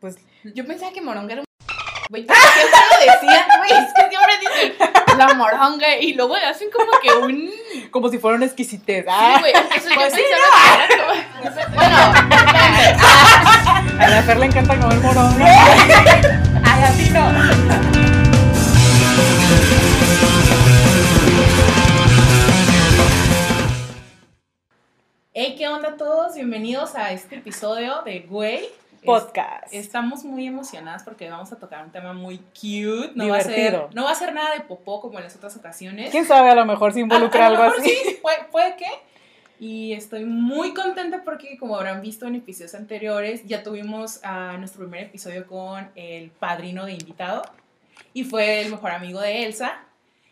[0.00, 0.16] pues
[0.54, 1.48] Yo pensaba que moronga era un.
[2.10, 3.70] Güey, siempre lo decían, güey.
[3.70, 7.50] Es que siempre dicen la moronga y luego le hacen como que un.
[7.90, 9.04] Como si fuera una exquisitez.
[9.08, 9.52] Ah, güey.
[9.52, 11.96] Eso yo Pues sí, pensaba que era como- Bueno,
[14.00, 15.36] a la Fer le encanta comer morón.
[16.64, 17.28] Ay, así no.
[25.34, 26.34] Hey, ¿qué onda a todos?
[26.34, 28.68] Bienvenidos a este episodio de Güey.
[29.04, 29.64] Podcast.
[29.72, 33.12] Es- Estamos muy emocionadas porque vamos a tocar un tema muy cute.
[33.14, 33.86] No va a Divertido.
[33.86, 36.10] ser, no va a ser nada de popó como en las otras ocasiones.
[36.10, 36.50] ¿Quién sabe?
[36.50, 37.96] A lo mejor se involucra A- a lo algo mejor así.
[38.04, 38.86] Sí, puede, puede que.
[39.60, 44.20] Y estoy muy contenta porque, como habrán visto en episodios anteriores, ya tuvimos
[44.58, 47.42] nuestro primer episodio con el padrino de invitado
[48.14, 49.80] y fue el mejor amigo de Elsa.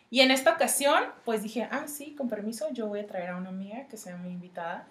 [0.09, 3.35] Y en esta ocasión, pues dije, ah, sí, con permiso, yo voy a traer a
[3.35, 4.87] una amiga que sea mi invitada.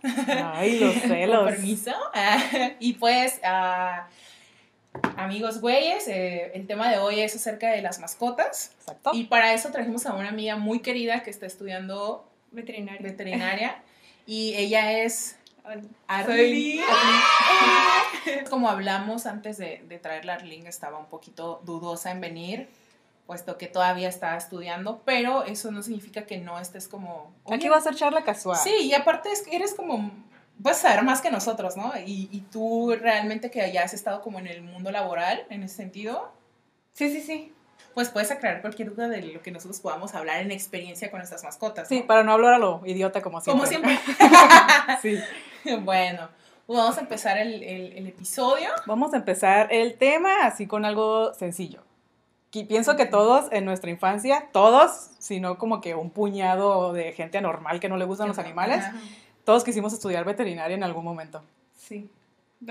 [0.55, 1.51] Ay, los Con celos.
[1.51, 1.93] permiso.
[2.81, 4.09] y pues, ah,
[5.17, 8.73] amigos güeyes, eh, el tema de hoy es acerca de las mascotas.
[8.81, 9.11] Exacto.
[9.15, 13.03] Y para eso trajimos a una amiga muy querida que está estudiando Veterinario.
[13.03, 13.77] veterinaria
[14.27, 15.37] y ella es
[16.09, 16.81] Arlene.
[18.51, 22.69] Como hablamos antes de, de traerla, Arlene estaba un poquito dudosa en venir,
[23.27, 27.35] puesto que todavía está estudiando, pero eso no significa que no estés como...
[27.47, 28.59] Aquí "Oye, va a ser charla casual.
[28.63, 30.11] Sí, y aparte es eres como...
[30.59, 31.93] Vas a saber más que nosotros, ¿no?
[32.07, 35.77] Y, y tú realmente que ya has estado como en el mundo laboral, en ese
[35.77, 36.33] sentido,
[36.95, 37.53] Sí, sí, sí.
[37.95, 41.45] pues puedes aclarar cualquier duda de lo que nosotros podamos hablar en experiencia con nuestras
[41.45, 41.89] mascotas.
[41.89, 43.67] Sí, para no hablar a lo idiota como siempre.
[43.67, 43.99] Como siempre.
[45.03, 45.19] Sí.
[45.83, 46.29] Bueno,
[46.67, 48.69] pues vamos a empezar el, el- el episodio.
[48.87, 51.83] Vamos a empezar el tema así con algo sencillo.
[52.57, 57.37] Y pienso que todos en nuestra infancia, todos, sino como que un puñado de gente
[57.37, 58.97] anormal que no le gustan los animales, Ajá.
[59.45, 61.43] todos quisimos estudiar veterinaria en algún momento.
[61.77, 62.09] Sí.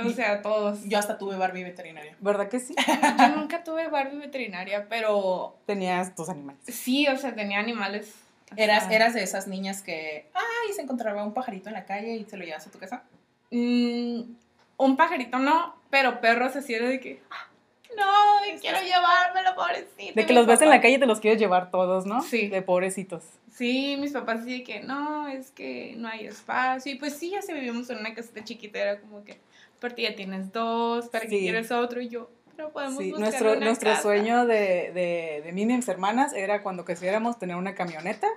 [0.04, 0.84] O sea, todos.
[0.86, 2.16] Yo hasta tuve Barbie veterinaria.
[2.20, 2.74] ¿Verdad que sí?
[3.20, 6.62] Yo nunca tuve Barbie veterinaria, pero Tenías tus animales.
[6.66, 8.12] sí, o sea, tenía animales.
[8.58, 8.90] ¿Eras.
[8.90, 12.38] ¿Eras de esas niñas que, ay, se encontraba un pajarito en la calle y se
[12.38, 13.04] lo llevas a tu casa?
[13.52, 14.22] Mm,
[14.78, 17.22] un pajarito no, pero perros así era de que.
[17.30, 17.48] "Ah,
[17.98, 20.14] No, quiero llevármelo, pobrecito.
[20.16, 22.22] De que los ves en la calle y te los quieres llevar todos, ¿no?
[22.22, 22.48] Sí.
[22.48, 23.24] De pobrecitos.
[23.54, 26.92] Sí, mis papás de que no, es que no hay espacio.
[26.92, 29.40] Y pues sí, ya se vivíamos en una casita chiquita, era como que,
[29.78, 31.30] aparte ya tienes dos, ¿para Sí.
[31.32, 32.02] qué quieres otro?
[32.02, 34.02] Y yo, pero podemos Sí, buscar nuestro, una nuestro casa".
[34.02, 38.28] sueño de, de, de mí y mis hermanas era cuando quisiéramos tener una camioneta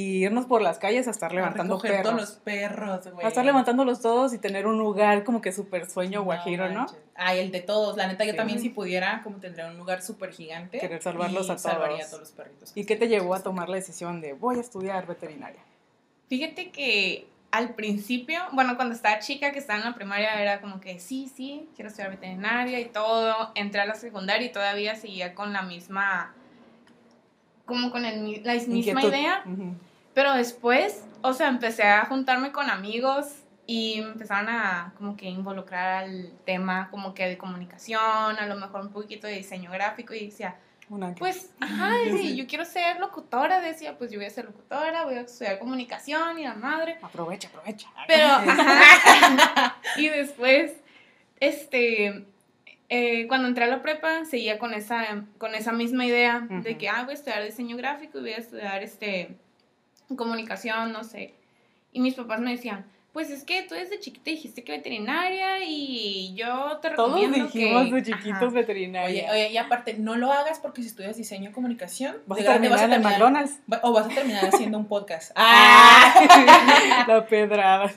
[0.00, 2.02] y irnos por las calles a estar levantando A perros.
[2.04, 3.24] todos los perros, güey.
[3.26, 6.86] A estar levantándolos todos y tener un lugar como que súper sueño guajiro, ¿no?
[7.16, 7.96] Ay, el de todos.
[7.96, 8.36] La neta, yo Sí.
[8.36, 10.78] también si pudiera, como tendría un lugar súper gigante.
[10.78, 11.62] Querer salvarlos y a todos.
[11.62, 12.70] salvaría a todos los perritos.
[12.76, 15.58] ¿Y qué te llevó a tomar la decisión de voy a estudiar veterinaria?
[16.28, 20.78] Fíjate que al principio, bueno, cuando estaba chica, que estaba en la primaria, era como
[20.80, 23.50] que sí, sí, quiero estudiar veterinaria y todo.
[23.56, 26.34] Entré a la secundaria y todavía seguía con la misma,
[27.66, 29.08] como con el, la misma Inquietud.
[29.08, 29.42] idea.
[29.44, 29.74] Ujú.
[30.18, 33.26] Pero después, o sea, empecé a juntarme con amigos
[33.68, 38.00] y me empezaron a como que involucrar al tema como que de comunicación,
[38.36, 40.56] a lo mejor un poquito de diseño gráfico y decía,
[40.88, 45.04] Una- pues, ajá, decía, yo quiero ser locutora, decía, pues yo voy a ser locutora,
[45.04, 46.98] voy a estudiar comunicación y la madre.
[47.00, 47.86] Aprovecha, aprovecha.
[48.08, 49.76] Pero, ajá.
[49.98, 50.72] y después,
[51.38, 52.24] este,
[52.88, 56.88] eh, cuando entré a la prepa, seguía con esa, con esa misma idea de que,
[56.88, 59.36] ah, voy a estudiar diseño gráfico y voy a estudiar, este,
[60.16, 61.34] comunicación, no sé.
[61.92, 66.34] Y mis papás me decían, pues es que tú desde chiquita dijiste que veterinaria y
[66.34, 67.94] yo te Todos recomiendo dijimos que...
[67.94, 69.24] de chiquitos veterinaria.
[69.24, 72.44] Oye, oye, y aparte, no lo hagas porque si estudias diseño y comunicación, vas a
[72.44, 73.58] terminar en el terminar- McDonald's.
[73.82, 75.32] O vas a terminar haciendo un podcast.
[75.34, 77.04] ¡Ah!
[77.08, 77.92] la pedrada.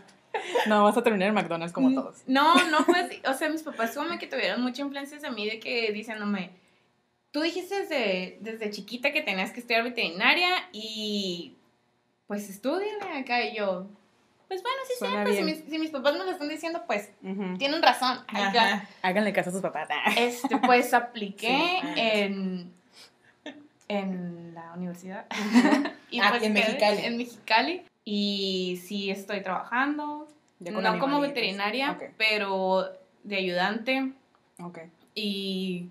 [0.65, 2.21] No, vas a terminar en McDonald's como Mm, todos.
[2.25, 3.21] No, no fue así.
[3.27, 6.51] O sea, mis papás como que tuvieron mucha influencia de mí de que diciéndome,
[7.31, 11.57] tú dijiste desde, desde chiquita que tenías que estudiar veterinaria y
[12.31, 13.87] pues estudiale acá y yo.
[14.47, 15.33] Pues bueno, sí, Suena cierto.
[15.33, 17.57] Si mis, si mis papás me lo están diciendo, pues Ujú.
[17.57, 18.19] tienen razón.
[18.29, 18.87] Acá.
[19.01, 19.89] Háganle caso a sus papás.
[20.17, 21.49] Este, pues apliqué
[21.83, 21.91] Sí.
[21.97, 22.73] en,
[23.89, 25.25] en la universidad.
[26.09, 27.01] y Aquí pues en Mexicali.
[27.05, 27.83] En Mexicali.
[28.05, 30.25] Y sí estoy trabajando.
[30.59, 32.93] No como veterinaria, pero
[33.25, 34.13] de ayudante.
[34.63, 34.79] ok.
[35.15, 35.87] Y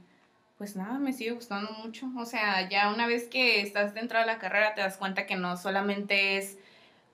[0.60, 2.06] pues nada, me sigue gustando mucho.
[2.18, 5.34] O sea, ya una vez que estás dentro de la carrera te das cuenta que
[5.34, 6.58] no solamente es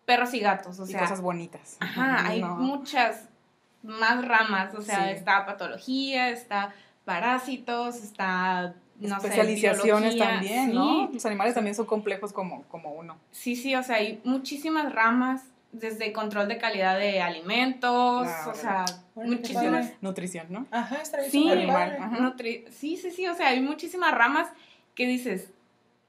[0.04, 0.80] perros y gatos.
[0.80, 1.76] O y sea, cosas bonitas.
[1.78, 3.28] ajá, hay muchas
[3.84, 4.74] más ramas.
[4.74, 5.10] O sea, Sí.
[5.12, 10.74] está patología, está parásitos, está no Especializaciones también, sí.
[10.74, 11.08] ¿no?
[11.12, 13.16] Los animales también son complejos como, como uno.
[13.30, 15.44] Sí, sí, o sea, hay muchísimas ramas
[15.78, 18.84] desde control de calidad de alimentos, Ah, o sea,
[19.14, 19.92] muchísimas.
[20.00, 20.66] Nutrición, ¿no?
[20.70, 21.30] Ajá, está bien.
[21.30, 22.16] Sí, animal, ajá.
[22.18, 24.48] Nutri- sí, sí, sí, o sea, hay muchísimas ramas
[24.94, 25.48] que dices,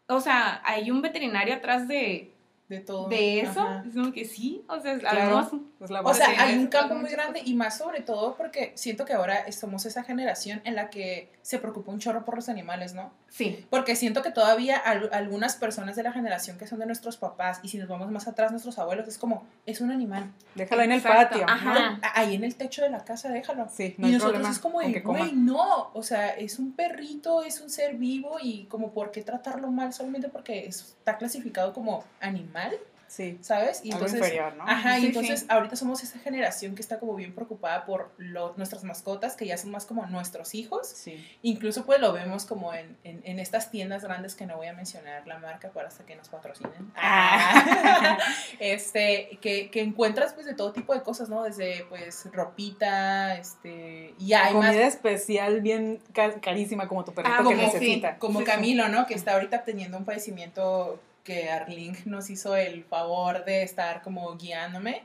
[0.07, 2.33] o sea, hay un veterinario atrás de,
[2.69, 3.09] De todo.
[3.09, 3.83] de eso, Ajá.
[3.87, 5.19] es como que sí, o sea, Claro.
[5.39, 5.49] además,
[5.79, 9.05] Es la O sea, hay un campo muy grande y más sobre todo porque siento
[9.05, 12.93] que ahora somos esa generación en la que se preocupa un chorro por los animales,
[12.93, 13.11] ¿no?
[13.29, 17.17] Sí, Porque siento que todavía al- algunas personas de la generación que son de nuestros
[17.17, 20.31] papás y si nos vamos más atrás nuestros abuelos es como, es un animal.
[20.55, 21.45] Déjalo ahí en el Exacto, patio.
[21.49, 21.99] ajá.
[22.15, 23.67] Ahí en el techo de la casa, déjalo.
[23.71, 26.71] Sí, no y hay nosotros problema es como, de, güey, no, o sea, es un
[26.73, 31.17] perrito, es un ser vivo y como por qué tratarlo mal solamente porque es- está
[31.17, 32.73] clasificado como animal,
[33.07, 33.81] Sí, ¿sabes?
[33.83, 34.63] Y algo entonces, inferior, ¿no?
[34.67, 35.45] Ajá, y entonces sí.
[35.49, 39.57] ahorita somos esa generación que está como bien preocupada por lo- nuestras mascotas, que ya
[39.57, 40.87] son más como nuestros hijos.
[40.87, 41.25] Sí.
[41.41, 44.73] Incluso pues lo vemos como en, en, en estas tiendas grandes que no voy a
[44.73, 46.91] mencionar la marca para hasta que nos patrocinen.
[46.95, 48.17] Ah.
[48.59, 51.43] este, que, que encuentras pues de todo tipo de cosas, ¿no?
[51.43, 57.33] Desde pues ropita, este, y hay más Comida especial bien ca- carísima como tu perrito
[57.33, 58.17] Ah, que como, necesita.
[58.17, 58.43] como.
[58.43, 59.05] Camilo, ¿no?
[59.07, 64.35] Que está ahorita teniendo un padecimiento que Arling nos hizo el favor de estar como
[64.37, 65.03] guiándome.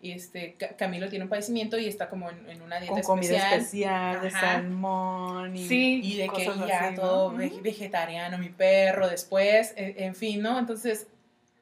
[0.00, 3.02] Y este, Ca- Camilo tiene un padecimiento y está como en, en una dieta Con
[3.02, 4.14] comida especial.
[4.16, 6.00] especial, de salmón y, Sí.
[6.04, 7.00] Y de que ya así, ¿no?
[7.00, 7.36] todo Ujú.
[7.38, 10.58] ve- vegetariano, mi perro, después, en, en fin, ¿no?
[10.58, 11.08] Entonces,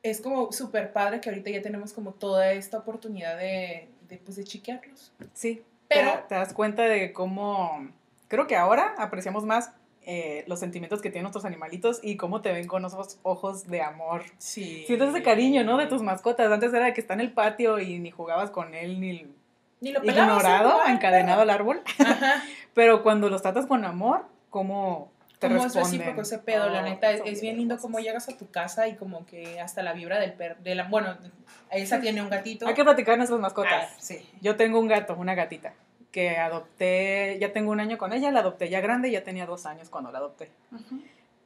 [0.02, 4.36] es como súper padre que ahorita ya tenemos como toda esta oportunidad de, de, pues,
[4.36, 5.12] de chiquearlos.
[5.32, 7.88] Sí, Pero- pero te das cuenta de cómo,
[8.28, 9.70] creo que ahora apreciamos más
[10.06, 13.82] eh, los sentimientos que tienen nuestros animalitos y cómo te ven con esos ojos de
[13.82, 14.22] amor.
[14.38, 14.84] Sí.
[14.86, 15.76] Sientes ese cariño, ¿no?
[15.78, 16.50] De tus mascotas.
[16.52, 19.26] Antes era que está en el patio y ni jugabas con él, ni
[19.80, 21.82] Ni lo pelabas, ignorado, igual, encadenado al árbol.
[21.98, 22.42] pero- Ajá.
[22.74, 25.92] Pero cuando los tratas con amor, ¿cómo te Como es responden?
[26.00, 27.90] recíproco ese pedo, la neta, es, son es bien lindo hermosos.
[27.92, 30.84] cómo llegas a tu casa y como que hasta la vibra del perro, de la,
[30.88, 31.16] bueno,
[31.70, 32.66] Elsa tiene un gatito.
[32.68, 33.92] Hay que platicar nuestras Ah, mascotas.
[33.98, 34.18] sí.
[34.40, 35.72] Yo tengo un gato, una gatita,
[36.14, 39.66] que adopté, ya tengo un año con ella, la adopté ya grande, ya tenía dos
[39.66, 40.48] años cuando la adopté.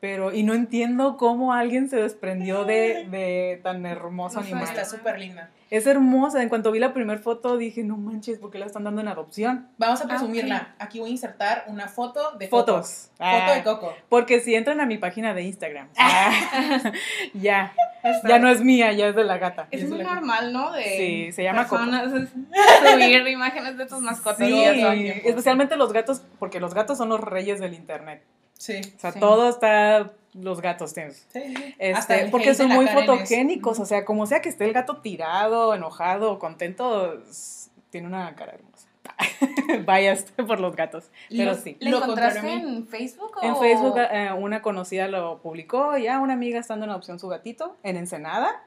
[0.01, 4.63] Pero, y no entiendo cómo alguien se desprendió de, de tan hermoso animal.
[4.63, 5.51] Está súper linda.
[5.71, 8.85] Es hermosa, en cuanto vi la primera foto dije, no manches, ¿por qué la están
[8.85, 9.69] dando en adopción?
[9.77, 10.75] Vamos a Ah, presumirla.
[10.79, 12.65] Aquí voy a insertar una foto de Coco.
[12.65, 13.11] Fotos.
[13.17, 13.93] Foto Ah, de Coco.
[14.09, 16.31] Porque si entran a mi página de Instagram, ah,
[17.35, 17.75] ya,
[18.27, 19.67] ya no es mía, ya es de la gata.
[19.71, 20.73] Es Es muy normal, ¿no?
[20.73, 21.77] De Sí, se llama Coco.
[21.85, 24.39] personas es- subir imágenes de tus mascotas.
[24.47, 24.55] Sí,
[25.25, 28.23] especialmente los gatos, porque los gatos son los reyes del internet.
[28.59, 28.81] Sí.
[28.97, 29.21] O sea, Sí.
[29.21, 31.13] todo está, los gatos tienen.
[31.15, 31.75] Sí, sí.
[31.79, 34.99] Este, porque son muy Karen es- fotogénicos, o sea, como sea que esté el gato
[34.99, 37.23] tirado, enojado, contento,
[37.91, 38.89] tiene una cara hermosa.
[39.87, 41.11] Vaya este por los gatos.
[41.31, 41.77] Pero sí.
[41.81, 43.43] ¿Le Lo encontraste en Facebook o...?
[43.43, 47.77] En Facebook eh, una conocida lo publicó, ya una amiga estando en adopción su gatito,
[47.83, 48.65] en Ensenada.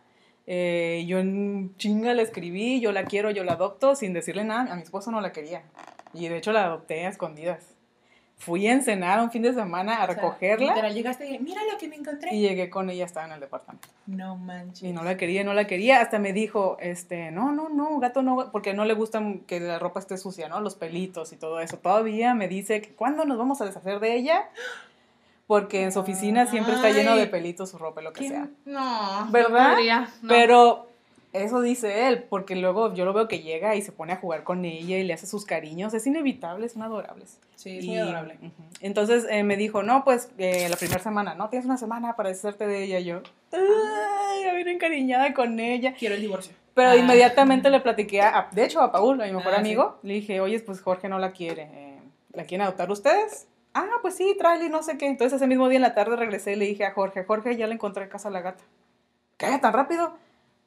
[0.47, 4.71] Eh, yo en chinga le escribí, yo la quiero, yo la adopto, sin decirle nada.
[4.73, 5.61] A mi esposo no la quería.
[6.13, 7.63] Y de hecho la adopté a escondidas.
[8.41, 11.87] Fui a Ensenada un fin de semana a recogerla literal, llegaste y mira lo que
[11.87, 12.33] me encontré.
[12.33, 13.87] y llegué con ella, estaba en el departamento.
[14.07, 14.81] No manches.
[14.81, 16.01] Y no la quería, no la quería.
[16.01, 19.77] Hasta me dijo, este, no, no, no, gato no, porque no le gusta que la
[19.77, 20.59] ropa esté sucia, ¿no?
[20.59, 21.77] Los pelitos y todo eso.
[21.77, 24.49] Todavía me dice que cuándo nos vamos a deshacer de ella,
[25.45, 28.49] porque en su oficina siempre está lleno de pelitos, su ropa, lo que sea.
[28.65, 29.73] No, no ¿Verdad?
[29.75, 30.29] podría, no.
[30.29, 30.90] Pero
[31.33, 34.43] eso dice él, porque luego yo lo veo que llega y se pone a jugar
[34.43, 35.93] con ella y le hace sus cariños.
[35.93, 37.39] Es inevitable, son adorables.
[37.55, 38.37] Sí, es Y- muy adorable.
[38.81, 42.29] Entonces eh, me dijo, no, pues eh, la primera semana, no, tienes una semana para
[42.29, 42.99] deshacerte de ella.
[42.99, 43.21] Yo,
[43.53, 45.93] ay, a ver, encariñada con ella.
[45.97, 46.53] Quiero el divorcio.
[46.73, 46.95] Pero Ah.
[46.97, 49.61] inmediatamente le platiqué, a, de hecho, a Paul, a mi mejor Ah, sí.
[49.61, 49.99] amigo.
[50.03, 51.63] Le dije, oye, pues Jorge no la quiere.
[51.71, 51.99] eh,
[52.33, 53.47] ¿La quieren adoptar ustedes?
[53.73, 55.07] Ah, pues sí, tráele, no sé qué.
[55.07, 57.67] Entonces ese mismo día en la tarde regresé y le dije a Jorge, Jorge, ya
[57.67, 58.63] le encontré casa a la gata.
[59.37, 59.57] ¿Qué?
[59.59, 60.13] ¿Tan rápido?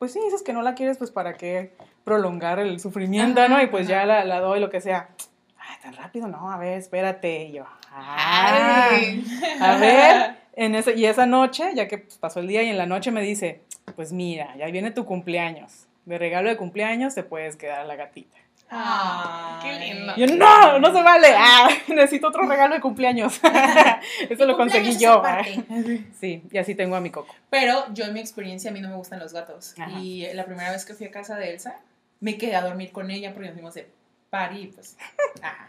[0.05, 1.71] Pues sí, dices que no la quieres, pues para qué
[2.05, 3.63] prolongar el sufrimiento, Ajá, ¿no?
[3.63, 4.01] Y pues ajá.
[4.01, 5.09] ya la, la doy, lo que sea.
[5.57, 7.45] Ay, tan rápido, no, a ver, espérate.
[7.45, 9.25] Y yo, Ay.
[9.63, 12.77] a ver, en ese, y esa noche, ya que pues, pasó el día y en
[12.77, 13.63] la noche me dice,
[13.97, 15.87] pues mira, ya viene tu cumpleaños.
[16.05, 18.37] De regalo de cumpleaños te puedes quedar a la gatita.
[18.71, 20.15] Ah, qué lindo.
[20.17, 21.29] Yo, no, no se vale.
[21.37, 23.41] Ah, necesito otro regalo de cumpleaños.
[24.29, 25.23] Eso lo conseguí yo.
[26.21, 27.35] Sí, y así tengo a mi coco.
[27.51, 29.75] Pero yo en mi experiencia a mí no me gustan los gatos.
[29.79, 29.99] Ajá.
[30.01, 31.81] Y la primera vez que fui a casa de Elsa,
[32.21, 33.89] me quedé a dormir con ella porque nos fuimos de
[34.31, 34.97] party, pues.
[35.43, 35.69] ajá.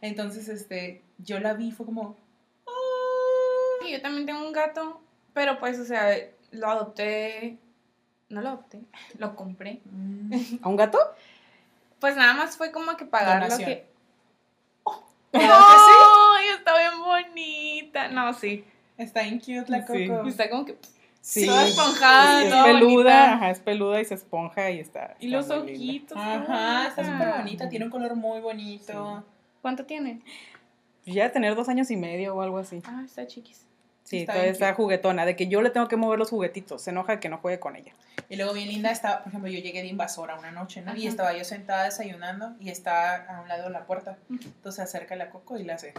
[0.00, 2.16] Entonces, este, yo la vi y fue como,
[3.82, 5.00] Sí, yo también tengo un gato,
[5.32, 6.16] pero pues, o sea,
[6.50, 7.56] lo adopté.
[8.28, 8.80] No lo adopté,
[9.16, 9.80] lo compré.
[10.60, 10.98] ¿A un gato?
[12.00, 13.68] Pues nada más fue como que pagar lo Donación.
[13.70, 13.88] que.
[15.32, 15.94] ¿verdad que sí?
[16.36, 18.08] ¡Ay, está bien bonita!
[18.08, 18.64] No, sí.
[18.96, 20.08] Está bien cute la Sí.
[20.08, 20.28] Coco.
[20.28, 20.78] Está como que.
[21.20, 23.32] Sí, Toda esponjada, es peluda, bonita.
[23.34, 25.16] ajá, es peluda y se esponja y está.
[25.20, 26.16] Y está los ojitos.
[26.16, 29.24] Ajá, está súper bonita, tiene un color muy bonito.
[29.60, 30.22] ¿Cuánto tiene?
[31.04, 32.80] Ya de tener dos años y medio o algo así.
[32.86, 33.66] Ah, está chiquis.
[34.08, 36.80] Sí, Está todavía está juguetona, de que yo le tengo que mover los juguetitos.
[36.80, 37.92] Se enoja que no juegue con ella.
[38.30, 40.96] Y luego bien linda está, por ejemplo, yo llegué de invasora una noche, ¿no?
[40.96, 41.08] Y Ajá.
[41.10, 44.16] estaba yo sentada desayunando y está a un lado de la puerta.
[44.30, 45.92] Entonces se acerca la coco y le hace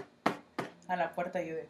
[0.87, 1.69] a la puerta y yo de...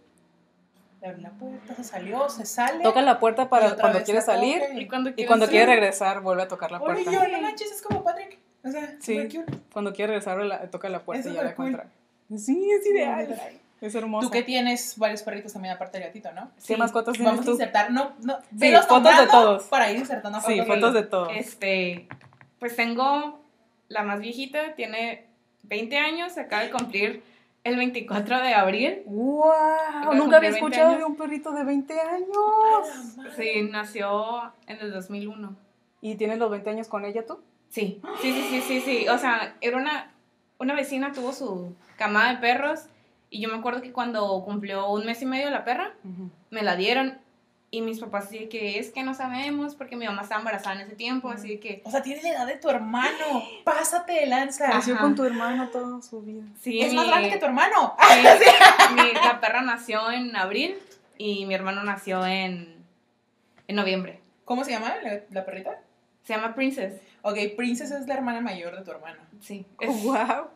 [1.01, 2.83] Le abrí la puerta, se salió, se sale.
[2.83, 5.65] Toca la puerta y para cuando quiere la salir Y cuando y quiere cuando quiere
[5.65, 7.11] regresar vuelve a tocar la Oye, puerta.
[7.11, 8.37] yo, no manches, es como Patrick.
[8.63, 9.29] O sea, Sí.
[9.73, 11.67] Cuando quiere regresar la- toca la puerta Es y ya la cool.
[11.67, 11.91] encuentra.
[12.37, 13.25] Sí, es ideal.
[13.29, 13.59] ideal.
[13.81, 14.27] Es hermoso.
[14.27, 16.51] Tú que tienes varios perritos también aparte del gatito, ¿no?
[16.65, 17.51] ¿Qué mascotas tienes Vamos a tú?
[17.51, 19.63] insertar, no, no, Sí, fotos de todos.
[19.65, 20.67] Para ir insertando Sí, fotos.
[20.75, 21.29] fotos de todo.
[21.29, 22.07] Este,
[22.59, 23.39] pues tengo
[23.87, 25.27] la más viejita, tiene
[25.63, 27.23] 20 años, acaba de cumplir
[27.63, 29.03] el 24 de abril.
[29.05, 29.51] ¡Wow!
[29.51, 33.35] Acaba de Nunca había cumplir 20 escuchado de un perrito de 20 años.
[33.37, 35.55] Sí, nació en el 2001.
[36.01, 37.39] ¿Y tienes los 20 años con ella tú?
[37.69, 39.07] Sí, sí, sí, sí, sí, sí.
[39.09, 40.11] O sea, era una,
[40.57, 42.85] una vecina, tuvo su camada de perros
[43.29, 45.93] y yo me acuerdo que cuando cumplió un mes y medio la perra,
[46.49, 47.19] me la dieron
[47.71, 50.77] y mis papás así de que es que no sabemos porque mi mamá estaba embarazada
[50.77, 53.43] en ese tiempo, así de que O sea, tiene la edad de tu hermano.
[53.63, 54.75] Pásate de lanza.
[54.75, 54.97] Ajá.
[54.99, 56.41] con tu hermano toda su vida.
[56.61, 57.95] sí, Es más grande que tu hermano.
[58.39, 60.77] Sí, mi- la perra nació en abril
[61.19, 62.83] y mi hermano nació en,
[63.67, 64.19] en noviembre.
[64.45, 65.79] ¿Cómo se llama la, la perrita?
[66.23, 66.93] Se llama Princess.
[67.21, 69.19] Ok, Princess es la hermana mayor de tu hermano.
[69.41, 69.63] Sí.
[69.77, 70.47] Oh, es- ¡Wow!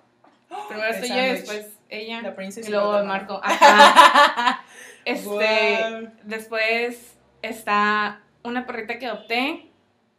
[0.70, 2.22] primero estoy yo y después ella.
[2.22, 3.40] La Princess y luego Marco.
[3.44, 4.64] Ajá.
[5.06, 9.70] Este, después está una perrita que adopté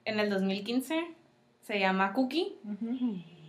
[0.04, 1.06] en el 2015.
[1.62, 2.58] Se llama Cookie.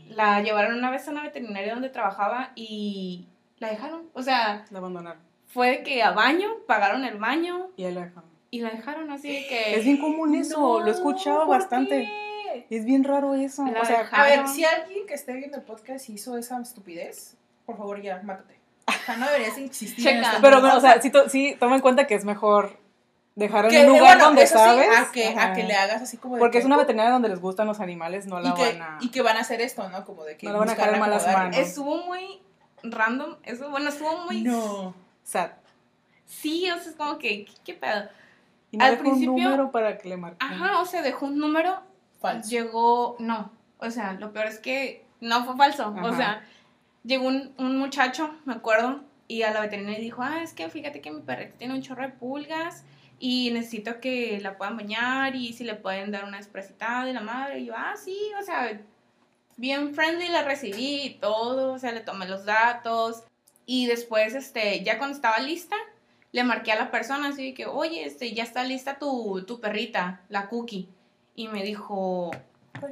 [0.08, 3.27] La llevaron una vez a una veterinaria donde trabajaba y
[3.60, 4.04] la dejaron.
[4.13, 5.22] O sea, La abandonaron.
[5.48, 8.30] fue de que a baño, pagaron el baño Y ahí la dejaron.
[8.51, 9.75] y la dejaron así de que...
[9.75, 12.04] Es bien común eso, lo he escuchado No, ¿por bastante.
[12.04, 12.25] qué?
[12.70, 13.66] Es bien raro eso.
[13.66, 14.08] La o sea.
[14.12, 17.36] A ver, si alguien que esté viendo el podcast hizo esa estupidez,
[17.66, 18.60] por favor ya, mátate.
[18.88, 20.30] O sea, no deberías insistir en Checa.
[20.30, 20.42] esto.
[20.42, 22.78] pero, pero, o sea, sí, to- sí, toma en cuenta que es mejor
[23.36, 24.88] dejar en un lugar bueno, donde eso sí, sabes.
[24.98, 27.30] a, que, a que le hagas así como de Porque que- es una veterinaria donde
[27.30, 28.98] les gustan los animales, no la que, van a.
[29.02, 30.06] y que van a hacer esto, ¿no?
[30.06, 31.58] Como de que No la van a dejar en malas manos.
[31.58, 32.40] Estuvo muy
[32.84, 33.36] random.
[33.44, 34.42] Eso, bueno, estuvo muy...
[34.44, 34.94] No.
[35.24, 35.50] Sad.
[36.26, 38.08] Sí, o sea, es como que, ¿qué, qué pedo?
[38.72, 40.48] Y no Al dejó principio- un número para que le marquen.
[40.52, 41.80] Ajá, o sea, dejó un número,
[42.34, 42.50] Falso.
[42.50, 46.17] llegó, no, o sea, lo peor es que no fue falso, o Ajá.
[46.17, 46.46] sea,
[47.03, 51.01] llegó un, un muchacho, me acuerdo, y a la veterinaria dijo, ah, es que fíjate
[51.01, 52.84] que mi perrita tiene un chorro de pulgas
[53.20, 57.22] y necesito que la puedan bañar y si le pueden dar una desparasitada y la
[57.22, 58.79] madre, y yo, ah, sí, o sea,
[59.58, 63.24] bien friendly la recibí y todo, o sea, le tomé los datos
[63.65, 65.75] y después, este, ya cuando estaba lista,
[66.32, 69.60] le marqué a la persona así de que, oye, este, ya está lista tu, tu
[69.60, 70.89] perrita, la cookie.
[71.36, 72.32] Y me dijo,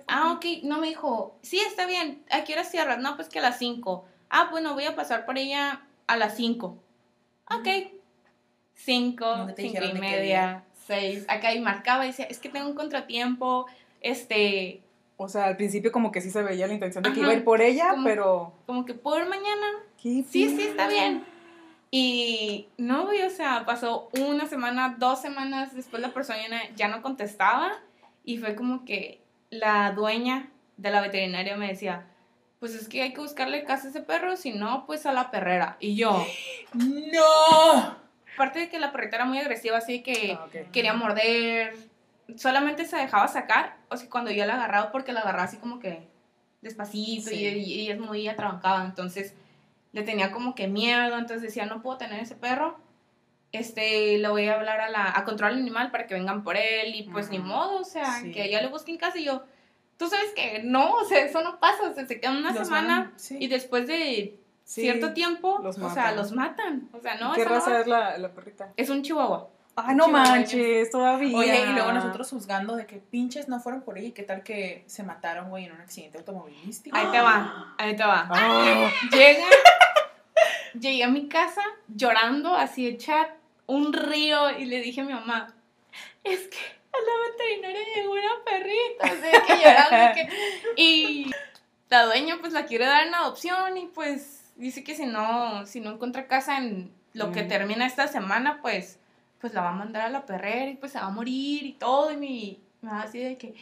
[0.08, 3.00] ah, ok, no me dijo, sí, está bien, ¿a qué hora cierras?
[3.00, 4.06] No, pues que a las 5.
[4.30, 6.78] Ah, bueno, voy a pasar por ella a las 5.
[7.52, 7.68] Ok.
[8.76, 11.26] 5, Nunca te 5 dijeron y media, 6.
[11.30, 13.66] Acá y marcaba y decía, es que tengo un contratiempo,
[14.02, 14.82] este,
[15.16, 17.22] O sea, al principio como que sí se veía la intención de que Ajá.
[17.28, 18.54] iba a ir por ella, Como- pero...
[18.66, 19.68] como que ir mañana.
[20.02, 21.24] ¿qué Sí, sí, está bien.
[21.92, 27.02] Y no, güey, o sea, pasó una semana, dos semanas, después la persona ya no
[27.04, 27.72] contestaba
[28.24, 32.08] y fue como que la dueña de la veterinaria me decía,
[32.60, 35.30] pues es que hay que buscarle casa a ese perro, si no, pues a la
[35.32, 35.78] perrera.
[35.80, 36.26] Y yo,
[36.74, 37.98] ¡No!
[38.36, 41.76] aparte de que la perrita era muy agresiva, así que Ah, quería morder,
[42.38, 45.80] solamente se dejaba sacar, o sea, cuando yo la agarraba, porque la agarraba así como
[45.80, 46.08] que
[46.62, 47.36] despacito Sí.
[47.36, 49.36] y, y ella es muy atrabancada, entonces
[49.92, 52.80] le tenía como que miedo, entonces decía, no puedo tener ese perro,
[53.54, 56.94] este, le voy a hablar a la, a control animal para que vengan por él,
[56.96, 58.32] y pues ni modo, o sea, Sí.
[58.32, 59.44] que ella le busquen casa, y yo,
[59.98, 62.68] tú sabes que no, o sea, eso no pasa, o sea, se quedan una Los
[62.68, 63.38] semana, van- sí.
[63.40, 64.82] y después de Sí.
[64.82, 68.18] cierto tiempo, los o sea, los matan, o sea, no, ¿Qué no raza es la,
[68.18, 68.72] la perrita?
[68.76, 69.50] es un chihuahua.
[69.76, 71.36] Ay, no manches, todavía.
[71.36, 74.44] Oye, y luego nosotros juzgando de que pinches no fueron por ella y qué tal
[74.44, 76.96] que se mataron, güey, en un accidente automovilístico.
[76.96, 78.28] Ahí te va, ahí te va.
[78.30, 79.44] Ah, Llega,
[80.80, 83.30] llegué a mi casa llorando, así hecha
[83.76, 85.54] un río, y le dije a mi mamá,
[86.24, 90.30] es que a la veterinaria llegó una perrita, así que llorando, que-
[90.82, 91.32] y
[91.90, 95.80] la dueña pues la quiere dar en adopción, y pues dice que si no, si
[95.82, 97.48] no encuentra casa en lo que Mm.
[97.48, 99.00] termina esta semana, pues,
[99.42, 101.74] pues la va a mandar a la perrera, y pues se va a morir, y
[101.74, 103.54] todo, y mi, me va así de que...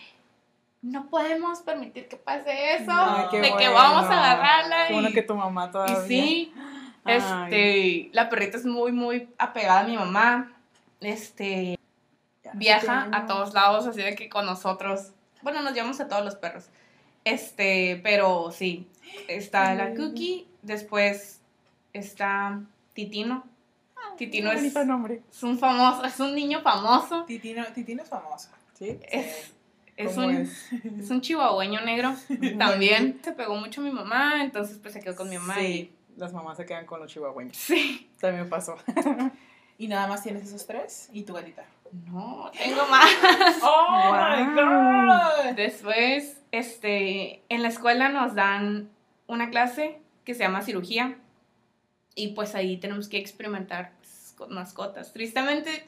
[0.84, 2.92] No podemos permitir que pase eso,
[3.32, 4.88] de que vamos a agarrarla.
[4.88, 6.02] Qué bueno y- que tu mamá y todavía.
[6.08, 6.71] sí, Ay.
[7.06, 10.52] Este, la perrita es muy, muy apegada a mi mamá.
[11.00, 11.80] Este,
[12.54, 15.12] viaja a todos lados, así de que con nosotros.
[15.42, 16.66] Bueno, nos llevamos a todos los perros.
[17.24, 18.88] Este, pero sí,
[19.28, 21.40] está la Cookie, después
[21.94, 22.62] está
[22.94, 23.44] Titino.
[24.18, 25.22] Titino es, bonito nombre.
[25.32, 27.24] es un famoso, es un niño famoso.
[27.26, 28.52] Titino, Titino es famosa.
[28.74, 29.00] ¿Sí?
[29.10, 29.54] Es,
[29.96, 30.74] es ¿Cómo un, es?
[31.00, 32.16] es un chihuahueño negro
[32.60, 33.20] también.
[33.24, 36.34] Se pegó mucho a mi mamá, entonces pues se quedó con mi mamá Sí, las
[36.34, 37.56] mamás se quedan con los chihuahueños.
[37.58, 38.12] Sí.
[38.20, 38.76] También pasó.
[39.78, 41.66] Y nada más tienes esos tres y tu gatita.
[42.06, 43.10] No, tengo más.
[43.64, 45.56] ¡Oh, my God!
[45.56, 48.92] Después, este, en la escuela nos dan
[49.26, 51.18] una clase que se llama cirugía
[52.14, 55.14] y pues ahí tenemos que experimentar pues, con mascotas.
[55.14, 55.88] Tristemente,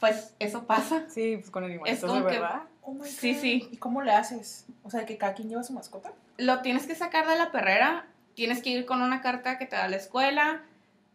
[0.00, 1.04] pues eso pasa.
[1.08, 2.62] Sí, pues con animalitos, Es como de que- verdad.
[2.80, 3.40] Oh my Sí, God.
[3.40, 3.68] sí.
[3.70, 4.66] ¿Y cómo le haces?
[4.82, 6.12] O sea, que cada quien lleva su mascota.
[6.38, 9.76] Lo tienes que sacar de la perrera, tienes que ir con una carta que te
[9.76, 10.62] da la escuela,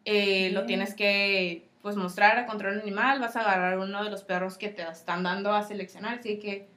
[0.05, 4.23] eh, lo tienes que pues mostrar a control animal, vas a agarrar uno de los
[4.23, 6.67] perros que te están dando a seleccionar, así que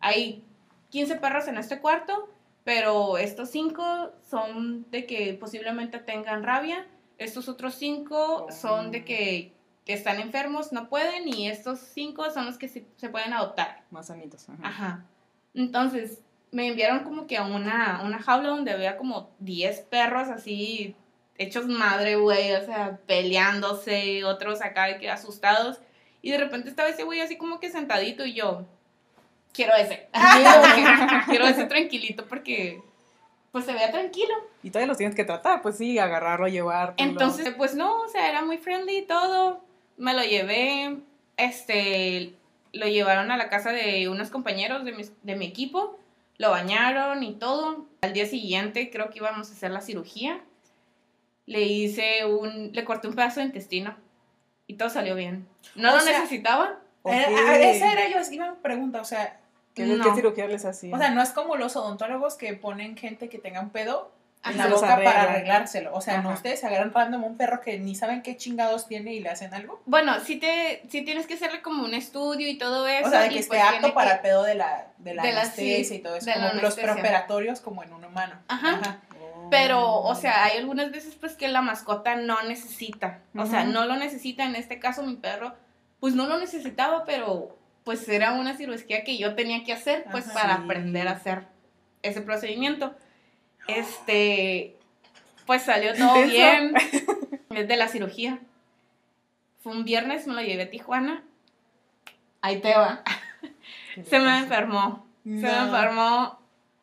[0.00, 0.42] hay
[0.90, 2.28] 15 perros en este cuarto,
[2.64, 6.86] pero estos 5 son de que posiblemente tengan rabia,
[7.18, 8.52] estos otros 5 Oh.
[8.52, 9.52] son de que,
[9.84, 13.84] que están enfermos, no pueden, y estos 5 son los que se- se pueden adoptar.
[13.92, 14.48] Más sanitos.
[14.48, 14.58] ajá.
[14.68, 15.04] Ajá.
[15.54, 20.96] Entonces, me enviaron como que a una, una jaula donde había como 10 perros así
[21.38, 25.80] hechos madre, güey, o sea, peleándose, otros acá que asustados.
[26.22, 28.66] Y de repente estaba ese güey así como que sentadito y yo,
[29.52, 30.08] quiero ese.
[31.26, 32.80] quiero ese tranquilito porque,
[33.52, 34.34] pues se veía tranquilo.
[34.62, 36.94] Y todavía los tienes que tratar, pues sí, agarrarlo, llevarlo.
[36.98, 39.60] Entonces, pues no, o sea, era muy friendly y todo.
[39.96, 40.98] Me lo llevé,
[41.36, 42.34] este,
[42.72, 45.98] lo llevaron a la casa de unos compañeros de mi, de mi equipo,
[46.38, 47.86] lo bañaron y todo.
[48.02, 50.40] Al día siguiente creo que íbamos a hacer la cirugía.
[51.46, 53.96] Le hice un, le corté un pedazo de intestino
[54.66, 55.46] y todo salió bien.
[55.74, 56.80] No O lo sea, necesitaba.
[57.04, 59.40] Era- esa era yo, iba a pregunta, o sea,
[59.74, 60.02] ¿Qué, No.
[60.02, 60.94] qué cirugía les hacían?
[60.94, 64.10] o sea, no es como los odontólogos que ponen gente que tenga un pedo
[64.50, 65.94] en la boca para arreglárselo.
[65.94, 69.20] O sea, no ustedes agarran random un perro que ni saben qué chingados tiene y
[69.20, 69.80] le hacen algo.
[69.86, 73.08] Bueno, sí, te, sí tienes que hacerle como un estudio y todo eso.
[73.08, 75.22] O sea, de que esté pues apto para que- el pedo de la, de la
[75.22, 76.30] de la- anestesia sí, y todo eso.
[76.32, 78.34] Como los preoperatorios como en un humano.
[78.48, 79.00] Ajá.
[79.50, 83.20] Pero, o sea, hay algunas veces pues que la mascota no necesita.
[83.36, 84.44] O sea, no lo necesita.
[84.44, 85.54] En este caso, mi perro,
[86.00, 90.24] pues no lo necesitaba, pero pues era una cirugía que yo tenía que hacer, pues
[90.24, 91.44] para aprender a hacer
[92.02, 92.96] ese procedimiento.
[93.68, 94.76] Este,
[95.46, 96.30] pues salió todo Intenso.
[96.32, 96.74] bien.
[97.50, 98.38] Es de la cirugía.
[99.62, 101.24] Fue un viernes, me lo llevé a Tijuana.
[102.42, 103.02] Ahí te va.
[104.04, 105.06] Se me enfermó.
[105.24, 106.38] Se me enfermó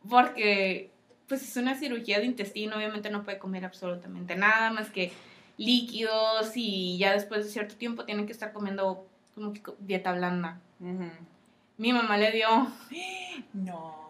[0.10, 0.89] porque
[1.28, 5.13] pues es una cirugía de intestino, obviamente no puede comer absolutamente nada más que
[5.58, 10.60] líquidos y ya después de cierto tiempo tienen que estar comiendo como que dieta blanda.
[10.80, 11.10] Ujú.
[11.78, 12.48] Mi mamá le dio
[13.54, 14.04] No.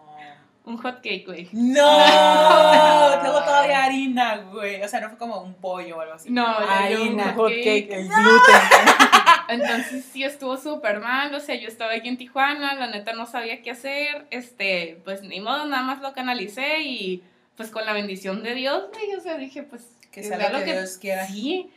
[0.65, 1.49] Un hot cake, güey.
[1.51, 1.81] No.
[3.23, 4.81] Luego todavía harina, güey.
[4.81, 6.29] O sea, no fue como un pollo o algo así.
[6.29, 7.33] No, harina.
[7.33, 7.89] hot cake.
[7.91, 8.61] el gluten.
[9.49, 13.25] Entonces sí estuvo súper mal, o sea, yo estaba aquí en Tijuana, la neta no
[13.25, 17.23] sabía qué hacer, este, pues ni modo, nada más lo canalicé y
[17.57, 20.73] pues con la bendición de Dios, güey, o sea, dije, pues Que sea lo que
[20.73, 21.27] Dios quiera.
[21.27, 21.69] Sí,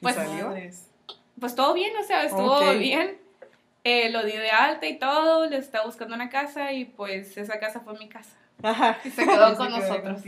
[0.00, 0.54] pues salió?
[1.40, 3.18] Pues todo bien, o sea, estuvo bien.
[3.84, 7.58] Eh, lo di de alta y todo, le estaba buscando una casa y pues esa
[7.58, 8.36] casa fue mi casa.
[8.62, 8.98] Ajá.
[9.04, 10.22] Y se quedó Se con quedó nosotros.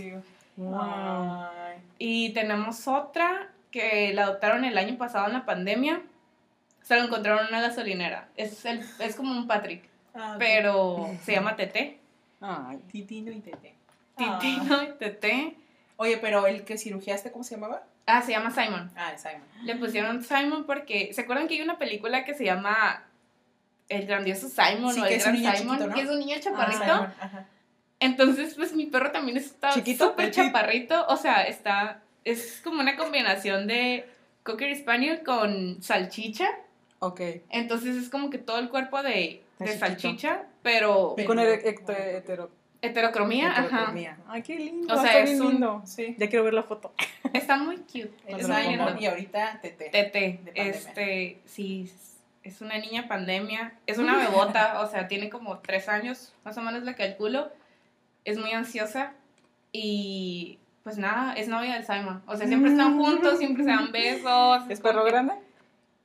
[0.56, 1.48] Wow.
[1.98, 6.02] Y tenemos otra que la adoptaron el año pasado en la pandemia.
[6.82, 8.28] Se lo encontraron en una gasolinera.
[8.36, 9.84] Es, el, es como un Patrick,
[10.14, 11.98] Ah, pero se llama Tete.
[12.40, 13.74] Ay, Titino y Tete.
[14.16, 15.56] Titino y Tete.
[15.96, 17.82] Oye, pero el que cirugiaste, ¿cómo se llamaba?
[18.06, 18.90] Ah, se llama Simon.
[18.96, 19.42] Ah, Simon.
[19.62, 21.12] Le pusieron Simon porque.
[21.12, 23.04] ¿Se acuerdan que hay una película que se llama
[23.90, 25.55] El grandioso Simon Sí, o El gran Simon?
[25.57, 25.94] chiquito, ¿no?
[25.94, 26.83] Que es un niño Ah, chaparrito.
[26.83, 27.12] Simon.
[28.00, 31.07] Entonces, pues mi perro también está súper chaparrito.
[31.09, 32.03] O sea, está.
[32.24, 34.07] Es como una combinación de
[34.42, 36.48] Cocker Spaniel con salchicha.
[37.00, 37.20] ok.
[37.50, 39.42] Entonces es como que todo el cuerpo de,
[39.79, 42.50] salchicha, pero Pero- Con el hetero-
[42.83, 43.92] heterocromía, ajá.
[44.29, 44.94] Ay, qué lindo.
[44.94, 45.83] O sea, está es bien un- lindo.
[45.85, 46.14] Sí.
[46.18, 46.92] Ya quiero ver la foto.
[47.35, 48.12] Está muy cute.
[48.26, 48.46] Es
[49.00, 49.90] y ahorita Tete.
[49.90, 51.90] Tete, este, sí,
[52.50, 56.62] es una niña pandemia, es una bebota, o sea, tiene como tres años, más o
[56.62, 57.50] menos le calculo,
[58.24, 59.12] es muy ansiosa
[59.72, 63.92] y pues nada, es novia del Simon, o sea, siempre están juntos, siempre se dan
[63.92, 64.62] besos.
[64.68, 65.34] ¿Es perro grande?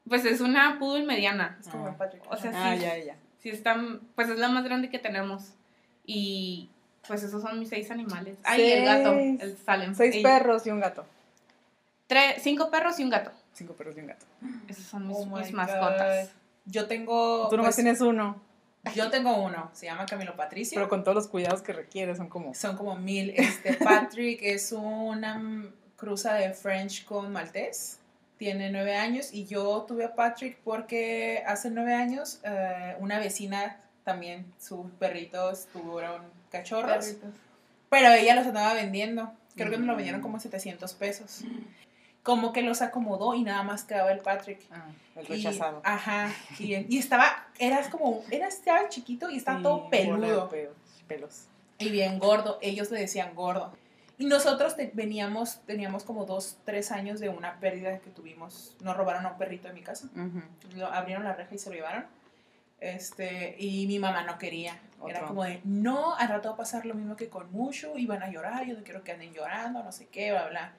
[0.07, 1.89] Pues es una poodle mediana, Es como Ah.
[1.89, 2.23] el Patrick.
[2.31, 2.81] O sea, Ah, sí.
[2.81, 3.15] ya, ya.
[3.39, 5.53] sí están, pues es la más grande que tenemos
[6.05, 6.69] y
[7.07, 8.37] pues esos son mis seis animales.
[8.43, 9.41] Ay, y el gato, Seis.
[9.41, 9.95] el Salem.
[9.95, 11.05] Seis Y perros y un gato.
[12.07, 13.31] tres- cinco perros y un gato.
[13.55, 14.25] Cinco perros y un gato.
[14.67, 16.29] Esos son mis, Oh mis mascotas.
[16.65, 17.47] Yo tengo.
[17.49, 18.39] Tú nomás pues, tienes uno,
[18.93, 20.75] Yo tengo uno, se llama Camilo Patricio.
[20.75, 22.53] pero con todos los cuidados que requiere, son como...
[22.53, 23.31] Son como mil.
[23.35, 27.99] Este, Patrick es una mm, cruza de French con maltés.
[28.37, 33.77] Tiene nueve años y yo tuve a Patrick porque hace nueve años eh, una vecina
[34.03, 37.29] también, sus perritos tuvieron cachorros, Perritos.
[37.89, 39.31] pero ella los andaba vendiendo.
[39.55, 39.95] Creo que nos lo Mm.
[39.95, 41.43] vendieron como 700 pesos.
[42.25, 44.59] Como que los acomodó y nada más quedaba el Patrick.
[44.71, 45.81] Ah, el Y- rechazado.
[45.85, 46.29] ajá.
[46.59, 50.71] Y, y estaba, eras como, era estaba chiquito y estaba Sí, todo peludo pe-
[51.07, 51.45] pelos.
[51.77, 52.57] y bien gordo.
[52.61, 53.71] Ellos le decían gordo.
[54.17, 58.75] Y nosotros te- veníamos, teníamos como dos, tres años de una pérdida que tuvimos.
[58.81, 60.07] Nos robaron a un perrito de mi casa.
[60.15, 60.41] Ujú.
[60.77, 62.05] Lo, abrieron la reja y se lo llevaron.
[62.79, 64.79] Este, y mi mamá no quería.
[65.07, 65.27] Era Otro.
[65.27, 68.29] como de, no, al rato va a pasar lo mismo que con Mushu, iban a
[68.29, 70.73] llorar, yo no quiero que anden llorando, no sé qué, bla, bla.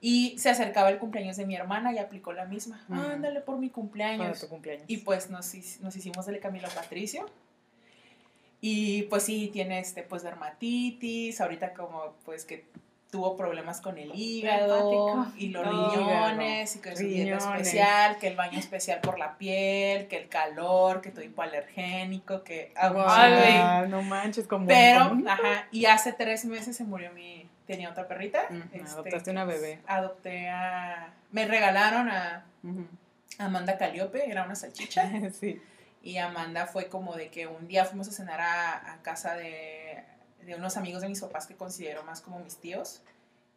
[0.00, 2.84] Y se acercaba el cumpleaños de mi hermana y aplicó la misma.
[2.90, 4.40] Ándale por mi cumpleaños.
[4.40, 4.84] tu cumpleaños.
[4.86, 7.26] Y pues nos, nos hicimos del Camilo Patricio.
[8.60, 12.66] Y pues sí, tiene este, pues dermatitis, ahorita como pues que
[13.10, 15.90] tuvo problemas con el hígado y los No.
[15.94, 20.28] riñones y que su dieta especial, que el baño especial por la piel, que el
[20.28, 24.66] calor, que todo hipoalergénico, que agua Guau, no manches, como...
[24.66, 28.46] Pero, ajá, y hace tres meses se murió mi, tenía otra perrita.
[28.50, 29.80] Ujú, este, adoptaste una bebé.
[29.86, 32.44] Adopté a, me regalaron a.
[33.38, 35.10] Amanda Caliope, era una salchicha.
[35.40, 35.60] sí.
[36.02, 40.04] Y Amanda fue como de que un día fuimos a cenar a, a casa de,
[40.42, 43.02] de unos amigos de mis papás que considero más como mis tíos.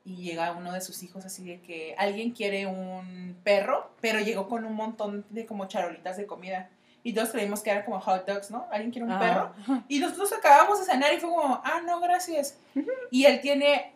[0.06, 4.48] Y llega uno de sus hijos así de que alguien quiere un perro, pero llegó
[4.48, 6.70] con un montón de como charolitas de comida.
[7.04, 8.68] Y todos creímos que era como hot dogs, ¿no?
[8.72, 9.20] ¿Alguien quiere un Ah.
[9.20, 9.84] perro?
[9.90, 12.58] Y nosotros acabamos de cenar y fue como, ah, no, gracias.
[13.12, 13.94] Y él tiene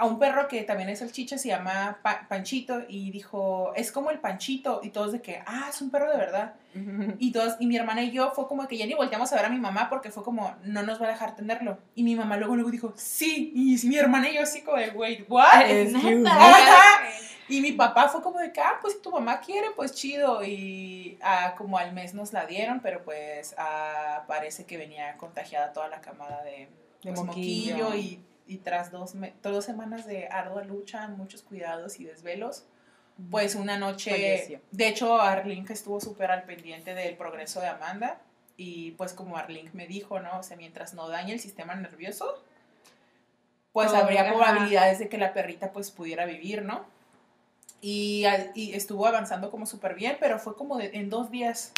[0.00, 4.10] a un perro que también es salchicha, se llama Pa- Panchito, y dijo, es como
[4.10, 4.80] el Panchito.
[4.82, 6.54] Y todos de que, ah, es un perro de verdad.
[7.18, 9.44] Y todos, y mi hermana y yo fue como que ya ni volteamos a ver
[9.46, 11.78] a mi mamá porque fue como, no nos va a dejar tenerlo.
[11.94, 13.52] Y mi mamá luego, luego dijo, sí.
[13.54, 15.62] Y mi hermana y yo así como de, wait, what?
[15.68, 16.24] Es you.
[16.26, 17.00] Ajá.
[17.48, 20.44] Y mi papá fue como de que, ah, pues si tu mamá quiere, pues chido.
[20.44, 25.72] Y ah, como al mes nos la dieron, pero pues ah, parece que venía contagiada
[25.72, 26.68] toda la camada de,
[27.02, 27.86] De pues, moquillo.
[27.86, 27.94] moquillo.
[27.96, 32.64] y, y tras dos, me- dos semanas de ardua lucha, muchos cuidados y desvelos,
[33.30, 34.60] pues una noche, Falleció.
[34.72, 35.18] de hecho
[35.66, 38.20] que estuvo súper al pendiente del progreso de Amanda
[38.56, 40.38] y pues como Arlene me dijo, ¿no?
[40.38, 42.42] O sea, mientras no dañe el sistema nervioso,
[43.72, 46.84] pues Todo, habría probabilidades de que la perrita pues pudiera vivir, ¿no?
[47.80, 51.72] Y, y estuvo avanzando como súper bien, pero fue como de- en dos días,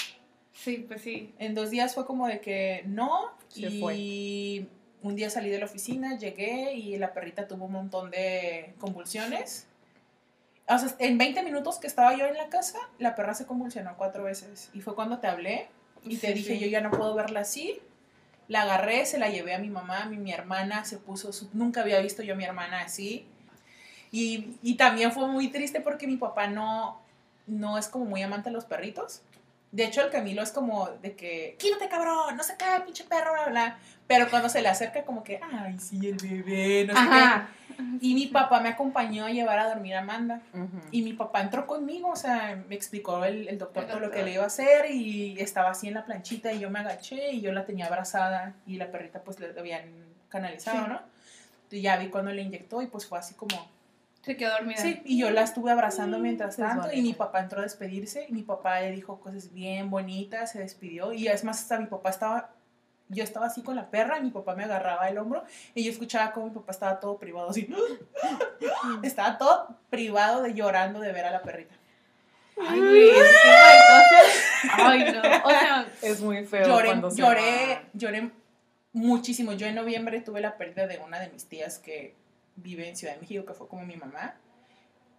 [0.53, 1.35] Sí, pues sí.
[1.39, 4.69] en dos días fue como de que no, Se y
[5.03, 9.67] un día salí de la oficina, llegué y la perrita tuvo un montón de convulsiones.
[10.69, 13.97] O sea, en 20 minutos que estaba yo en la casa, la perra se convulsionó
[13.97, 14.71] cuatro veces.
[14.73, 15.69] Y fue cuando te hablé
[16.05, 16.61] y te Sí, dije, sí.
[16.61, 17.81] yo ya no puedo verla así.
[18.49, 21.81] La agarré, se la llevé a mi mamá, mi, mi hermana se puso, su- nunca
[21.83, 23.27] había visto yo a mi hermana así.
[24.11, 27.01] Y, y también fue muy triste porque mi papá no,
[27.47, 29.23] no es como muy amante de los perritos.
[29.73, 33.33] De hecho, el Camilo es como de que, quítate cabrón, no se cae, pinche perro,
[33.33, 33.79] bla, bla.
[34.07, 37.49] Pero cuando se le acerca, como que, ay, sí, el bebé, no sé Ajá.
[37.49, 37.83] qué.
[38.03, 40.43] Y mi papá me acompañó a llevar a dormir a Amanda.
[40.53, 40.79] Ujú.
[40.91, 44.23] Y mi papá entró conmigo, o sea, me explicó el, el doctor todo lo que
[44.23, 47.41] le iba a hacer y estaba así en la planchita y yo me agaché y
[47.41, 49.85] yo la tenía abrazada y la perrita pues le habían
[50.29, 50.91] canalizado, Sí.
[50.91, 51.01] ¿no?
[51.71, 53.57] Y ya vi cuando le inyectó y pues fue así como...
[54.23, 54.77] Se quedó dormida.
[54.77, 58.27] Sí, y yo la estuve abrazando mientras es tanto y mi papá entró a despedirse
[58.29, 61.87] y mi papá le dijo cosas bien bonitas, se despidió y es más, hasta mi
[61.87, 62.51] papá estaba...
[63.09, 65.91] Yo estaba así con la perra y mi papá me agarraba el hombro y yo
[65.91, 67.69] escuchaba como mi papá estaba todo privado, así.
[69.03, 71.75] Estaba todo privado de llorando de ver a la perrita.
[72.59, 73.11] Ay.
[74.73, 75.21] Ay, no.
[75.45, 77.83] O sea, Es muy feo Lloré, cuando se lloré, va.
[77.93, 78.31] lloré
[78.93, 79.53] muchísimo.
[79.53, 82.15] Yo en noviembre tuve la pérdida de una de mis tías que
[82.57, 84.35] vive en Ciudad de México, que fue como mi mamá.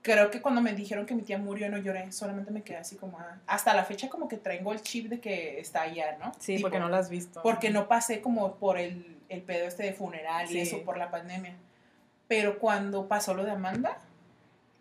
[0.02, 2.98] Creo que cuando me dijeron que mi tía murió no lloré, solamente me quedé así
[2.98, 3.20] como...
[3.20, 6.34] ah, hasta la fecha como que traigo el chip de que está allá, ¿no?
[6.40, 7.42] Sí, Tipo, porque no la has visto.
[7.42, 10.58] Porque no pasé como por el, el pedo este de funeral Sí.
[10.58, 11.56] y eso por la pandemia.
[12.28, 13.98] Pero cuando pasó lo de Amanda,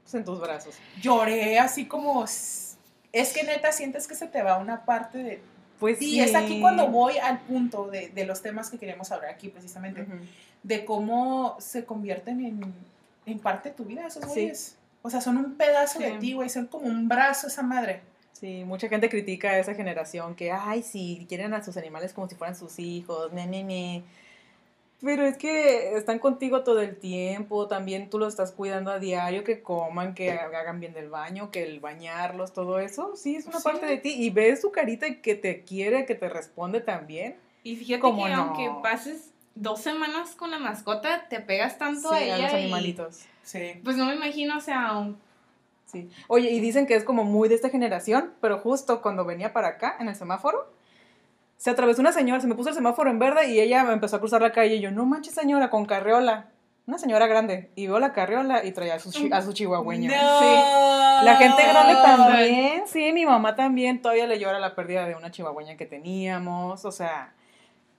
[0.03, 0.75] Pues en tus brazos.
[1.01, 2.25] lloré así como...
[2.25, 5.43] Es que neta sientes que se te va una parte de
[5.79, 9.31] Pues Y es aquí cuando voy al punto de, de los temas que queremos hablar
[9.31, 10.15] aquí precisamente, Ujú.
[10.63, 12.75] De cómo se convierten en,
[13.27, 14.31] en parte de tu vida esos Sí.
[14.31, 14.77] güeyes.
[15.03, 18.01] O sea, son un pedazo de ti, güey, son como un brazo esa madre.
[18.33, 22.29] Sí, mucha gente critica a esa generación que, ay, sí, quieren a sus animales como
[22.29, 24.05] si fueran sus hijos, ne, ne, ne.
[25.01, 29.43] Pero es que están contigo todo el tiempo, también tú los estás cuidando a diario,
[29.43, 33.59] que coman, que hagan bien del baño, que el bañarlos, todo eso, sí, es una
[33.59, 33.65] Sí.
[33.65, 34.11] parte de ti.
[34.17, 37.35] Y ves su carita y que te quiere, que te responde también.
[37.65, 38.43] Y fíjate ¿Cómo que no?
[38.43, 42.39] aunque pases dos semanas con la mascota, te pegas tanto Sí, a a ella.
[42.39, 43.21] los y, animalitos.
[43.43, 43.81] Sí.
[43.85, 45.19] pues no me imagino, o sea, un-
[45.87, 46.09] Sí.
[46.29, 49.69] Oye, y dicen que es como muy de esta generación, pero justo cuando venía para
[49.69, 50.73] acá, en el semáforo,
[51.59, 54.17] se atravesó una señora, se me puso el semáforo en verde y ella me empezó
[54.17, 56.47] a cruzar la calle y yo, no manches señora, con carriola.
[56.87, 57.71] Una señora grande.
[57.77, 60.11] Y veo la carriola y traía a su, a su chihuahueña.
[60.11, 61.23] No.
[61.25, 65.31] La gente grande también, sí, mi mamá también todavía le llora la pérdida de una
[65.31, 67.35] chihuahueña que teníamos, o sea,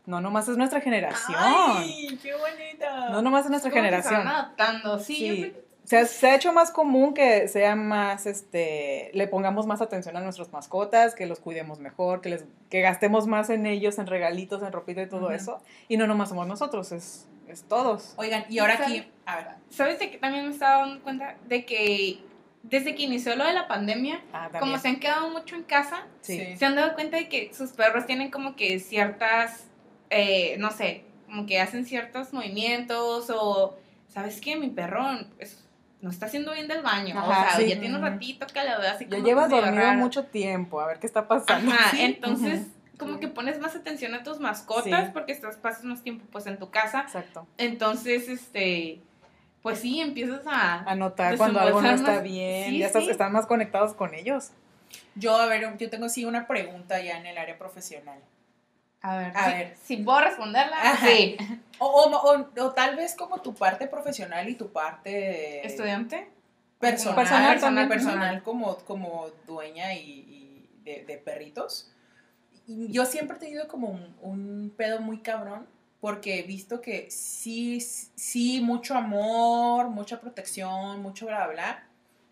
[0.06, 3.10] no nomás es nuestra generación, Ay, qué bonita.
[3.10, 4.16] no nomás es nuestra que se generación.
[4.26, 5.28] van adaptando, sí.
[5.28, 5.54] yo Sí.
[5.86, 10.16] Se ha, se ha hecho más común que sea más, este, le pongamos más atención
[10.16, 14.08] a nuestras mascotas, que los cuidemos mejor, que les, que gastemos más en ellos, en
[14.08, 15.62] regalitos, en ropita y todo eso.
[15.90, 18.14] Y no nomás somos nosotros, es, es todos.
[18.16, 21.36] Oigan, y ahora aquí, a ver, ¿Sabes de que también me estaba dando cuenta?
[21.50, 22.20] De que
[22.62, 26.08] desde que inició lo de la pandemia, Ah, como se han quedado mucho en casa.
[26.22, 26.56] Sí.
[26.56, 29.66] se han dado cuenta de que sus perros tienen como que ciertas,
[30.14, 34.56] eh, no sé, como que hacen ciertos movimientos o, ¿sabes qué?
[34.56, 35.04] Mi perro
[35.40, 35.60] es-
[36.02, 37.18] no está haciendo bien del baño.
[37.18, 37.70] Ajá, o sea, sí.
[37.70, 40.00] ya tiene un ratito que la veo así Ya como llevas que medio dormido raro.
[40.00, 41.72] mucho tiempo, a ver qué está pasando.
[41.72, 42.02] Ajá, Sí.
[42.02, 45.12] entonces como que pones más atención a tus mascotas Sí.
[45.14, 47.02] porque estás pasas más tiempo pues en tu casa.
[47.02, 47.48] Exacto.
[47.58, 49.00] Entonces, este,
[49.62, 50.80] pues sí, empiezas a...
[50.90, 53.10] Anotar cuando algo no está más- bien, sí, ya estás, sí.
[53.10, 54.52] están más conectados con ellos.
[55.16, 58.20] yo, a ver, yo tengo sí una pregunta ya en el área profesional.
[59.04, 59.78] A ver, A sí, ver.
[59.84, 61.06] si puedo responderla, Ajá.
[61.08, 61.38] sí.
[61.80, 66.30] O, o- o- o tal vez como tu parte profesional y tu parte ¿Estudiante?
[66.80, 67.16] personal,
[67.54, 71.92] Personal personal, como, como dueña y, y de, de perritos.
[72.66, 75.68] Y yo siempre he tenido como un, un pedo muy cabrón
[76.00, 81.88] porque he visto que sí, sí, mucho amor, mucha protección, mucho bla, bla.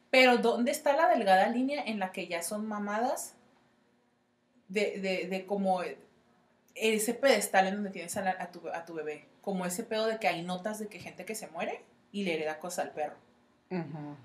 [0.09, 3.35] Pero ¿dónde está la delgada línea en la que ya son mamadas
[4.67, 5.81] de, de, de como
[6.75, 9.27] ese pedestal en donde tienes a, la- a tu, a tu bebé?
[9.41, 12.35] Como ese pedo de que hay notas de que gente que se muere y le
[12.35, 13.15] hereda cosas al perro.
[13.69, 14.17] Como-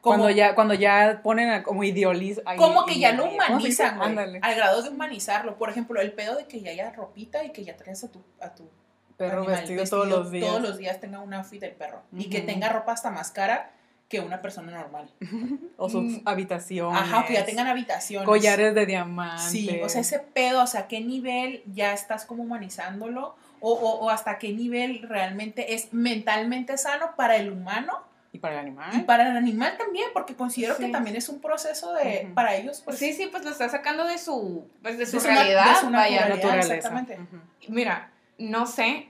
[0.00, 4.38] Cuando ya, cuando ya ponen a- como idealiz ay, como que ya lo humanizan, güey,
[4.42, 5.56] al grado de humanizarlo.
[5.58, 8.20] Por ejemplo, el pedo de que ya haya ropita y que ya traes a tu,
[8.40, 8.68] a tu
[9.16, 10.46] Perro animal vestido, todos los días.
[10.48, 12.02] Todos los días tenga un outfit del perro.
[12.12, 13.70] Y que tenga ropa hasta más cara
[14.12, 15.08] que una persona normal.
[15.78, 16.22] O sus Mm.
[16.26, 17.00] habitaciones.
[17.00, 18.26] Ajá, que ya tengan habitaciones.
[18.28, 19.44] collares de diamantes.
[19.50, 23.34] Sí, o sea, ese pedo, o sea, ¿qué nivel ya estás como humanizándolo?
[23.60, 27.92] O, o, o hasta qué nivel realmente es mentalmente sano para el humano
[28.32, 29.04] Y para el y animal.
[29.06, 32.98] para el animal también, porque considero que también es un proceso de, para ellos, pues,
[32.98, 35.74] sí, sí, pues lo está sacando de su, pues de su de su na- realidad,
[35.74, 36.28] de su vaya.
[36.28, 36.74] naturaleza.
[36.74, 37.18] exactamente.
[37.68, 39.08] Mira, no sé,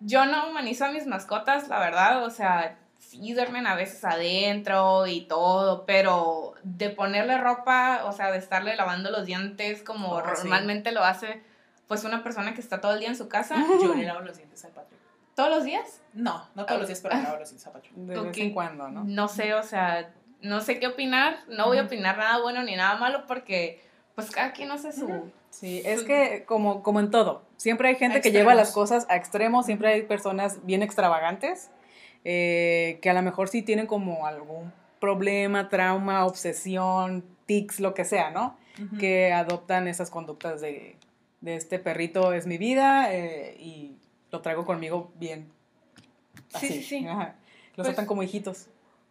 [0.00, 2.78] yo no humanizo a mis mascotas, la verdad, o sea,
[3.08, 8.76] sí duermen a veces adentro y todo, pero de ponerle ropa, o sea, de estarle
[8.76, 10.42] lavando los dientes como Oh, sí.
[10.42, 11.42] normalmente lo hace,
[11.86, 14.36] pues una persona que está todo el día en su casa, Yo le lavo los
[14.36, 14.98] dientes al patrón.
[15.34, 16.00] todos los días.
[16.12, 18.06] No, no todos los días, pero le lavo los dientes al patrón.
[18.06, 18.36] De vez Ok.
[18.38, 19.04] en cuando, ¿no?
[19.04, 20.10] No sé, o sea,
[20.42, 23.82] no sé qué opinar, no voy a opinar nada bueno ni nada malo porque
[24.14, 25.30] pues cada quien hace su...
[25.50, 29.16] Sí, es que como, como en todo, siempre hay gente que lleva las cosas a
[29.16, 31.70] extremos, siempre hay personas bien extravagantes,
[32.24, 38.04] eh, que a lo mejor sí tienen como algún problema, trauma, obsesión, tics, lo que
[38.04, 38.56] sea, ¿no?
[39.00, 40.96] Que adoptan esas conductas de,
[41.40, 43.96] de este perrito es mi vida eh, y
[44.30, 45.48] lo traigo conmigo bien.
[46.50, 47.06] Sí, así, sí, sí.
[47.08, 47.34] ajá.
[47.76, 48.66] Los Pues- tratan como hijitos.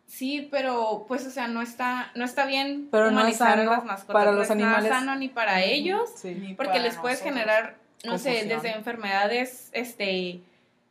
[0.06, 3.72] Sí, pero pues, o sea, no está, no está bien Pero no es humanizar sano
[3.72, 4.13] a las mascotas.
[4.13, 4.89] para no los es nada animales.
[5.00, 6.34] sano ni para ellos, Sí.
[6.34, 7.34] Ni porque para les puedes nosotros.
[7.43, 10.39] generar, no sé, desde enfermedades este,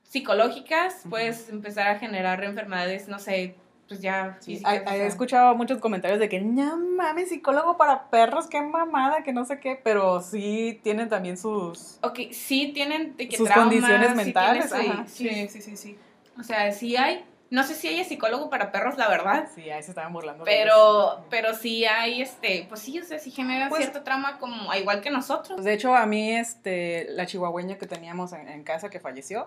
[0.09, 3.55] psicológicas, puedes empezar a generar enfermedades, no sé,
[3.88, 4.83] pues ya Sí, físicas.
[4.92, 9.45] he, escuchado muchos comentarios de que, no mames, psicólogo para perros, qué mamada, que no
[9.45, 11.99] sé qué, pero sí tienen también sus...
[12.03, 15.05] Ok, sí tienen de que Sus traumas, condiciones mentales, ajá.
[15.07, 15.29] sí.
[15.29, 15.99] Sí, sí, sí, sí.
[16.38, 19.83] O sea, sí hay, no sé si hay psicólogo para perros, la verdad, Sí, ahí
[19.83, 20.42] se estaban burlando.
[20.45, 24.75] pero, pero sí hay, este, pues sí, o sea, sí genera Pues- cierto trauma como,
[24.75, 25.62] igual que nosotros.
[25.62, 29.47] De hecho, a mí, este, la chihuahueña que teníamos en, en casa que falleció,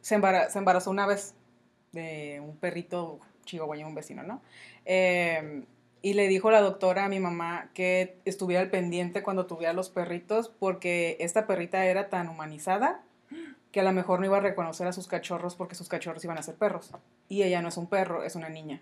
[0.00, 1.34] se, embara- se embarazó una vez
[1.92, 4.42] de un perrito chihuahueño, un vecino, ¿no?
[4.84, 5.64] Eh,
[6.02, 9.88] y le dijo la doctora a mi mamá que estuviera al pendiente cuando tuviera los
[9.90, 13.00] perritos, porque esta perrita era tan humanizada
[13.72, 16.38] que a lo mejor no iba a reconocer a sus cachorros porque sus cachorros iban
[16.38, 16.92] a ser perros.
[17.28, 18.80] Y ella no es un perro, es una niña.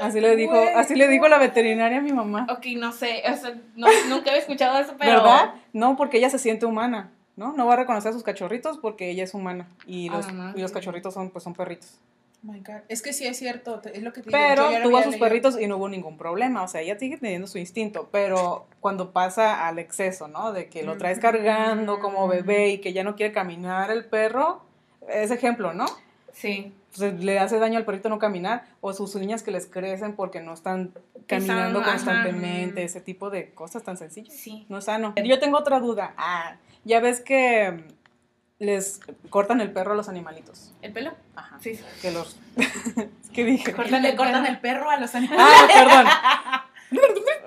[0.00, 2.46] Así le dijo, así le dijo la veterinaria a mi mamá.
[2.50, 5.22] Ok, no sé, o sea, no- nunca había escuchado eso, pero...
[5.22, 5.54] ¿Verdad?
[5.74, 7.12] No, porque ella se siente humana.
[7.36, 7.52] ¿No?
[7.52, 10.60] No va a reconocer a sus cachorritos porque ella es humana y los, Ah, y
[10.60, 11.98] los cachorritos son, pues, son perritos.
[12.42, 12.80] Oh my God.
[12.88, 14.30] Es que sí es cierto, es lo que te.
[14.30, 15.26] Pero tuvo a sus leído.
[15.26, 16.62] perritos y no hubo ningún problema.
[16.62, 18.08] O sea, ella sigue teniendo su instinto.
[18.10, 20.52] Pero cuando pasa al exceso, ¿no?
[20.52, 24.62] De que lo traes cargando como bebé y que ya no quiere caminar el perro,
[25.08, 25.84] es ejemplo, ¿no?
[26.32, 26.72] Sí.
[26.98, 30.52] Le hace daño al perrito no caminar o sus uñas que les crecen porque no
[30.52, 30.92] están
[31.26, 34.34] caminando constantemente, ese tipo de cosas tan sencillas.
[34.34, 34.66] Sí.
[34.68, 35.14] No es sano.
[35.24, 36.14] Yo tengo otra duda.
[36.16, 39.00] Ah, ya ves que mm, les
[39.30, 40.72] cortan el perro a los animalitos.
[40.82, 41.12] ¿El pelo?
[41.36, 41.58] Ajá.
[41.60, 41.76] Sí.
[41.76, 41.84] sí.
[42.02, 42.38] Que los...
[43.32, 43.72] ¿Qué dije?
[43.86, 45.46] Y le cortan el perro a los animales.
[45.46, 46.06] Ah, perdón.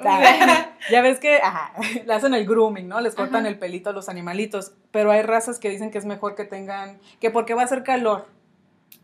[0.05, 1.73] Ah, ya ves que ajá,
[2.05, 2.99] le hacen el grooming, ¿no?
[3.01, 3.49] Les cortan Ajá.
[3.49, 6.99] el pelito a los animalitos, pero hay razas que dicen que es mejor que tengan,
[7.19, 8.27] que porque va a hacer calor.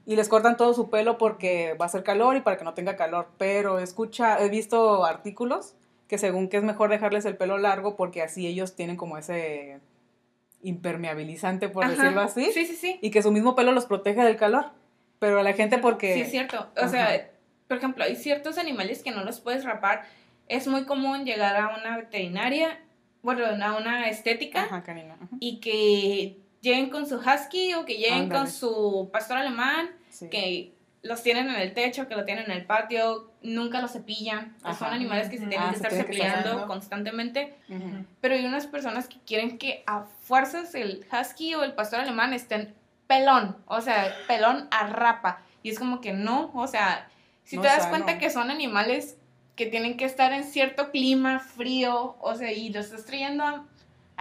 [0.05, 2.73] Y les cortan todo su pelo porque va a hacer calor y para que no
[2.73, 3.27] tenga calor.
[3.37, 5.75] Pero escucha, he visto artículos
[6.07, 9.79] que según que es mejor dejarles el pelo largo porque así ellos tienen como ese
[10.63, 11.93] impermeabilizante, por Ajá.
[11.93, 12.99] decirlo así, Sí, sí, sí.
[13.01, 14.71] y que su mismo pelo los protege del calor.
[15.19, 16.13] Pero a la gente porque...
[16.15, 16.69] Sí, es cierto.
[16.75, 16.89] O Ajá.
[16.89, 17.31] sea,
[17.67, 20.03] por ejemplo, hay ciertos animales que no los puedes rapar.
[20.47, 22.79] Es muy común llegar a una veterinaria,
[23.21, 24.83] bueno, a una estética, ajá.
[25.39, 30.29] y que lleguen con su husky o que lleguen con su pastor alemán, Sí.
[30.29, 34.55] que los tienen en el techo, que lo tienen en el patio, nunca los cepillan.
[34.77, 37.55] Son animales que se tienen Ah, que se estar tienen que estar cepillando constantemente.
[38.19, 42.33] Pero hay unas personas que quieren que a fuerzas el husky o el pastor alemán
[42.33, 42.75] estén
[43.07, 45.41] pelón, o sea, pelón a rapa.
[45.63, 47.07] Y es como que no, o sea,
[47.43, 47.89] si No te das sano.
[47.91, 49.15] cuenta que son animales
[49.55, 53.65] que tienen que estar en cierto clima frío, o sea, y los estás trayendo a,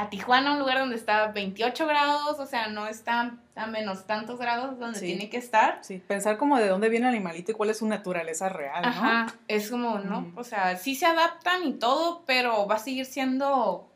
[0.00, 4.38] a Tijuana, un lugar donde está 28 grados, o sea, no está a menos tantos
[4.38, 5.06] grados donde Sí.
[5.06, 5.80] tiene que estar.
[5.82, 8.88] Sí, pensar como de dónde viene el animalito y cuál es su naturaleza real, ¿no?
[8.88, 10.32] Ajá, es como, ¿no?
[10.36, 13.90] O sea, sí se adaptan y todo, pero va a seguir siendo,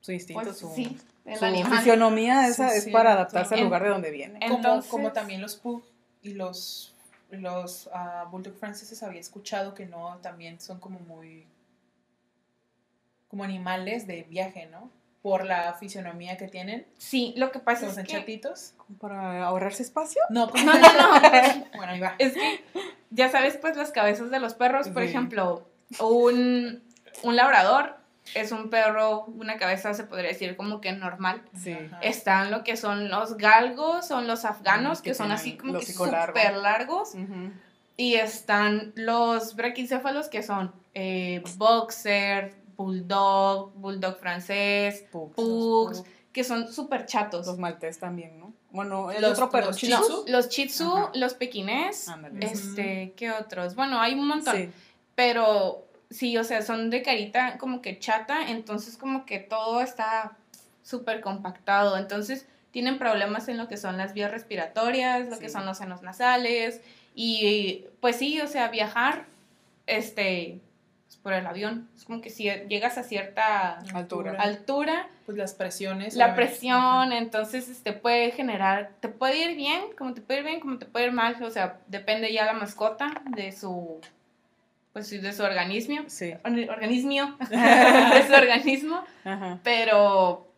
[0.00, 1.70] Su instinto, pues, su, sí, el su animal.
[1.76, 4.40] fisionomía esa Sí, es sí, para adaptarse al en- lugar de donde viene.
[4.40, 5.82] como, Entonces- como también los pug
[6.22, 6.88] y los
[7.30, 11.46] los ah, bulldog franceses había escuchado que no también son como muy
[13.28, 14.90] como animales de viaje no
[15.22, 20.20] por la fisionomía que tienen Sí, lo que pasa es que, chatitos Para ahorrarse espacio.
[20.30, 21.20] no como No, no,
[21.76, 22.64] bueno ahí va es que
[23.10, 25.08] ya sabes, pues las cabezas de los perros, por Sí.
[25.10, 25.68] ejemplo,
[26.00, 26.82] un,
[27.22, 27.96] un labrador
[28.34, 31.42] es un perro, una cabeza se podría decir como que normal.
[31.54, 31.72] Sí.
[31.72, 31.98] Ajá.
[32.00, 35.78] Están lo que son los galgos, son los afganos, Mm, que, que son así como
[35.80, 37.14] que súper largos.
[37.14, 37.50] Ujú.
[37.98, 45.34] Y están los braquicéfalos, que son eh, boxer, bulldog, bulldog francés, Pugs.
[45.34, 47.46] pugs, que son súper chatos.
[47.46, 48.52] Los maltés también, ¿no?
[48.70, 50.24] Bueno, el Los- otro perro, los No, Tzu.
[50.28, 50.48] los
[50.80, 51.10] Ajá.
[51.14, 52.46] los pequinés, Ándale.
[52.46, 53.74] este, ¿qué otros?
[53.74, 54.70] Bueno, hay un montón, Sí.
[55.14, 60.36] pero sí, o sea, son de carita como que chata, entonces como que todo está
[60.82, 65.66] súper compactado, entonces tienen problemas en lo que son las vías respiratorias, lo que son
[65.66, 66.80] los senos nasales,
[67.14, 69.26] y pues sí, o sea, viajar,
[69.86, 70.60] este,
[71.22, 74.32] por el avión, es como que si llegas a cierta Altura.
[74.40, 80.14] altura, pues las presiones la presión, entonces este puede generar, te puede ir bien, como
[80.14, 83.22] te puede ir bien, como te puede ir mal, o sea, depende ya la mascota
[83.36, 84.00] de su,
[84.92, 86.32] pues de su organismo, Sí.
[86.44, 89.60] or- organismo, de su organismo, Ajá.
[89.62, 90.48] pero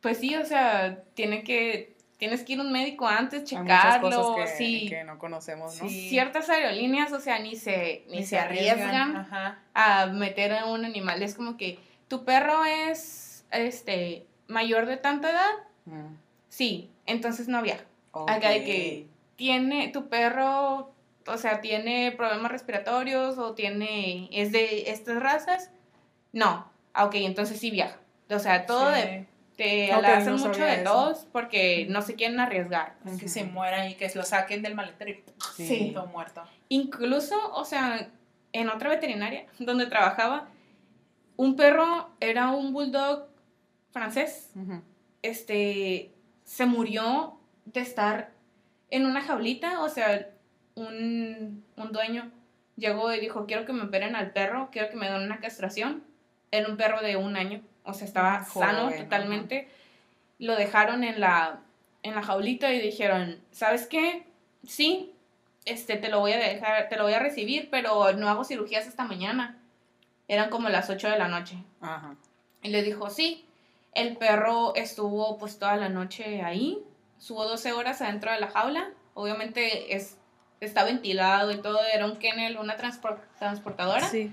[0.00, 1.89] pues sí, o sea, tiene que,
[2.20, 4.86] tienes que ir a un médico antes, checarlo, que, sí.
[4.88, 5.88] que no conocemos, ¿no?
[5.88, 6.08] Sí.
[6.10, 9.26] Ciertas aerolíneas, o sea, ni se, ni, se arriesgan
[9.74, 11.22] a meter a un animal.
[11.22, 15.50] Es como que tu perro es este mayor de tanta edad,
[15.86, 16.14] Mm.
[16.50, 17.84] sí, entonces no viaja.
[18.12, 18.30] Ok.
[18.30, 19.06] Acá de que
[19.36, 20.92] tiene tu perro,
[21.26, 25.70] o sea, tiene problemas respiratorios o tiene es de estas razas,
[26.32, 26.70] no.
[26.92, 27.96] Ah, ok, entonces sí viaja.
[28.28, 29.00] O sea, todo Sí.
[29.00, 29.26] de,
[29.62, 30.84] te Ok, la hacen no mucho de eso.
[30.84, 32.96] todos porque no se quieren arriesgar.
[33.18, 35.22] que se mueran y que lo saquen del maletero y
[35.54, 35.90] Sí.
[35.94, 38.10] todo muerto Incluso, o sea,
[38.52, 40.48] en otra veterinaria donde trabajaba,
[41.36, 43.26] un perro era un bulldog
[43.92, 44.50] francés.
[45.22, 46.12] Este
[46.44, 48.32] se murió de estar
[48.90, 50.30] en una jaulita, o sea,
[50.74, 52.30] un, un dueño
[52.76, 56.02] llegó y dijo, quiero que me operen al perro, quiero que me den una castración.
[56.50, 59.68] Era un perro de un año, o sea, estaba sano totalmente.
[60.38, 61.60] Lo dejaron en la,
[62.02, 64.24] en la jaulita y dijeron, ¿sabes qué?
[64.66, 65.12] Sí,
[65.64, 68.86] este, te lo voy a dejar, te lo voy a recibir, pero no hago cirugías
[68.88, 69.58] hasta mañana.
[70.28, 71.56] Eran como las 8 de la noche.
[71.80, 72.14] Ajá.
[72.62, 73.44] Y le dijo, sí.
[73.92, 76.78] El perro estuvo pues toda la noche ahí.
[77.18, 78.90] Estuvo 12 horas adentro de la jaula.
[79.14, 80.16] Obviamente es,
[80.60, 81.80] está ventilado y todo.
[81.92, 84.08] Era un kennel, una transpor- transportadora.
[84.08, 84.32] Sí.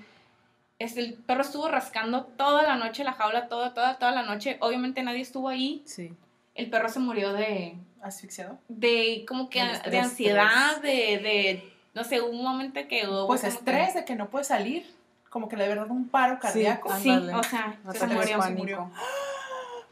[0.80, 4.58] Este, el perro estuvo rascando toda la noche la jaula, toda, toda, toda la noche.
[4.60, 5.82] Obviamente nadie estuvo ahí.
[5.86, 6.14] Sí.
[6.56, 8.58] el perro se murió de, ¿Asfixiado?
[8.68, 13.28] de como que De estrés, ansiedad, de, de, no sé, hubo un momento que hubo
[13.28, 14.86] Pues estrés que- de que no puede salir.
[15.30, 16.90] Como que de verdad un paro cardíaco.
[16.96, 17.04] Sí.
[17.04, 18.24] Sí, o sea, se murió.
[18.24, 18.92] se pánico.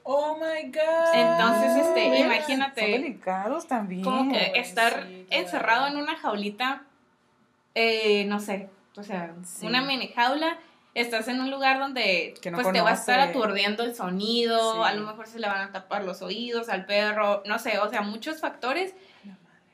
[0.03, 1.13] Oh my god.
[1.13, 2.19] Entonces, este, ¿Ves?
[2.19, 4.03] Son imagínate delicados también.
[4.03, 6.83] como que estar sí, encerrado en una jaulita,
[7.73, 9.65] eh, no sé, o sea, Sí.
[9.65, 10.57] una mini jaula,
[10.96, 14.74] estás en un lugar donde Que no pues te va a estar aturdiendo el sonido,
[14.74, 14.80] Sí.
[14.84, 17.89] a lo mejor se le van a tapar los oídos al perro, no sé, o
[17.89, 18.96] sea, muchos factores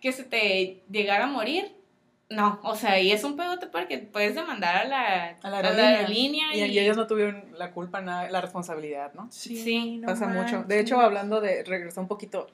[0.02, 1.74] que se te llegara a morir.
[2.30, 5.64] No, o sea, y es un pedote porque puedes demandar a la, A la a
[5.74, 6.56] la aerolínea.
[6.56, 9.28] Y, y, y ellos no tuvieron la culpa, nada, la responsabilidad, ¿no?
[9.32, 10.64] Sí, no Pasa mucho.
[10.64, 12.48] De hecho, hablando de, regresó un poquito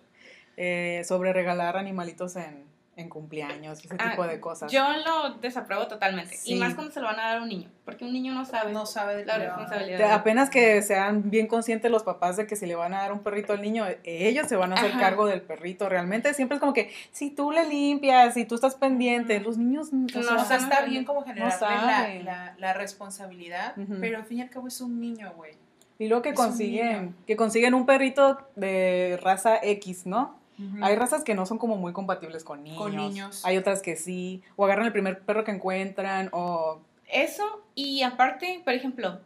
[0.57, 2.65] eh, sobre regalar animalitos en,
[2.97, 4.71] en cumpleaños, ese Ah, tipo de cosas.
[4.71, 6.35] yo lo desapruebo totalmente.
[6.35, 6.53] Sí.
[6.53, 8.43] Y más cuando se lo van a dar a un niño, porque un niño no
[8.43, 9.97] sabe No sabe de la responsabilidad.
[9.99, 13.13] De- apenas que sean bien conscientes los papás de que si le van a dar
[13.13, 14.99] un perrito al niño, ellos se van a hacer Ajá.
[14.99, 15.87] cargo del perrito.
[15.87, 19.93] Realmente siempre es como que si tú le limpias, si tú estás pendiente, los niños
[19.93, 20.63] no, No, O sea, saben.
[20.63, 22.25] está bien como generarle la, saben.
[22.25, 25.53] la, la responsabilidad, pero al fin y al cabo es un niño, güey.
[25.99, 30.36] Y luego que Es consiguen, que consiguen un perrito de raza X, ¿no?
[30.81, 32.79] Hay razas que no son como muy compatibles con niños.
[32.81, 33.45] Con niños.
[33.45, 34.41] Hay otras que sí.
[34.55, 36.29] O agarran el primer perro que encuentran.
[36.31, 36.79] O.
[37.07, 39.21] Eso, y aparte, por ejemplo,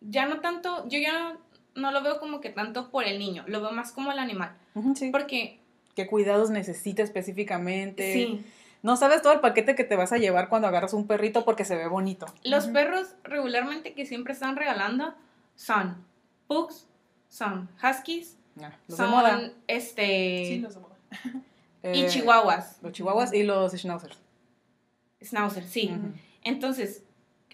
[0.00, 1.38] ya no tanto, yo ya no,
[1.74, 4.56] no lo veo como que tanto por el niño, lo veo más como el animal.
[4.94, 5.10] Sí.
[5.10, 5.58] Porque,
[5.94, 8.12] ¿Qué cuidados necesita específicamente?
[8.12, 8.46] sí,
[8.82, 11.64] No sabes todo el paquete que te vas a llevar cuando agarras un perrito porque
[11.64, 12.26] se ve bonito.
[12.44, 15.12] los perros regularmente que siempre están regalando
[15.56, 15.96] son
[16.46, 16.86] pugs,
[17.28, 18.37] son huskies,
[18.88, 19.50] Los de son moda.
[19.66, 20.96] este Sí, los de moda.
[21.94, 24.18] y Eh, chihuahuas, Los chihuahuas y los schnauzers.
[25.22, 25.90] schnauzer, sí.
[26.44, 27.02] Entonces,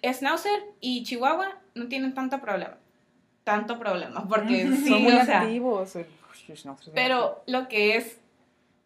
[0.02, 2.76] schnauzer y chihuahua no tienen tanto problema.
[3.44, 5.94] Tanto problema, porque sí, Son muy o sea, activos.
[5.94, 6.06] bien
[6.94, 8.18] Pero lo que es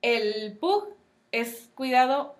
[0.03, 0.89] el pug
[1.33, 2.37] es cuidado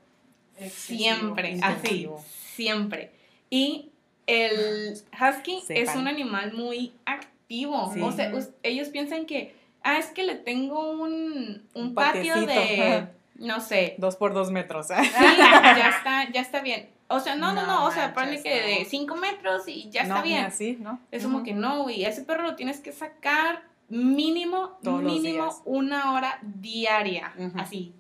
[0.59, 0.99] Excesivo.
[0.99, 2.09] siempre, así,
[2.55, 3.13] siempre.
[3.51, 3.91] Y
[4.27, 7.91] el husky es un animal muy activo.
[7.95, 8.01] Sí.
[8.03, 9.55] O sea, ellos piensan que,
[9.95, 14.51] ah, es que le tengo un, un Un patio de, no sé, Dos por dos
[14.51, 14.91] metros.
[14.91, 14.97] ¿eh?
[15.03, 16.89] sí, ya está, ya está bien.
[17.09, 18.85] O sea, no, no, no, No o sea, ponle que de.
[18.85, 20.45] 5 metros y ya está no, bien.
[20.45, 21.01] así, ¿no?
[21.11, 26.13] Es como que no, güey, ese perro lo tienes que sacar mínimo, Todos mínimo una
[26.13, 27.95] hora diaria, así.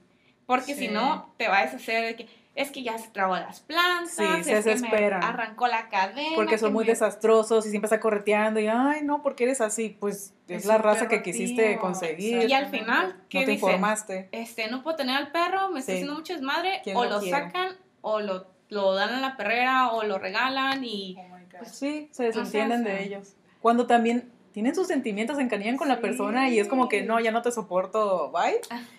[0.44, 0.86] Porque Sí.
[0.86, 2.28] si no, te va a deshacer de que
[2.60, 5.22] es que ya se trabó las plantas, Sí, se es que me desesperan.
[5.22, 6.34] arrancó la cadena.
[6.34, 9.96] Porque son muy me- desastrosos y siempre está correteando y, ay, no, porque eres así?
[10.00, 12.48] Pues es, Es la raza que quisiste tío, conseguir.
[12.48, 13.68] Y al final, ¿qué no te dicen?
[13.68, 14.28] informaste.
[14.32, 15.98] Este, no puedo tener al perro, me está Sí.
[15.98, 20.02] haciendo mucho desmadre, ¿Quién o lo sacan, o lo, lo dan a la perrera, o
[20.02, 21.16] lo regalan y...
[21.18, 21.58] Oh my God.
[21.60, 22.94] Pues sí, se desentienden o sea.
[22.94, 23.34] de ellos.
[23.62, 27.20] Cuando también tienen sus sentimientos, se encariñan con la persona y es como que no,
[27.20, 28.60] ya no te soporto, bye.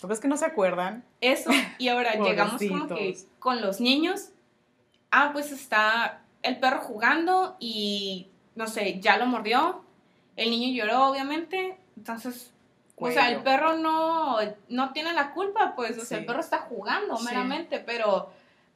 [0.00, 1.04] ¿Tú ves que no se acuerdan?
[1.20, 4.30] Eso, y ahora llegamos como que con los niños.
[5.10, 9.82] Ah, pues está el perro jugando y no sé, ya lo mordió.
[10.36, 11.76] El niño lloró, obviamente.
[11.96, 12.52] Entonces,
[12.96, 14.38] o sea, el perro no,
[14.68, 16.14] no tiene la culpa, pues, o sea, Sí.
[16.16, 17.24] el perro está jugando Sí.
[17.26, 18.30] meramente, pero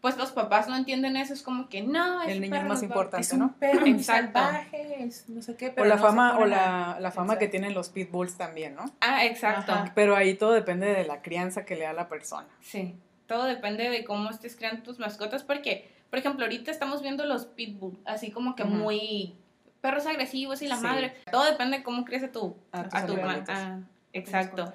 [0.04, 2.82] pues los papás no entienden eso, es como que no, ese El niño es más
[2.82, 3.54] importante, Es un ¿no?
[3.58, 4.38] perro Exacto.
[4.38, 7.48] salvaje, es no sé qué, pero o la no fama, o la, la fama que
[7.48, 8.84] tienen los pitbulls también, ¿no?
[9.00, 9.72] Ah, exacto.
[9.72, 9.92] Ajá.
[9.94, 12.46] Pero ahí todo depende de la crianza que le da la persona.
[12.60, 12.94] Sí,
[13.26, 17.46] todo depende de cómo estés creando tus mascotas, porque, por ejemplo, ahorita estamos viendo los
[17.46, 19.34] pitbull, así como que muy
[19.80, 20.82] perros agresivos y la Sí.
[20.82, 21.14] madre.
[21.32, 23.16] Todo depende de cómo crece tu, A tu
[23.48, 23.78] ah,
[24.12, 24.70] exacto.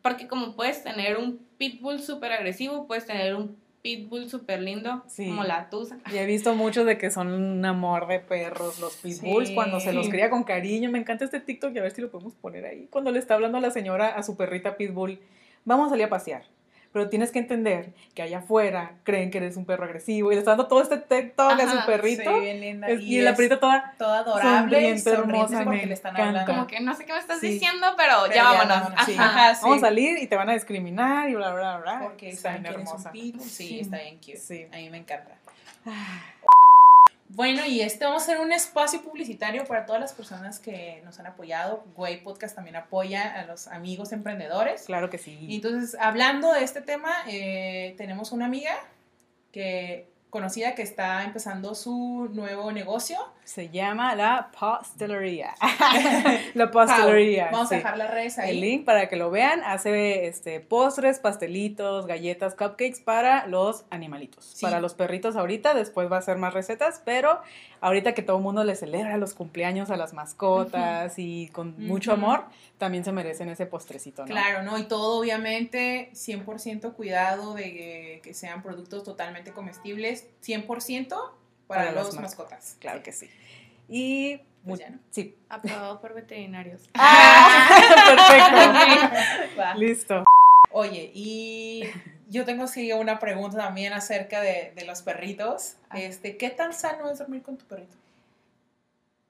[0.00, 5.26] Porque como puedes tener un pitbull súper agresivo, puedes tener un pitbull súper lindo, Sí.
[5.28, 5.98] como la tusa.
[6.12, 9.54] Y he visto muchos de que son un amor de perros, los pitbulls, Sí.
[9.54, 10.90] cuando se los cría con cariño.
[10.90, 12.86] Me encanta este TikTok y a ver si lo podemos poner ahí.
[12.90, 15.18] Cuando le está hablando a la señora, a su perrita pitbull,
[15.64, 16.42] vamos a salir a pasear.
[16.92, 20.40] Pero tienes que entender que allá afuera creen que eres un perro agresivo y le
[20.40, 22.34] está dando todo este TikTok a su perrito.
[22.34, 22.88] Sí, bien linda.
[22.88, 26.52] Es- y, la perrita toda, toda adorable, sonriente, hermosa, porque le están hablando.
[26.52, 27.46] Como que no sé qué me estás Sí.
[27.52, 28.92] diciendo, pero, Pero ya ya vámonos.
[28.96, 29.24] Ajá.
[29.24, 29.60] Ajá, sí.
[29.62, 32.00] vamos a salir y te van a discriminar y bla, bla, bla.
[32.02, 33.12] Porque está bien hermosa.
[33.12, 33.80] Sí, Sí.
[33.80, 34.36] está bien cute.
[34.38, 34.66] Sí.
[34.72, 35.36] A mí me encanta.
[37.32, 41.20] Bueno, y este vamos a hacer un espacio publicitario para todas las personas que nos
[41.20, 41.84] han apoyado.
[41.94, 44.82] Güey Podcast también apoya a los amigos emprendedores.
[44.82, 45.38] Claro que sí.
[45.48, 48.74] Y entonces, hablando de este tema, eh, tenemos una amiga
[49.52, 53.18] que conocida que está empezando su nuevo negocio.
[53.44, 55.54] Se llama la pastelería.
[56.54, 57.48] la pastelería.
[57.50, 57.74] Vamos sí.
[57.74, 58.50] a dejar las redes ahí.
[58.50, 59.62] El link para que lo vean.
[59.64, 64.44] Hace este, postres, pastelitos, galletas, cupcakes para los animalitos.
[64.44, 64.64] Sí.
[64.64, 67.40] Para los perritos ahorita, después va a hacer más recetas, pero
[67.80, 72.12] ahorita que todo el mundo le celebra los cumpleaños a las mascotas y con mucho
[72.12, 72.20] Ujú.
[72.20, 72.44] amor,
[72.78, 74.28] también se merecen ese postrecito, ¿no?
[74.28, 74.78] Claro, ¿no?
[74.78, 81.32] Y todo obviamente 100% cuidado de que sean productos totalmente comestibles, 100%
[81.66, 82.76] para, los mas- mascotas.
[82.80, 83.28] Claro que sí.
[83.88, 84.40] Y...
[84.64, 84.98] Pues ya, ¿no?
[85.10, 85.34] Sí.
[85.48, 86.82] Aprobado por veterinarios.
[88.06, 88.56] Perfecto.
[89.58, 89.74] Va.
[89.74, 90.24] Listo.
[90.70, 91.84] Oye, y
[92.28, 95.76] yo tengo sí una pregunta también acerca de, de los perritos.
[95.88, 95.98] Ah.
[95.98, 97.96] Este, ¿Qué tan sano es dormir con tu perrito?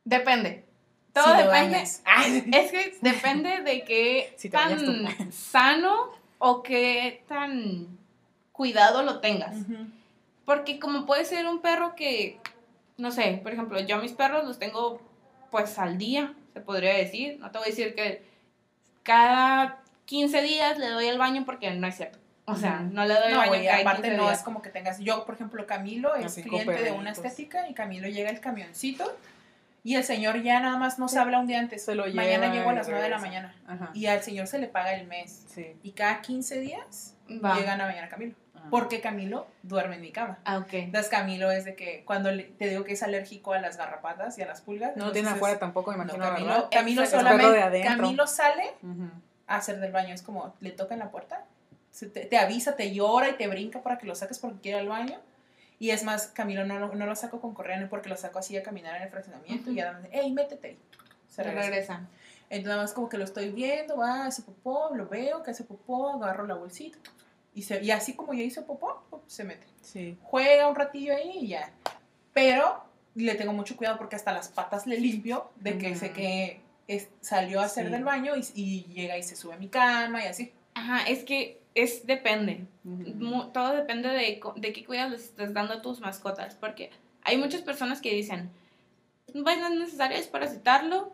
[0.04, 0.64] Depende.
[1.12, 1.82] Todo Si depende.
[2.58, 7.98] Es que depende de qué Si tan sano o qué tan
[8.52, 9.56] cuidado lo tengas.
[9.56, 9.86] Ujú.
[10.50, 12.40] Porque como puede ser un perro que,
[12.96, 15.00] no sé, por ejemplo, yo a mis perros los tengo
[15.52, 17.38] pues al día, se podría decir.
[17.38, 18.24] No te voy a decir que
[19.04, 22.18] cada 15 días le doy el baño porque no es cierto.
[22.46, 24.38] O sea, no le doy el No, baño güey, cada aparte 15 no días.
[24.38, 24.98] es como que tengas.
[24.98, 29.04] Yo, por ejemplo, Camilo es Así cliente de una estética y Camilo llega el camioncito
[29.84, 31.84] y el señor ya nada más nos habla un día antes.
[31.84, 33.54] Se lo Mañana llego a las 9 de la mañana.
[33.68, 33.90] Ajá.
[33.94, 35.44] Y al señor se le paga el mes.
[35.46, 35.76] Sí.
[35.84, 37.54] Y cada 15 días Va.
[37.56, 38.34] llegan a bañar a Camilo.
[38.60, 38.68] Ajá.
[38.70, 40.38] Porque Camilo duerme en mi cama.
[40.44, 40.72] Ah, ok.
[40.74, 44.38] Entonces Camilo es de que cuando le- te digo que es alérgico a las garrapatas
[44.38, 44.96] y a las pulgas.
[44.96, 46.68] No lo tiene afuera tampoco, me no, imagino, Camilo, ¿verdad?
[46.70, 47.82] Camilo perro solamente.
[47.82, 48.74] Camilo sale
[49.46, 50.14] a hacer del baño.
[50.14, 51.44] Es como, le toca en la puerta,
[51.90, 54.78] se te, te avisa, te llora y te brinca para que lo saques porque quiere
[54.78, 55.18] ir al baño.
[55.78, 58.38] Y es más, Camilo no, lo- no lo saco con correa, no porque lo saco
[58.38, 60.76] así a caminar en el fraccionamiento y ya nada más, hey, métete
[61.28, 61.68] Se regresa.
[61.70, 62.00] regresa.
[62.50, 65.64] Entonces nada más como que lo estoy viendo, va, hace popó, lo veo que hace
[65.64, 66.98] popó, agarro la bolsita
[67.54, 69.66] y, se, y así como ya hizo popó, pop, se mete.
[69.82, 70.16] Sí.
[70.22, 71.72] Juega un ratillo ahí y ya.
[72.32, 72.84] Pero
[73.14, 77.08] le tengo mucho cuidado porque hasta las patas le limpio de que sé que es-
[77.20, 77.92] salió a hacer Sí.
[77.92, 80.52] del baño y, y llega y se sube a mi cama y así.
[80.74, 82.66] Ajá, es que es depende.
[83.52, 86.54] Todo depende de, de qué cuidados les estás dando a tus mascotas.
[86.54, 86.90] Porque
[87.22, 88.50] hay muchas personas que dicen,
[89.32, 91.12] pues no es necesario desparasitarlo.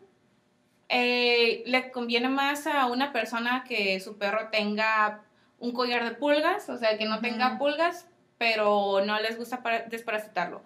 [0.89, 5.22] Eh, le conviene más a una persona que su perro tenga
[5.59, 8.07] un collar de pulgas, o sea, que no tenga pulgas,
[8.38, 10.62] pero no les gusta para- desparasitarlo.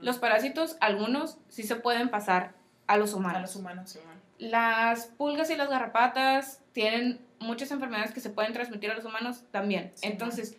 [0.00, 2.52] Los parásitos, algunos sí se pueden pasar
[2.86, 3.36] a los humanos.
[3.36, 4.18] a los humanos, sí, bueno.
[4.38, 9.42] Las pulgas y las garrapatas tienen muchas enfermedades que se pueden transmitir a los humanos
[9.50, 9.90] también.
[9.94, 10.06] Sí.
[10.06, 10.56] Entonces,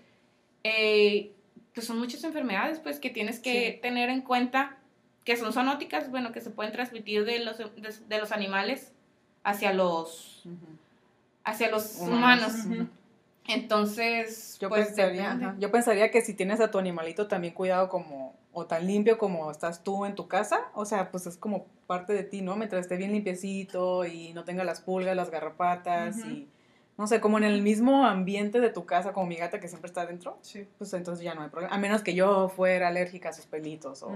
[0.64, 1.32] eh,
[1.74, 3.80] pues son muchas enfermedades pues que tienes que Sí.
[3.82, 4.76] tener en cuenta
[5.24, 7.70] que son zoonóticas, bueno, que se pueden transmitir de los, de,
[8.08, 8.92] de los animales
[9.44, 10.44] hacia los,
[11.46, 12.54] hacia los Humanos.
[12.66, 12.88] humanos.
[13.50, 15.46] Entonces, Yo pues pensaría, depende.
[15.46, 19.18] ajá, yo pensaría que si tienes a tu animalito también cuidado como, o tan limpio
[19.18, 22.56] como estás tú en tu casa, o sea, pues es como parte de ti, ¿no?
[22.56, 26.48] Mientras esté bien limpiecito y no tenga las pulgas, las garrapatas y,
[26.98, 29.88] no sé, como en el mismo ambiente de tu casa, como mi gata que siempre
[29.88, 30.68] está adentro, Sí.
[30.78, 31.74] pues entonces ya no hay problema.
[31.74, 34.12] A menos que yo fuera alérgica a sus pelitos o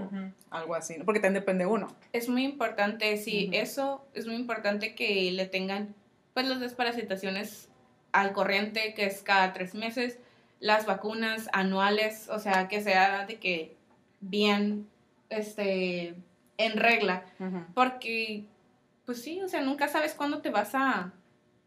[0.50, 1.04] algo así, ¿no?
[1.04, 1.88] Porque también depende uno.
[2.12, 5.94] Es muy importante, sí, eso es muy importante que le tengan
[6.34, 7.68] pues las desparasitaciones
[8.14, 10.18] al corriente, que es cada tres meses,
[10.60, 13.76] las vacunas anuales, o sea, que sea de que
[14.20, 14.88] bien,
[15.28, 16.14] este,
[16.56, 17.24] en regla,
[17.74, 18.44] porque,
[19.04, 21.12] pues sí, o sea, nunca sabes cuándo te vas a,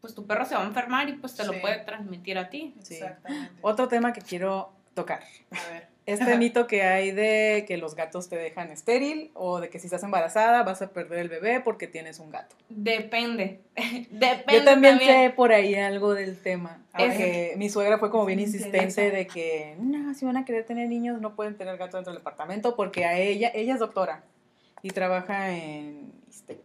[0.00, 1.52] pues tu perro se va a enfermar y pues te Sí.
[1.52, 2.74] lo puede transmitir a ti.
[2.82, 2.94] Sí.
[2.94, 3.52] Exactamente.
[3.62, 5.22] Otro tema que quiero tocar.
[5.50, 5.88] A ver.
[6.08, 9.88] Este mito que hay de que los gatos te dejan estéril o de que si
[9.88, 12.56] estás embarazada vas a perder el bebé porque tienes un gato.
[12.70, 13.60] Depende,
[14.10, 15.28] depende Yo también, también.
[15.28, 16.82] sé por ahí algo del tema.
[16.94, 17.10] A ver.
[17.10, 20.88] Porque mi suegra fue como bien insistente de que no, si van a querer tener
[20.88, 24.24] niños no pueden tener gato dentro del departamento porque a ella, ella es doctora
[24.82, 26.10] y trabaja en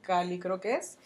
[0.02, 0.98] Cali creo que es.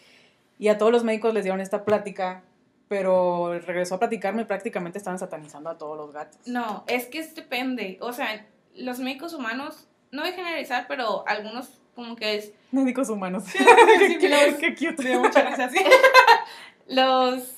[0.60, 2.42] Y a todos los médicos les dieron esta plática,
[2.88, 6.38] pero regresó a platicarme y prácticamente estaban satanizando a todos los gatos.
[6.46, 7.98] No, es que es depende.
[8.00, 13.08] O sea, los médicos humanos, no voy a generalizar, pero algunos como que es, Médicos
[13.08, 13.44] humanos.
[13.44, 13.58] sí,
[14.20, 15.18] qué, los- qué cute.
[15.18, 15.72] Muchas
[16.86, 17.52] los,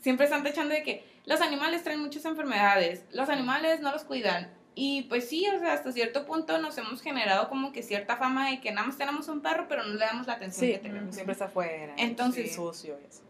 [0.00, 4.50] siempre están tachando de que los animales traen muchas enfermedades, los animales no los cuidan.
[4.76, 8.50] Y pues sí, o sea, hasta cierto punto nos hemos generado como que cierta fama
[8.50, 10.78] de que nada más tenemos un perro, pero no le damos la atención Sí, que
[10.80, 11.14] tenemos.
[11.14, 11.94] siempre está afuera.
[11.96, 13.22] Entonces- sí, sucio eso.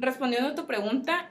[0.00, 1.28] Respondiendo a tu pregunta,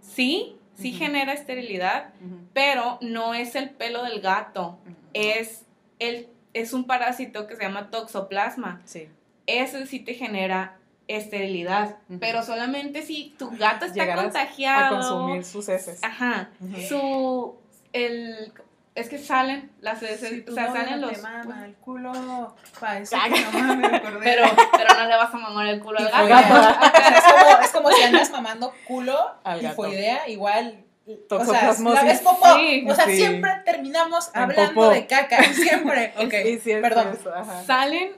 [0.00, 2.12] sí, sí genera esterilidad,
[2.52, 4.78] pero no es el pelo del gato,
[5.14, 5.64] es,
[5.98, 8.82] el, es un parásito que se llama toxoplasma.
[8.84, 9.08] Sí.
[9.46, 14.96] Ese sí te genera esterilidad, pero solamente si tu gato está Llegarás contagiado.
[14.96, 16.04] A consumir sus heces.
[16.04, 16.50] Ajá.
[16.86, 17.56] Su
[17.92, 18.52] el,
[18.98, 21.16] Es que salen, las heces, o sea, salen no los...
[21.16, 24.20] te mama el culo, pa' eso que no mames, me acordé.
[24.24, 24.42] Pero,
[24.76, 26.54] pero no le vas a mamar el culo al gato.
[26.54, 26.86] gato.
[27.16, 29.68] es, como, es como si andas mamando culo Al gato.
[29.82, 30.84] tifoidea, igual.
[31.30, 32.54] O sea, la vez popó.
[32.56, 33.16] Sí, o sea, sí.
[33.16, 34.90] siempre terminamos En hablando popó.
[34.90, 35.42] de caca.
[35.54, 36.12] Siempre.
[36.18, 37.16] Ok, Sí, perdón.
[37.18, 37.32] eso.
[37.66, 38.12] Salen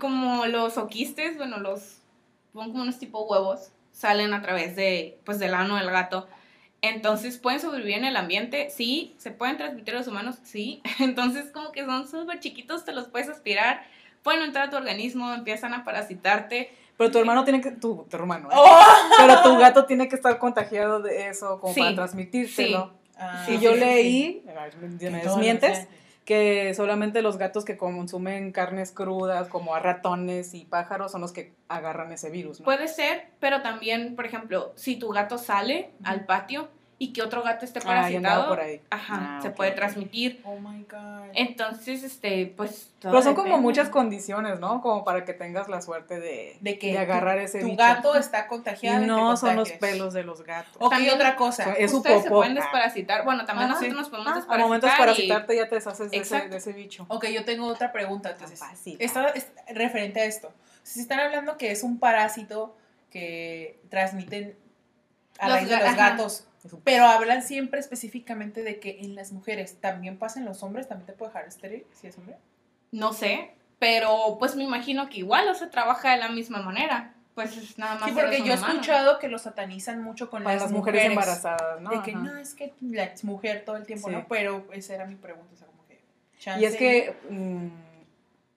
[0.00, 1.98] como los oquistes, bueno, los...
[2.52, 3.70] Son como unos tipo huevos.
[3.92, 6.26] Salen a través de, pues, del ano del gato.
[6.88, 8.68] Entonces, ¿pueden sobrevivir en el ambiente?
[8.70, 9.14] Sí.
[9.18, 10.36] ¿Se pueden transmitir a los humanos?
[10.42, 10.82] Sí.
[11.00, 13.82] Entonces, como que son súper chiquitos, te los puedes aspirar.
[14.22, 16.70] Pueden entrar a tu organismo, empiezan a parasitarte.
[16.96, 17.72] Pero tu hermano tiene que.
[17.72, 18.48] Tu, tu hermano.
[18.50, 18.54] ¿eh?
[18.56, 18.78] Oh.
[19.18, 21.80] Pero tu gato tiene que estar contagiado de eso como Sí.
[21.80, 22.92] para transmitírselo.
[23.16, 24.42] Ah, Y Sí, yo sí, sí, leí,
[25.22, 25.86] desmientes,
[26.24, 31.32] que solamente los gatos que consumen carnes crudas, como a ratones y pájaros, son los
[31.32, 32.64] que agarran ese virus, ¿no?
[32.64, 36.68] Puede ser, pero también, por ejemplo, si tu gato sale al patio
[36.98, 38.80] y que otro gato esté Ah, parasitado, por ahí.
[38.90, 40.40] ajá, Ah, se puede transmitir.
[40.44, 41.28] Oh my god.
[41.34, 42.90] Entonces, este, pues.
[43.00, 44.80] todo Pero son como muchas condiciones, ¿no?
[44.80, 47.78] Como para que tengas la suerte de, de que de agarrar ese tu bicho.
[47.78, 48.98] gato está contagiado.
[48.98, 50.76] y te no son los pelos de los gatos.
[50.78, 51.72] Ok, También- otra cosa.
[51.74, 53.24] Es su Ustedes se pueden desparasitar.
[53.24, 53.98] Bueno, también Ah, nosotros sí.
[53.98, 54.60] nos podemos Ah, desparasitar.
[54.60, 57.06] al momento de y- parasitarte ya te deshaces de ese, de ese bicho.
[57.08, 58.30] Ok, yo tengo otra pregunta.
[58.30, 58.60] Entonces.
[58.98, 60.52] Esta es referente a esto.
[60.82, 62.76] Si están hablando que es un parásito
[63.10, 64.56] que transmiten
[65.38, 66.10] a Los raíz de ga- los ajá.
[66.10, 66.46] gatos,
[66.84, 71.06] pero hablan siempre específicamente de que en las mujeres también pasa en los hombres, también
[71.06, 72.36] te puede dejar estéril si es hombre.
[72.92, 77.12] No sé, pero pues me imagino que igual, o se trabaja de la misma manera.
[77.34, 78.08] Pues es nada más.
[78.08, 81.80] Sí, porque yo he escuchado que lo satanizan mucho con Para las, las mujeres, embarazadas,
[81.80, 81.90] ¿no?
[81.90, 82.20] De que Ajá.
[82.20, 84.14] no, es que la mujer todo el tiempo, Sí.
[84.14, 84.26] ¿no?
[84.28, 85.94] Pero esa era mi pregunta, o sea, como que...
[85.94, 87.68] Y es chance- que mm,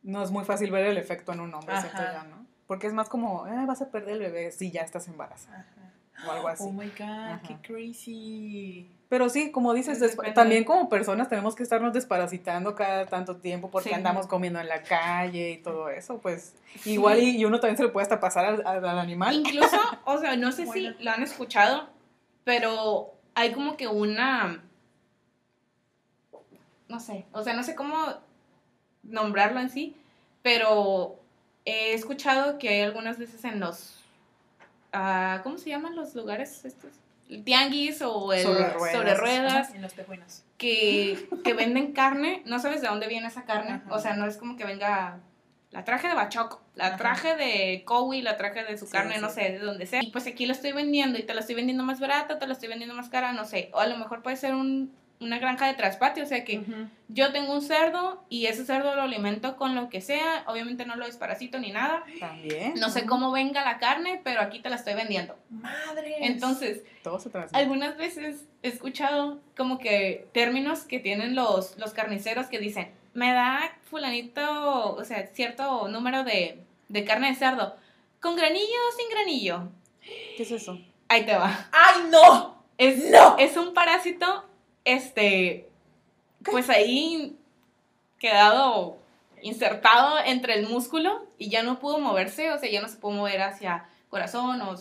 [0.04, 2.46] no es muy fácil ver el efecto en un hombre, siento yo, ¿no?
[2.68, 5.77] Porque es más como, eh, vas a perder el bebé si ya estás embarazada Ajá.
[6.26, 6.64] O algo así.
[6.66, 7.42] Oh my god, Ajá.
[7.48, 8.90] qué crazy.
[9.10, 13.90] Pero sí, como dices, también como personas tenemos que estarnos desparasitando cada tanto tiempo porque
[13.90, 13.96] Sí.
[13.96, 16.56] andamos comiendo en la calle y todo eso, pues
[16.86, 19.34] igual y, y uno también se le puede hasta pasar al, al- al animal.
[19.36, 20.94] Incluso, o sea, no sé Bueno.
[20.98, 21.88] si lo han escuchado,
[22.44, 24.62] pero hay como que una.
[26.90, 27.98] No sé, o sea, no sé cómo
[29.04, 29.96] nombrarlo en sí,
[30.42, 31.20] pero
[31.66, 33.97] he escuchado que hay algunas veces en los.
[35.44, 36.92] ¿Cómo se llaman los lugares estos?
[37.30, 38.98] El tianguis o el Sobre ruedas.
[38.98, 40.44] sobre ruedas, Ajá, En los tejuinos.
[40.58, 43.94] que, que venden carne, no sabes de dónde viene esa carne, Ajá.
[43.94, 45.20] o sea, no es como que venga
[45.72, 46.96] la traje de bachoco, la Ajá.
[46.98, 49.22] traje de Cowie, la traje de su Sí, carne, sí.
[49.22, 50.02] no sé, de donde sea.
[50.02, 52.54] Y pues aquí la estoy vendiendo y te la estoy vendiendo más barata, te la
[52.54, 53.70] estoy vendiendo más cara, no sé.
[53.74, 56.62] O a lo mejor puede ser un, una granja de traspatio, o sea que
[57.08, 60.96] yo tengo un cerdo y ese cerdo lo alimento con lo que sea, obviamente no
[60.96, 62.04] lo desparasito ni nada.
[62.20, 62.76] También.
[62.76, 65.36] No sé cómo venga la carne, pero aquí te la estoy vendiendo.
[65.50, 66.16] Madre.
[66.20, 67.58] Entonces, Todo se transmite.
[67.58, 73.34] algunas veces he escuchado como que términos que tienen los, los carniceros que dicen, me
[73.34, 77.76] da fulanito, o sea, cierto número de, de carne de cerdo,
[78.22, 79.70] con granillo o sin granillo.
[80.02, 80.80] ¿Qué es eso?
[81.08, 81.68] Ahí te va.
[81.72, 82.64] ¡Ay, no!
[82.78, 83.38] Es, ¡No!
[83.40, 84.46] es un parásito,
[84.88, 85.68] este,
[86.44, 87.36] pues ahí
[88.20, 88.98] quedado
[89.42, 93.12] insertado entre el músculo y ya no pudo moverse, o sea, ya no se pudo
[93.12, 94.76] mover hacia corazón o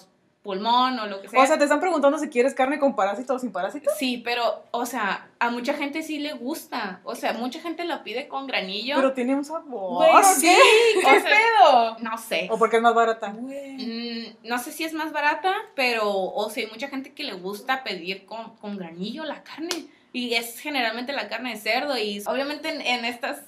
[0.47, 1.43] pulmón o lo que sea.
[1.43, 3.91] O sea, te están preguntando si quieres carne con parásito o sin parásito.
[3.99, 7.01] Sí, pero, o sea, a mucha gente sí le gusta.
[7.03, 8.95] O sea, mucha gente lo pide con granillo.
[8.95, 10.07] Pero tiene un sabor.
[10.09, 11.01] ¿o sí, qué?
[11.01, 11.97] ¿qué O sea, pedo?
[11.99, 12.49] No sé.
[12.51, 13.31] O porque es más barata.
[13.31, 17.35] Mm, no sé si es más barata, pero, o sea, hay mucha gente que le
[17.35, 19.89] gusta pedir con, con granillo la carne.
[20.17, 21.99] Y es generalmente la carne de cerdo.
[21.99, 23.43] Y obviamente en, en estas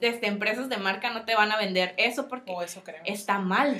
[0.00, 3.78] este, empresas de marca no te van a vender eso porque O eso está mal.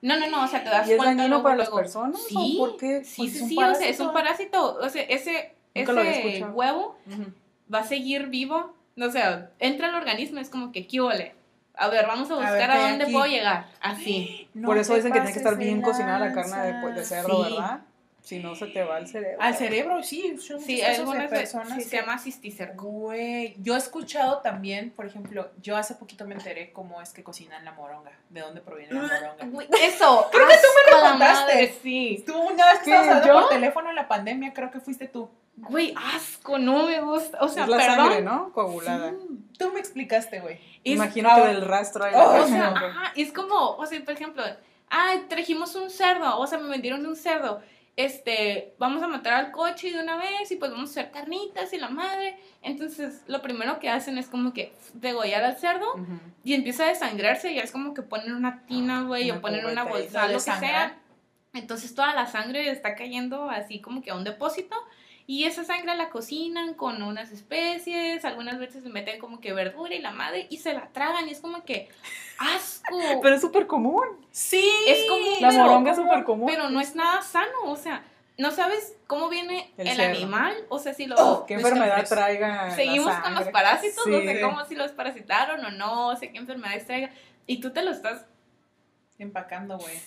[0.00, 1.78] No, no, no, o sea, te das ¿Y es cuenta dañino luego, para las luego.
[1.82, 2.22] personas?
[2.28, 3.02] Sí, ¿O por qué?
[3.04, 4.76] sí, Pues sí, es sí, o sea, es un parásito.
[4.76, 7.32] O sea, ese, ese huevo Ujú.
[7.72, 8.76] va a seguir vivo.
[9.00, 11.34] O sea, entra al organismo, es como que, ¿qué huele?
[11.74, 13.12] A ver, vamos a A buscar ver, a, ¿qué hay dónde aquí?
[13.12, 13.66] puedo llegar.
[13.80, 14.48] Así.
[14.54, 17.44] No Por eso dicen que tiene que estar bien cocinada la carne de, de cerdo,
[17.44, 17.54] Sí.
[17.54, 17.80] ¿verdad?
[18.22, 19.36] Si no, se te va al cerebro.
[19.42, 20.36] Al cerebro, sí.
[20.64, 22.86] Sí, algunas personas sí, que- se llama cisticerco.
[22.86, 27.24] Güey, yo he escuchado también, por ejemplo, yo hace poquito me enteré cómo es que
[27.24, 29.44] cocinan la moronga, de dónde proviene la moronga.
[29.46, 30.28] Güey, Eso.
[30.30, 31.74] Creo que tú me lo contaste.
[31.82, 32.22] Sí.
[32.24, 35.08] Tú una vez que ¿Qué, estabas hablando por teléfono en la pandemia, creo que fuiste
[35.08, 35.28] tú.
[35.56, 37.38] Güey, asco, no me gusta.
[37.40, 37.96] O sea, es la perdón.
[37.96, 38.52] sangre, ¿no?
[38.52, 39.10] Coagulada.
[39.10, 39.16] Sí.
[39.58, 40.60] Tú me explicaste, güey.
[40.98, 42.12] Ah, que del rastro ahí.
[42.16, 44.42] oh, O sea, ajá, es como, o sea, por ejemplo,
[44.88, 47.60] ay, trajimos un cerdo, o sea, me vendieron un cerdo.
[47.94, 51.72] Este, vamos a matar al coche de una vez y pues vamos a hacer carnitas
[51.72, 52.38] y la madre.
[52.62, 55.86] Entonces, lo primero que hacen es como que degollar al cerdo
[56.42, 59.66] y empieza a desangrarse y es como que ponen una tina, güey, Una o ponen
[59.66, 60.98] una bolsa, lo que sea.
[61.52, 64.74] Entonces, toda la sangre está cayendo así como que a un depósito
[65.26, 69.94] Y esa sangre la cocinan con unas especies, algunas veces le meten como que verdura
[69.94, 71.88] y la madre y se la tragan y es como que
[72.38, 72.96] asco.
[73.22, 74.04] Pero es súper común.
[74.32, 74.68] Sí.
[74.88, 76.48] es como La pero- moronga es súper común.
[76.50, 78.04] Pero no es nada sano, o sea,
[78.38, 82.66] no sabes cómo viene El el, animal, o sea, si lo Oh, ¿Qué enfermedad traiga?
[82.68, 84.42] la seguimos con los parásitos, no sé Sí.
[84.42, 87.10] cómo si los parasitaron o no, o sé qué enfermedades traiga
[87.46, 88.24] y tú te lo estás
[89.18, 90.00] Empacando, güey.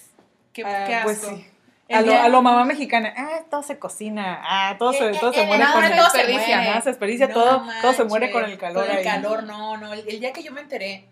[0.52, 1.08] Qué, Ah, qué asco.
[1.08, 1.48] pues sí.
[1.88, 5.32] A lo, a lo mamá mexicana, ah, todo se cocina, ah, todo se, Eh, todo
[5.32, 8.32] eh, se eh, muere con el todo desperdicia, se desperdicia, No todo, todo se muere
[8.32, 9.04] con el calor Con el ahí.
[9.04, 9.94] calor, no, no.
[9.94, 11.06] El, el día que yo me enteré.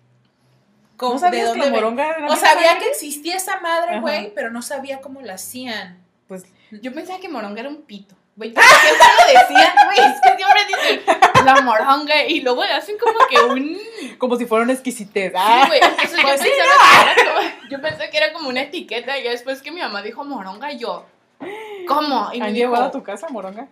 [0.93, 4.33] ¿No ¿cómo- sabías que la ven- moronga era O sabía que existía esa madre, güey,
[4.33, 5.99] pero no sabía cómo la hacían.
[6.27, 8.15] Pues, Yo pensaba que moronga era un pito.
[8.35, 12.71] Güey, porque siempre lo decían, güey, es que siempre dicen la moronga y luego le
[12.73, 13.77] hacen como que un...
[13.99, 15.33] Sí, como si fuera una exquisitez.
[15.35, 18.61] Ah, güey, yo, Pues sí, pensaba que era como, yo pensé que era como una
[18.61, 21.05] etiqueta y ya después que mi mamá dijo moronga, yo,
[21.87, 22.29] ¿cómo?
[22.33, 23.67] Y me ¿Han dijo, llevado a tu casa moronga?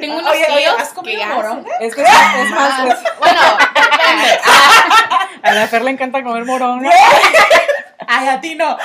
[0.00, 1.70] tengo unos Oye, oye, tíos ¿has comido que hacen- moronga?
[1.80, 2.08] Es que es,
[2.38, 3.40] es más, es- Bueno,
[3.74, 4.40] depende.
[5.42, 6.90] a la Fer le encanta comer moronga.
[8.08, 8.76] Ay, a ti no.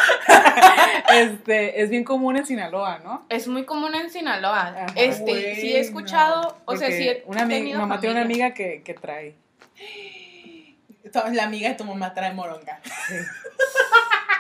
[1.14, 3.26] Este, es bien común en Sinaloa, ¿no?
[3.30, 4.68] Es muy común en Sinaloa.
[4.70, 4.86] Ajá.
[4.96, 5.86] este, sí he Bueno.
[5.86, 9.36] escuchado, o sea, sí he una ami- tenido mamá tiene una amiga que, que trae.
[11.34, 12.80] La amiga de tu mamá trae moronga.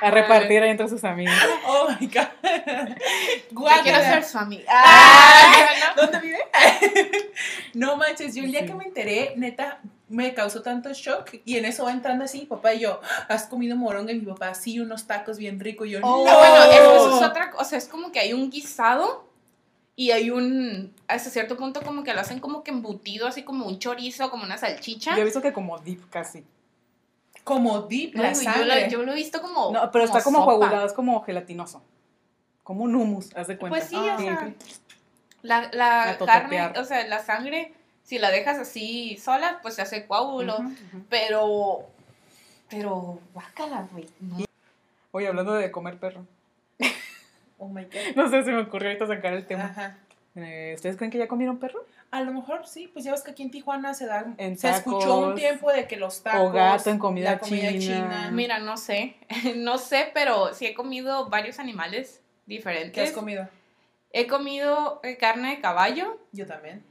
[0.01, 1.33] A repartir ahí entre sus amigos.
[1.67, 2.27] Oh my god.
[3.51, 3.83] Guácala.
[3.83, 4.63] quiero ser su amiga.
[4.67, 6.39] Ah, ¿Dónde vive?
[7.73, 8.65] no manches, yo el día Sí.
[8.67, 9.79] que me enteré, neta,
[10.09, 11.35] me causó tanto shock.
[11.45, 12.99] Y en eso va entrando así, papá y yo,
[13.29, 14.11] ¿has comido moronga?
[14.11, 15.87] Y mi papá, sí, unos tacos bien ricos.
[15.87, 16.25] Y yo, Oh.
[16.25, 16.39] No, no.
[16.39, 17.77] bueno, eso, eso es otra cosa.
[17.77, 19.27] Es como que hay un guisado
[19.95, 20.93] y hay un.
[21.07, 24.43] Hasta cierto punto, como que lo hacen como que embutido, así como un chorizo, como
[24.43, 25.15] una salchicha.
[25.15, 26.43] Yo he visto que como dip casi.
[27.43, 28.81] Como deep la güey, yo, sangre.
[28.85, 29.71] lo, yo lo he visto como.
[29.71, 30.51] No, pero está como sopa.
[30.57, 31.81] coagulado, es como gelatinoso.
[32.63, 33.77] Como un hummus, haz de cuenta.
[33.77, 34.53] Pues sí, o Ah, sea.
[35.41, 37.73] La, carne, o sea, la sangre,
[38.03, 40.57] si la dejas así sola, pues se hace coágulo.
[41.09, 41.87] Pero.
[42.69, 43.19] Pero.
[43.33, 44.07] Guácala, güey.
[44.19, 44.45] No.
[45.11, 46.25] Oye, hablando de comer perro.
[47.63, 48.15] Oh my god.
[48.15, 49.65] No sé si me ocurrió ahorita sacar el tema.
[49.65, 49.95] Ajá.
[50.35, 51.85] Eh, ¿Ustedes creen que ya comieron perro?
[52.11, 54.69] A lo mejor sí, pues ya ves que aquí en Tijuana se da, En se
[54.69, 58.29] escuchó un tiempo de que los tacos, o gato en comida la comida china.
[58.33, 59.15] Mira, no sé.
[59.55, 62.91] No sé, pero sí he comido varios animales diferentes.
[62.91, 63.47] ¿Qué has comido?
[64.11, 66.83] He comido eh, carne de caballo, Yo también.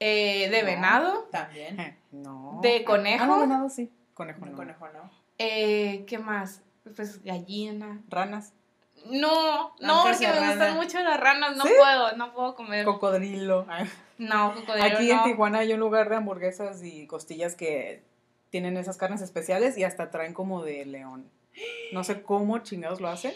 [0.00, 0.66] eh, de No.
[0.66, 1.78] venado, También.
[1.78, 2.58] Eh, no.
[2.60, 3.22] ¿De conejo?
[3.22, 3.92] Ah, no, venado sí.
[4.12, 4.56] Conejo no.
[4.56, 5.08] conejo, ¿no?
[5.38, 6.62] eh, ¿qué más?
[6.96, 8.02] Pues gallina.
[8.08, 8.52] Ranas.
[9.10, 11.72] No, no, porque me gustan mucho las ranas, no ¿Sí?
[11.78, 12.84] puedo, no puedo comer.
[12.84, 13.66] Cocodrilo.
[14.18, 15.18] No, cocodrilo Aquí no.
[15.18, 18.02] en Tijuana hay un lugar de hamburguesas y costillas que
[18.50, 21.28] tienen esas carnes especiales y hasta traen como de león.
[21.92, 23.34] No sé cómo chingados lo hacen.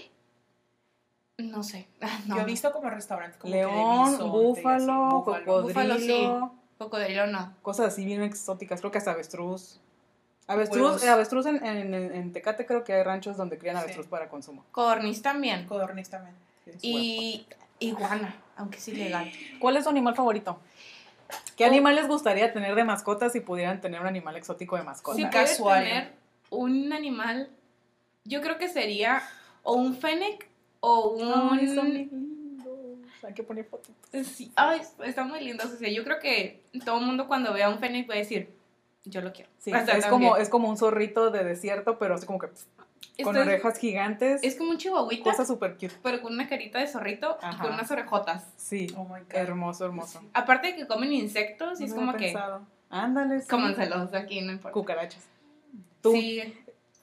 [1.39, 1.89] No sé.
[2.27, 2.37] No.
[2.37, 5.25] Yo he visto como restaurantes como que de León, bisonte y así, búfalo, búfalo.
[5.25, 6.29] cocodrilo, Búfalo, sí.
[6.79, 7.55] Cocodrilo no.
[7.63, 8.81] cosas así bien exóticas.
[8.81, 9.81] Creo que hasta avestruz.
[10.49, 13.83] Avestruz, eh, avestruz en, en- en Tecate creo que hay ranchos donde crían Sí.
[13.83, 14.65] avestruz para consumo.
[14.73, 15.67] Codorniz también.
[15.67, 16.35] Codorniz también.
[16.83, 17.47] Y
[17.79, 19.31] iguana, aunque es ilegal.
[19.61, 20.59] ¿Cuál es su animal favorito?
[21.57, 21.69] ¿Qué Oh.
[21.69, 25.17] animal les gustaría tener de mascota si pudieran tener un animal exótico de mascota?
[25.17, 25.87] Si casuario.
[25.89, 26.13] tener
[26.51, 27.51] un animal,
[28.25, 29.23] yo creo que sería
[29.63, 30.49] o un fennec
[30.81, 31.59] o un...
[31.59, 32.69] Ay, son lindos.
[33.23, 33.91] Hay que poner fotos.
[34.35, 35.67] Sí, ay, están muy lindos.
[35.67, 38.49] O sea, yo creo que todo el mundo cuando vea un fennec puede decir,
[39.05, 39.51] yo lo quiero.
[39.59, 42.49] Sí, O sea, es, como, es como un zorrito de desierto, pero así como que
[43.23, 44.41] con orejas gigantes.
[44.45, 45.93] Es como un chihuahuita, cosa súper cute.
[46.03, 48.47] pero con una carita de zorrito y con unas orejotas.
[48.57, 49.35] Sí, Oh my God.
[49.35, 50.23] hermoso, hermoso.
[50.35, 52.35] Aparte de que comen insectos y es como que...
[52.91, 53.49] Ándale, sí.
[53.49, 54.73] Cómanselos aquí, no importa.
[54.73, 55.23] Cucarachas.
[56.01, 56.55] Tú, Sí,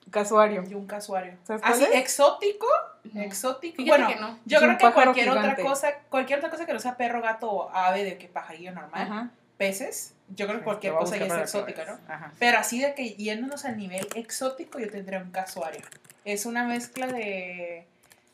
[0.09, 0.63] casuario.
[0.67, 1.33] Y un casuario.
[1.43, 1.95] ¿Sabes cuál Así, es?
[1.95, 2.65] exótico,
[3.13, 3.21] no.
[3.21, 3.75] exótico.
[3.75, 4.39] Fíjate Bueno, que no.
[4.45, 7.69] yo creo que cualquier otra cosa, cualquier otra cosa que no sea perro, gato o
[7.71, 9.29] ave de que pajarillo normal, Ajá.
[9.57, 11.99] peces, yo creo que cualquier voy a cosa ya es exótica, ¿no?
[12.11, 12.33] Ajá.
[12.39, 15.81] Pero así de que yéndonos al nivel exótico, yo tendría un casuario.
[16.23, 17.85] Es una mezcla de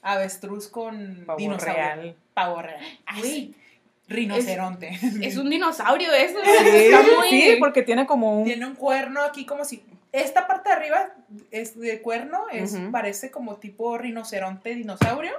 [0.01, 1.75] avestruz con Pavo dinosaurio.
[1.75, 2.15] real.
[2.33, 2.81] Pavo real.
[3.19, 3.53] Güey,
[4.07, 4.97] Rinoceronte.
[5.21, 6.39] es un dinosaurio eso.
[6.43, 7.29] Sí, Está muy...
[7.29, 8.45] sí, porque tiene como un...
[8.45, 9.83] Tiene un cuerno aquí como si...
[10.11, 11.13] Esta parte de arriba
[11.51, 15.31] es de cuerno, es, parece como tipo rinoceronte dinosaurio,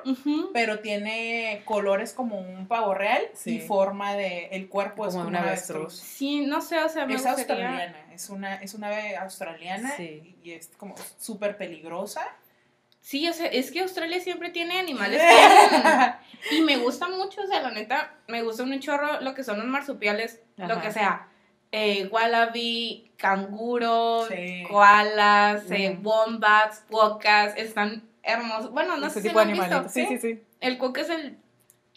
[0.54, 3.56] pero tiene colores como un pavo real Sí.
[3.56, 4.46] y forma de...
[4.52, 5.94] El cuerpo es Como como un una avestruz.
[5.94, 7.68] Sí, no sé, o sea, me Es gustaría...
[7.68, 10.36] australiana, es una, es una ave australiana Sí.
[10.42, 12.22] y es como súper peligrosa.
[13.02, 15.20] Sí, o sea, es que Australia siempre tiene animales
[16.50, 19.58] y me gusta mucho, o sea, la neta, me gusta un chorro lo que son
[19.58, 21.28] los marsupiales, lo que sea,
[21.72, 24.62] eh, wallaby, canguro, Sí.
[24.68, 26.06] koalas, eh, Mm.
[26.06, 28.70] wombats, cuocas, están hermosos.
[28.72, 29.88] Bueno, no ese sé si lo de han visto.
[29.88, 30.42] Sí, sí, sí.
[30.60, 31.36] El cuoca es el,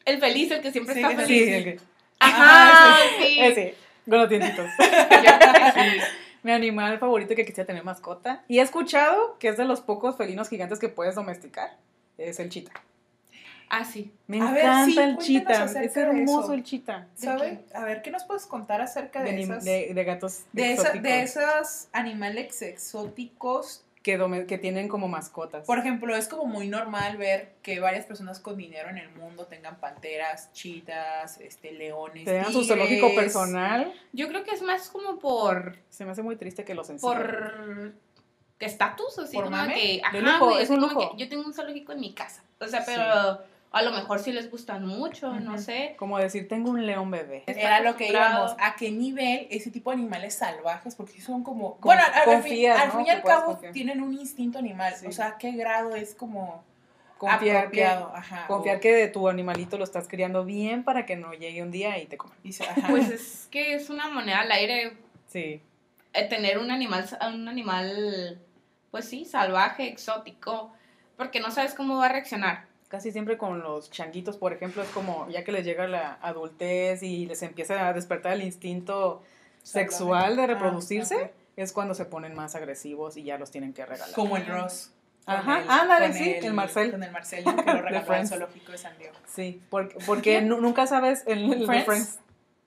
[0.06, 1.28] el feliz, el que siempre Sí, está feliz.
[1.28, 1.80] Sí, el que-
[2.20, 3.38] Ajá, sí.
[3.40, 3.76] Ese,
[4.10, 4.68] con los dientitos.
[5.76, 6.00] Sí.
[6.44, 8.44] Mi animal favorito que quisiera tener mascota.
[8.48, 11.76] Y he escuchado que es de los pocos felinos gigantes que puedes domesticar.
[12.20, 12.72] Es el chita.
[13.70, 14.12] Ah, sí.
[14.28, 15.66] Me A ver, encanta sí, el chita.
[15.82, 17.08] Es hermoso el chita.
[17.16, 17.60] ¿Sabe?
[17.74, 20.82] A ver, ¿qué nos puedes contar acerca De, de, esas, de- de gatos de, esa-
[20.84, 23.82] exóticos de esos animales exóticos?
[24.04, 25.66] que, dome- que tienen como mascotas.
[25.66, 29.48] Por ejemplo, es como muy normal ver que varias personas con dinero en el mundo
[29.48, 33.92] tengan panteras, chitas, este, leones, Tengan su zoológico personal.
[34.14, 35.78] Yo creo que es más como por.
[35.90, 37.26] Se me hace muy triste que los encierren.
[37.90, 37.94] por.
[38.60, 39.74] estatus, así ¿Por como mame?
[39.74, 40.02] que.
[40.12, 41.12] De Ajá, lujo, es un como lujo.
[41.18, 42.44] que yo tengo un zoológico en mi casa.
[42.60, 42.92] O sea, Sí.
[43.76, 45.96] A lo mejor sí les gustan mucho, no sé.
[45.98, 47.44] Como decir, tengo un león bebé.
[47.46, 48.56] Era lo que íbamos.
[48.58, 50.96] ¿A qué nivel ese tipo de animales salvajes?
[50.96, 51.78] Porque son como.
[51.82, 53.74] Bueno, al, al fin, al fin y al cabo confiar.
[53.74, 54.94] tienen un instinto animal.
[54.96, 55.08] Sí.
[55.08, 56.64] O sea, ¿qué grado es como
[57.18, 57.84] Confiar que?
[57.86, 61.62] Ajá, confiar o- que de tu animalito lo estás criando bien para que no llegue
[61.62, 62.36] un día y te coma.
[62.90, 64.98] Pues es que es una moneda al aire
[65.28, 65.62] Sí.
[66.14, 68.40] eh, tener un animal, un animal,
[68.92, 70.72] pues sí, salvaje, exótico,
[71.18, 72.74] porque no sabes cómo va a reaccionar.
[72.96, 77.04] Casi siempre con los changuitos, por ejemplo, es como ya que les llega la adultez
[77.04, 79.22] y les empieza a despertar el instinto
[79.64, 83.86] sexual de Ah, reproducirse, es cuando se ponen más agresivos y ya los tienen que
[83.86, 84.16] regalar.
[84.16, 84.92] Como el Ross.
[85.26, 86.92] Ajá, el- ándale, sí, el Marcel.
[86.92, 87.54] Con el Marcel, ¿no?
[87.58, 89.14] que lo regaló al zoológico de San Diego.
[89.28, 91.86] Sí, porque, porque nu- nunca sabes el, el ¿Friends?
[91.86, 92.20] Friends.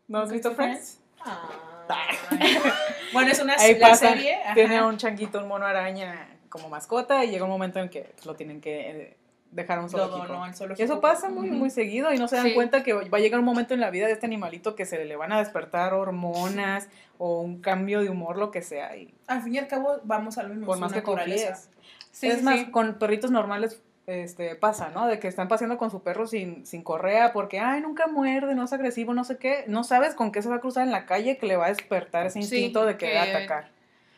[0.08, 0.98] ¿No has visto Friends?
[1.20, 2.18] Ay.
[3.14, 4.34] bueno, es una pasa, serie.
[4.44, 4.52] ajá.
[4.52, 8.34] tiene un changuito, un mono araña como mascota y llega un momento en que lo
[8.34, 9.16] tienen que eh,
[9.51, 10.34] dejar a un zoológico.
[10.42, 10.84] al Y zoológico.
[10.84, 12.55] eso pasa muy, muy seguido y no se dan Sí.
[12.55, 15.05] cuenta que va a llegar un momento en la vida de este animalito que se
[15.05, 16.88] le van a despertar hormonas
[17.18, 18.96] o un cambio de humor, lo que sea.
[18.96, 20.66] Y Al fin y al cabo, vamos a lo mismo.
[20.66, 21.70] por más que confíes.
[22.12, 22.70] Sí, es sí, más, sí.
[22.70, 25.07] con perritos normales este, pasa, ¿no?
[25.07, 28.64] De que están paseando con su perro sin, sin correa porque, ay, nunca muerde, no
[28.64, 29.64] es agresivo, no sé qué.
[29.66, 31.68] No sabes con qué se va a cruzar en la calle que le va a
[31.68, 33.70] despertar ese Sí, instinto de querer que- atacar.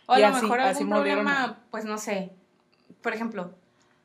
[0.07, 2.31] O a lo mejor así algún problema, pues no sé.
[3.03, 3.51] Por ejemplo,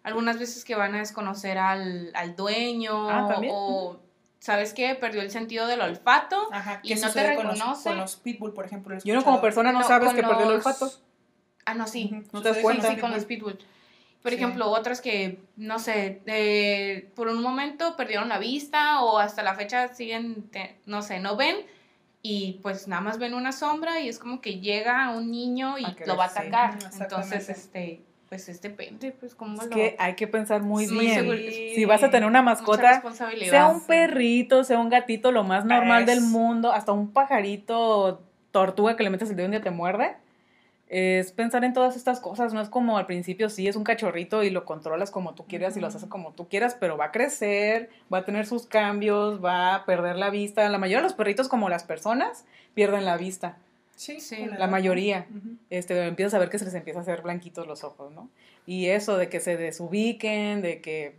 [0.05, 3.99] algunas veces que van a desconocer al, al dueño Ah, o,
[4.39, 4.95] ¿sabes qué?
[4.95, 6.47] Perdió el sentido del olfato.
[6.53, 7.89] Ajá, Y ¿qué no te sucede con los, reconoce.
[7.89, 8.97] con los pitbull, por ejemplo?
[9.03, 10.91] Y uno como persona no, No, sabes que perdió el los- olfato.
[11.65, 12.11] Ah, no, sí.
[12.31, 12.83] No te das cuenta.
[12.83, 13.57] Sí, con sí, con los pitbull.
[14.21, 14.37] Por Sí.
[14.37, 19.53] ejemplo, otras que, no sé, eh, por un momento perdieron la vista o hasta la
[19.55, 21.57] fecha siguen, te- no sé, no ven
[22.23, 25.85] y pues nada más ven una sombra y es como que llega un niño y
[25.85, 26.77] A lo va a atacar.
[26.99, 28.01] Entonces, este,
[28.35, 29.75] pues es depende, pues cómo Es lo...
[29.75, 31.25] que hay que pensar muy Sí, bien.
[31.75, 33.01] Si vas a tener una mascota,
[33.39, 38.21] sea un perrito, sea un gatito, lo más normal Es- del mundo, hasta un pajarito,
[38.51, 40.15] tortuga que le metes el dedo y un día te muerde.
[40.87, 44.43] Es pensar en todas estas cosas, no es como al principio, sí, es un cachorrito
[44.43, 47.11] y lo controlas como tú quieras y lo haces como tú quieras, pero va a
[47.11, 50.69] crecer, va a tener sus cambios, va a perder la vista.
[50.69, 53.57] La mayoría de los perritos, como las personas, pierden la vista.
[53.95, 55.25] Sí, Sí, la mayoría.
[55.29, 55.55] Ujú.
[55.69, 58.29] Este, empiezas a ver que se les empieza a hacer blanquitos los ojos, ¿no?
[58.65, 61.15] Y eso de que se desubiquen, de que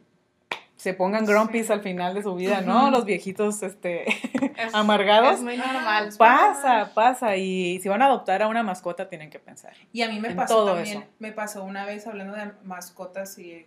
[0.76, 2.90] se pongan grumpies al final de su vida, ¿no?
[2.90, 4.04] Los viejitos, este,
[4.58, 5.36] Es- amargados.
[5.36, 6.10] Es muy normal.
[6.18, 7.36] Pasa, pasa.
[7.38, 9.72] Y si van a adoptar a una mascota, tienen que pensar.
[9.92, 11.06] Y a mí me pasó todo también, eso.
[11.18, 13.66] me pasó una vez hablando de mascotas y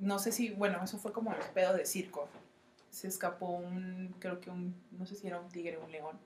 [0.00, 2.28] no sé si, bueno, eso fue como el pedo de circo.
[2.90, 6.18] Se escapó un, creo que un, no sé si era un tigre o un león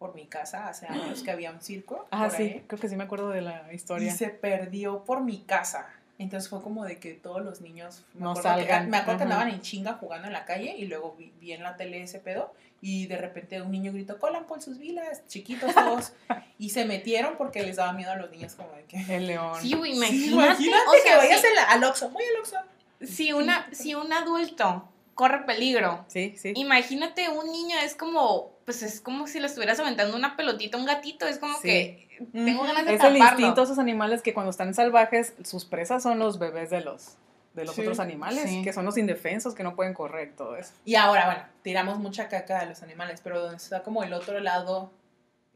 [0.00, 2.08] por mi casa hace años que había un circo.
[2.10, 4.12] Ah, por sí, ahí, creo que sí me acuerdo de la y historia.
[4.12, 5.86] se perdió por mi casa.
[6.18, 8.90] Entonces fue como de que todos los niños me No acuerdo que- salgan.
[8.90, 9.34] me acuerdo que Ajá.
[9.34, 12.18] andaban en chinga jugando en la calle y luego vi, vi en la tele ese
[12.18, 16.12] pedo y de repente un niño gritó, colan por sus vilas, chiquitos todos.
[16.58, 19.16] y se metieron porque les daba miedo a los niños como de que...
[19.16, 19.54] El león.
[19.60, 20.62] Sí, güey, Sí, imagínate.
[20.62, 22.56] imagínate o que sea, vayas si- en la- al Oxxo, voy al Oxxo.
[23.02, 26.52] si, una, si un adulto corre peligro, Sí, sí.
[26.56, 30.80] imagínate un niño, es como, pues es como si le estuvieras aventando una pelotita a
[30.80, 31.62] un gatito, es como Sí.
[31.62, 33.24] que tengo ganas de Es el taparlo.
[33.26, 37.16] instinto de esos animales que cuando están salvajes, sus presas son los bebés de los,
[37.54, 38.62] de los Sí, otros animales, sí.
[38.62, 40.72] que son los indefensos, que no pueden correr y todo eso.
[40.84, 44.38] Y ahora, bueno, tiramos mucha caca a los animales, pero donde está como el otro
[44.38, 44.92] lado,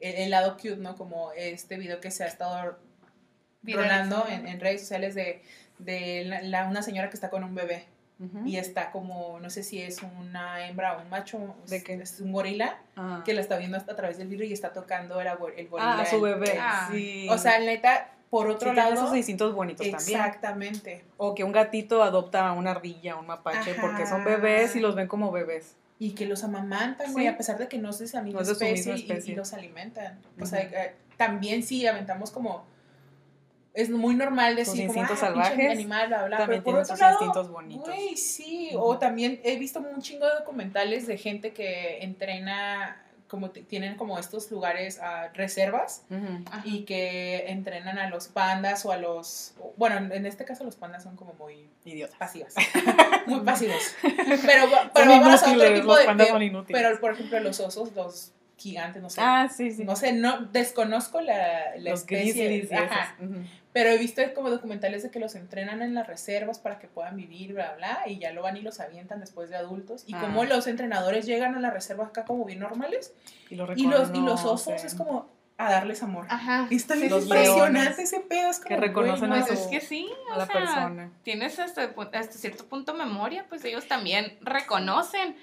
[0.01, 0.97] el, el lado cute, ¿no?
[0.97, 2.77] Como este video que se ha estado
[3.63, 5.41] rolando en, en redes sociales de,
[5.79, 7.87] de la- la- una señora que está con un bebé
[8.45, 11.95] Y está como, no sé si es una hembra o un macho, ¿De es, qué?
[11.95, 13.23] es un gorila Ah.
[13.25, 15.93] que la está viendo a través del vidrio y está tocando el, el gorila.
[15.99, 16.59] Ah, a su el- bebé.
[16.61, 16.89] Ah.
[16.93, 17.27] Sí.
[17.31, 20.19] O sea, neta, por Sí, otro tiene lado, esos instintos bonitos también.
[20.21, 21.05] exactamente.
[21.17, 23.81] O que un gatito adopta a una ardilla, un mapache, Ajá.
[23.81, 25.77] porque son bebés y los ven como bebés.
[26.01, 27.29] Y que los amamantan, güey, Sí.
[27.33, 29.07] a pesar de que no es de esa misma No es de su especie, misma
[29.07, 29.33] y- especie.
[29.33, 30.19] Y, los alimentan.
[30.41, 32.65] O sea, eh, también sí aventamos como
[33.75, 36.83] es muy normal decir como, instintos "Ah, pinche salvajes animal, bla, bla, También pero por
[36.83, 37.85] otro sus lado, instintos bonitos.
[37.85, 43.51] Güey, sí, o también he visto un chingo de documentales de gente que entrena, como
[43.51, 46.05] tienen como estos lugares, ah, reservas,
[46.63, 51.03] y que entrenan a los pandas o a los, bueno, en este caso los pandas
[51.03, 52.17] son como muy Idiota.
[52.17, 52.55] pasivas,
[53.27, 56.81] muy pasivos, pero, pero vámonos a otro tipo los de, pandas de- son inútiles.
[56.83, 58.31] pero por ejemplo los osos, los
[58.65, 59.85] gigantes, no sé, ah, sí, sí.
[59.85, 63.15] no sé, no, desconozco la, la los especie, ajá,
[63.73, 67.17] pero he visto como documentales de que los entrenan en las reservas para que puedan
[67.17, 70.05] vivir, bla, bla, y ya lo van y los avientan después de adultos.
[70.07, 70.21] Y Ah.
[70.21, 73.13] como los entrenadores llegan a las reservas acá como bien normales,
[73.51, 76.27] Y, lo y los, y los osos es como a darles amor.
[76.31, 76.67] Ajá.
[76.71, 79.81] Está bien impresionante ese pedo, es como, Que reconocen güey, a Pues su- es que
[79.81, 81.11] sí, a o la sea, persona.
[81.23, 85.37] tienes hasta, hasta cierto punto memoria, pues ellos también reconocen,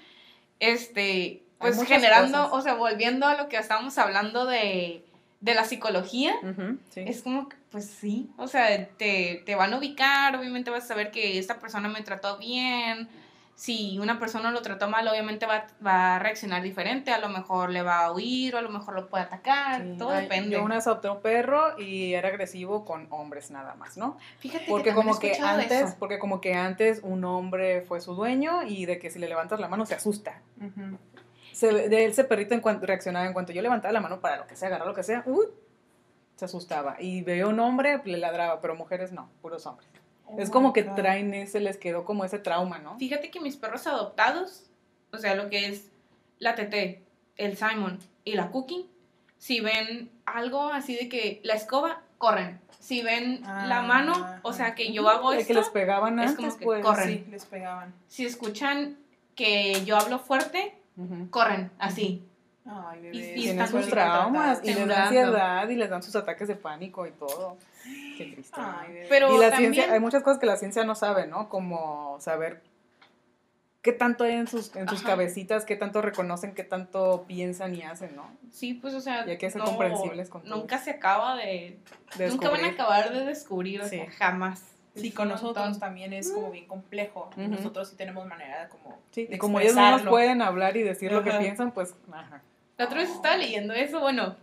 [0.60, 2.52] este, pues generando, cosas.
[2.58, 5.04] o sea, volviendo a lo que estábamos hablando de,
[5.40, 7.00] de la psicología, Ujú, sí.
[7.06, 10.88] es como, que, pues sí, o sea, te, te van a ubicar, obviamente vas a
[10.88, 13.08] saber que esta persona me trató bien,
[13.54, 17.70] si una persona lo trató mal, obviamente va, va a reaccionar diferente, a lo mejor
[17.70, 19.94] le va a huir, o a lo mejor lo puede atacar, Sí.
[19.98, 20.50] todo depende.
[20.56, 24.16] Yo una vez adopté un perro y era agresivo con hombres nada más, ¿no?
[24.38, 25.96] Fíjate Porque también como que antes, eso.
[25.98, 29.60] porque como que antes un hombre fue su dueño y de que si le levantas
[29.60, 30.40] la mano se asusta.
[30.56, 30.98] Ujú.
[31.52, 34.46] Se, de ese perrito en cuanto reaccionaba en cuanto yo levantaba la mano para lo
[34.46, 35.44] que sea, agarrar lo que sea, ¡uh!
[36.36, 36.96] se asustaba.
[36.98, 39.88] Y veía un hombre, le ladraba, pero mujeres no, puros hombres.
[40.38, 42.98] es Oh como my que traen ese, les quedó como ese trauma, ¿no?
[42.98, 44.64] Fíjate que mis perros adoptados,
[45.12, 45.90] o sea, lo que es
[46.38, 47.02] la Tete,
[47.36, 48.88] el Simon y la Cookie,
[49.38, 52.60] si ven algo así de que la escoba, corren.
[52.78, 56.32] Si ven la Ah, mano, o sea, que yo hago esto, que les pegaban es
[56.34, 56.82] como que pues.
[56.84, 57.08] corren.
[57.08, 57.94] Sí, les pegaban.
[58.08, 58.96] si escuchan
[59.36, 60.76] que yo hablo fuerte,
[61.30, 62.24] Corren, así.
[62.64, 63.16] Ay, bebé.
[63.16, 66.46] Y- y Tienen están sus traumas y les da ansiedad y les dan sus ataques
[66.48, 67.56] de pánico y todo.
[68.16, 68.60] Qué triste.
[68.60, 68.74] ¿no?
[68.78, 69.06] Ay, bebé.
[69.08, 71.48] Pero y la también, ciencia, hay muchas cosas que la ciencia no sabe, ¿no?
[71.48, 72.62] Como saber
[73.80, 75.08] qué tanto hay en sus, en sus Ajá.
[75.08, 78.30] cabecitas, qué tanto reconocen, qué tanto piensan y hacen, ¿no?
[78.52, 81.34] sí, pues, o sea, Y hay que ser no- comprensibles con todo Nunca se acaba
[81.36, 81.80] de...
[82.16, 82.80] De Nunca van a descubrir.
[82.80, 84.62] acabar de descubrir, o sea, jamás.
[84.94, 85.80] Sí, con nosotros montón.
[85.80, 87.30] también es como bien complejo.
[87.36, 90.76] Nosotros sí tenemos manera de como Sí, de y como ellos no nos pueden hablar
[90.76, 92.42] y decir lo que piensan, pues, ajá.
[92.76, 94.36] La otra vez estaba leyendo eso, bueno,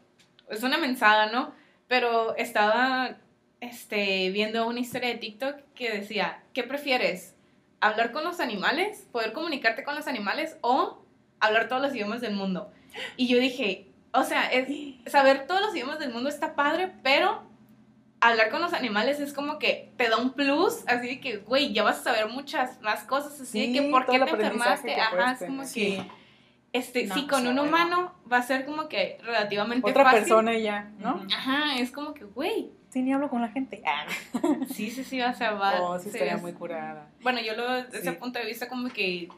[0.49, 1.53] es una mensada, ¿no?
[1.87, 3.17] Pero estaba
[3.59, 7.35] este, viendo una historia de TikTok que decía, ¿qué prefieres?
[7.81, 9.07] ¿Hablar con los animales?
[9.11, 10.57] ¿Poder comunicarte con los animales?
[10.61, 10.99] ¿O
[11.39, 12.71] hablar todos los idiomas del mundo?
[13.17, 14.67] Y yo dije, o sea, es,
[15.05, 17.43] saber todos los idiomas del mundo está padre, pero
[18.21, 21.73] hablar con los animales es como que te da un plus, así de que, güey,
[21.73, 24.87] ya vas a saber muchas más cosas, así Sí, de que, ¿por qué te enfermaste?
[24.93, 25.65] que Ajá, es como tener.
[25.65, 25.69] que...
[26.01, 26.11] Sí.
[26.71, 30.19] Este, No, sí, con un humano va a ser como que relativamente Otra fácil.
[30.19, 31.25] persona ya, ¿no?
[31.35, 32.69] Ajá, es como que, güey.
[32.89, 33.81] Sí, ni hablo con la gente.
[33.87, 34.05] Ah,
[34.71, 35.81] Sí, sí, sí, o sea, va.
[35.81, 37.07] oh, sí, es- muy curada.
[37.21, 38.17] Bueno, yo lo desde ese Sí.
[38.17, 39.29] punto de vista como que.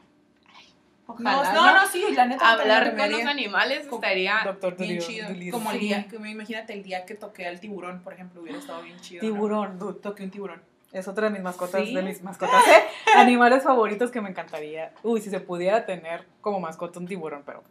[1.08, 2.52] No, no, no, sí, la neta.
[2.52, 4.40] Hablar con los animales Como estaría.
[4.44, 5.28] Doctor bien chido.
[5.50, 8.58] Como el día, que me imagínate el día que toqué al tiburón, por ejemplo, hubiera
[8.58, 9.22] estado bien chido.
[9.22, 9.32] ¿no?
[9.34, 10.00] Tiburón, dude.
[10.00, 10.62] Toqué un tiburón.
[10.92, 11.94] Es otra de mis mascotas, ¿Sí?
[11.94, 12.82] de mis mascotas, ¿eh?
[13.16, 14.92] Animales favoritos que me encantaría.
[15.02, 17.64] Uy, si se pudiera tener como mascota un tiburón, pero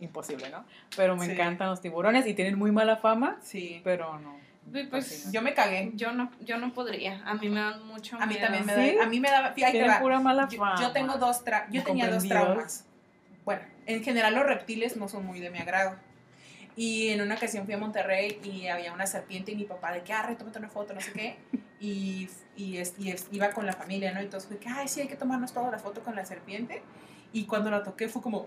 [0.00, 0.64] imposible, ¿no?
[0.96, 1.32] Pero me Sí.
[1.32, 3.80] encantan los tiburones y tienen muy mala fama, Sí.
[3.84, 4.34] pero no.
[4.72, 5.32] Uy, Pues fascina.
[5.32, 5.92] Yo me cagué.
[5.94, 7.22] yo no, yo no podría.
[7.26, 8.46] A mí me dan mucho A mí miedo.
[8.46, 8.96] también me ¿Sí?
[8.96, 9.04] da.
[9.04, 9.52] A mí me daba.
[9.52, 10.80] Fíjate, pura mala Yo, fama.
[10.80, 12.84] yo tengo dos tra yo tenía dos traumas.
[13.44, 15.96] Bueno, en general los reptiles no son muy de mi agrado.
[16.76, 20.02] Y en una ocasión fui a Monterrey y había una serpiente y mi papá de
[20.02, 21.36] que, ah, tómate una foto, no sé qué.
[21.78, 24.20] Y, y, es- y es- iba con la familia, ¿no?
[24.20, 26.82] Y entonces fue que, ay, sí, hay que tomarnos toda la foto con la serpiente.
[27.34, 28.46] Y cuando la toqué fue como,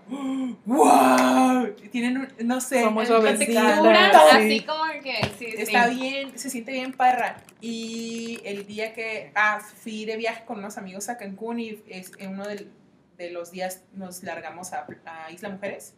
[0.64, 1.68] ¡wow!
[1.92, 3.38] Tienen, no sé, suavecitas.
[3.38, 4.36] textura, Sí.
[4.36, 5.54] así como que sí, sí.
[5.58, 7.36] Está bien, se siente bien parra.
[7.60, 12.12] Y el día que ah, fui de viaje con unos amigos a Cancún y es,
[12.18, 12.70] en uno del-
[13.18, 15.94] de, los días nos largamos a, a Isla Mujeres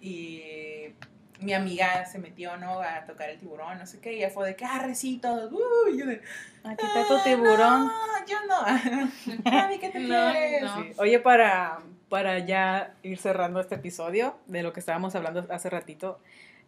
[0.00, 0.42] y
[1.40, 2.80] mi amiga se metió ¿no?
[2.80, 5.88] a tocar el tiburón, no sé qué, y ella fue de que, ah, recitos, uh,
[5.92, 6.22] y yo de,
[6.64, 7.86] Aquí está tu tiburón.
[7.86, 10.62] no, yo no, mami, ¿qué te No, quieres?
[10.62, 10.82] no.
[10.82, 10.90] Sí.
[10.98, 11.78] Oye, para,
[12.08, 16.18] para ya ir cerrando este episodio de lo que estábamos hablando hace ratito,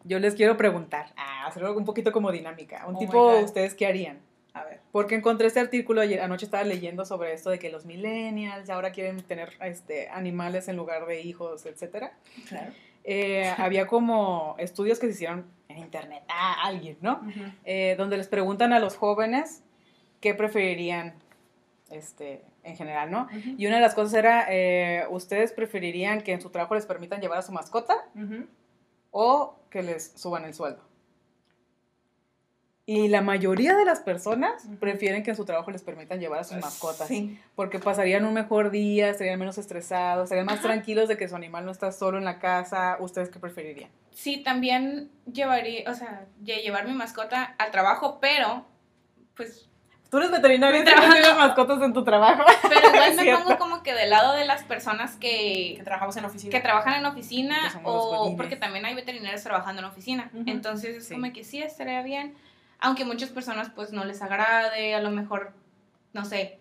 [0.05, 2.87] yo les quiero preguntar, ah, hacerlo un poquito como dinámica.
[2.87, 3.39] Un Oh tipo.
[3.39, 4.19] ¿ustedes qué harían?
[4.53, 7.87] A ver, Porque encontré este artículo ayer, anoche estaba leyendo sobre esto de que los
[7.87, 12.13] millennials ahora quieren tener este, animales en lugar de hijos, etcétera.
[12.49, 12.73] claro.
[13.05, 17.21] Eh, había como estudios que se hicieron en internet, a alguien, ¿no?
[17.65, 19.63] Eh, donde les preguntan a los jóvenes
[20.21, 21.15] qué preferirían,
[21.91, 23.29] este, en general, ¿no?
[23.57, 27.21] Y una de las cosas era, eh, ¿ustedes preferirían que en su trabajo les permitan
[27.21, 27.95] llevar a su mascota
[29.11, 30.83] o que les suban el sueldo?
[32.87, 36.45] Y la mayoría de las personas prefieren que en su trabajo les permitan llevar a
[36.45, 37.07] sus mascotas.
[37.07, 37.39] Sí.
[37.55, 40.65] Porque pasarían un mejor día, estarían menos estresados, estarían más Ajá.
[40.69, 42.97] tranquilos de que su animal no está solo en la casa.
[42.99, 43.91] ¿Ustedes qué preferirían?
[44.11, 48.67] Sí, también llevaría, o sea, lle- llevar mi mascota al trabajo, pero
[49.37, 49.70] pues
[50.11, 52.43] Tú eres veterinaria y tienes mascotas en tu trabajo.
[52.69, 56.25] pero igual me pongo como que del lado de las personas Que que trabajamos en
[56.25, 56.51] oficina.
[56.51, 60.31] que trabajan en oficina o porque también hay veterinarios trabajando en oficina.
[60.47, 61.15] Entonces es Sí.
[61.15, 62.35] como que sí estaría bien,
[62.81, 65.53] aunque muchas personas pues no les agrade, a lo mejor
[66.13, 66.59] no sé,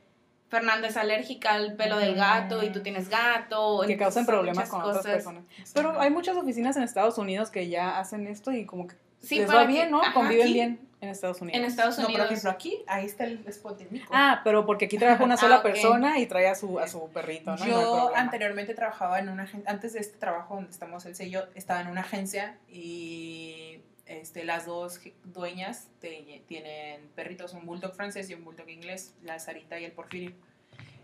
[0.50, 4.82] Fernanda es alérgica al pelo del gato y tú tienes gato, que causen problemas con
[4.82, 5.44] otras personas.
[5.74, 9.40] Pero hay muchas oficinas en Estados Unidos que ya hacen esto y como que Sí,
[9.40, 10.02] les va que- bien, ¿no?
[10.02, 11.58] ajá, Conviven aquí, bien en Estados Unidos.
[11.60, 12.32] En Estados No, por Unidos.
[12.32, 14.12] ejemplo, aquí, ahí está el spot de Mico.
[14.14, 15.64] Ah, pero porque aquí trabaja una sola Ah, ok.
[15.64, 17.66] persona y trae a su, a su perrito, ¿no?
[17.66, 21.80] Yo anteriormente trabajaba en una agencia, antes de este trabajo donde estamos el sello, estaba
[21.82, 28.34] en una agencia y este, las dos dueñas te- tienen perritos, un bulldog francés y
[28.34, 30.32] un bulldog inglés, la Sarita y el Porfirio.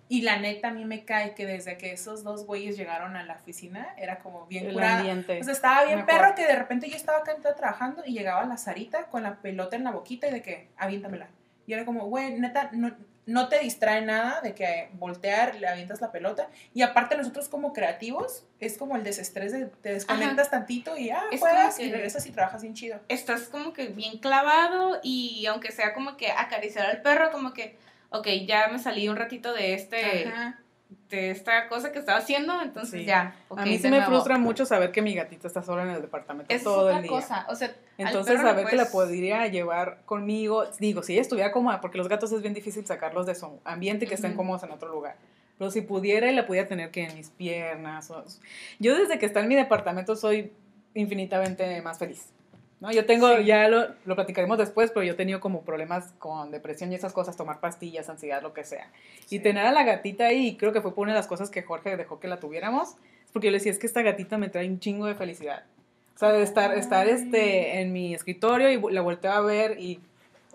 [0.07, 3.23] Y la neta a mí me cae que desde que esos dos güeyes llegaron a
[3.23, 4.99] la oficina era como bien El curada.
[4.99, 5.39] ambiente.
[5.39, 8.57] O sea, estaba bien perro que de repente yo estaba acá trabajando y llegaba la
[8.57, 11.27] Sarita con la pelota en la boquita y de que, aviéntamela.
[11.65, 12.95] Y era como, güey, neta, no,
[13.25, 16.47] no te distrae nada de que voltear, le avientas la pelota.
[16.75, 21.23] Y aparte nosotros como creativos, es como el desestrés de te desconectas tantito y ah,
[21.31, 22.99] Es juegas y regresas y trabajas bien chido.
[23.07, 27.75] estás como que bien clavado y aunque sea como que acariciar al perro, como que,
[28.09, 30.59] ok, ya me salí un ratito de este, Ajá.
[31.09, 33.05] de esta cosa que estaba haciendo, entonces Sí.
[33.05, 33.35] ya.
[33.49, 34.05] ok, a mí sí me nuevo.
[34.07, 37.03] frustra mucho saber que mi gatita está sola en el departamento Es todo otra el
[37.03, 37.11] día.
[37.11, 41.81] cosa, o sea, Entonces, saber que la podría llevar conmigo, digo, si ella estuviera cómoda,
[41.81, 44.37] porque los gatos es bien difícil sacarlos de su ambiente y que estén Ujú.
[44.37, 45.15] cómodos en otro lugar.
[45.57, 48.11] Pero si pudiera, y la pudiera tener que en mis piernas.
[48.11, 48.25] o-
[48.79, 50.51] Yo desde que está en mi departamento soy
[50.93, 52.27] infinitamente más feliz.
[52.79, 52.91] ¿No?
[52.91, 53.45] Yo tengo, Sí.
[53.45, 57.13] ya lo, lo platicaremos después, pero yo he tenido como problemas con depresión y esas
[57.13, 58.91] cosas, tomar pastillas, ansiedad, lo que sea.
[59.29, 61.63] Y tener a la gatita ahí, creo que fue por una de las cosas que
[61.63, 62.95] Jorge dejó que la tuviéramos,
[63.33, 65.63] porque yo le decía, es que esta gatita me trae un chingo de felicidad.
[66.15, 69.99] O sea, de estar, estar este, en mi escritorio y la volteo a ver y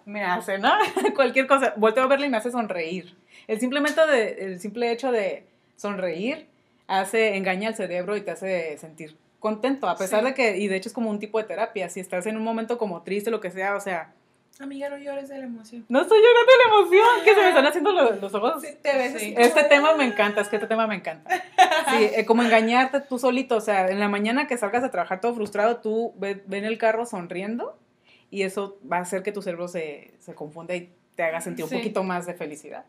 [0.06, 0.70] me hace, ¿no?
[1.14, 1.74] Cualquier cosa.
[1.76, 3.14] Volteo a verla y me hace sonreír.
[3.46, 5.44] El, simplemente de, el simple hecho de
[5.76, 6.46] sonreír
[6.86, 10.26] hace, engaña al cerebro y te hace sentir contento, a pesar Sí.
[10.26, 12.44] de que, y de hecho es como un tipo de terapia, si estás en un
[12.44, 14.14] momento como triste, lo que sea, o sea,
[14.60, 15.86] Amiga, no llores de la emoción.
[15.88, 18.60] no estoy llorando de la emoción, que se me están haciendo los, los ojos.
[18.62, 19.34] Sí, te ves Sí.
[19.38, 21.30] Este tema me encanta, es que este tema me encanta.
[21.90, 25.22] Sí, eh, como engañarte tú solito, o sea, en la mañana que salgas a trabajar
[25.22, 27.78] todo frustrado, tú ve, ve el carro sonriendo
[28.28, 31.64] y eso va a hacer que tu cerebro se, se confunda y te haga sentir
[31.64, 32.84] un poquito más de felicidad.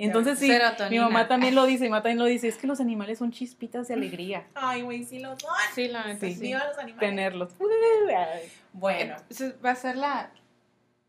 [0.00, 0.48] Y entonces sí,
[0.90, 3.32] mi mamá también lo dice, mi mamá también lo dice, es que los animales son
[3.32, 5.50] chispitas de alegría, Ay, güey, sí los son.
[5.74, 6.34] Sí, la neta, Sí.
[6.34, 6.40] sí.
[6.40, 7.00] Viva los animales.
[7.10, 7.52] tenerlos.
[8.72, 9.16] Bueno,
[9.64, 10.30] va a ser la...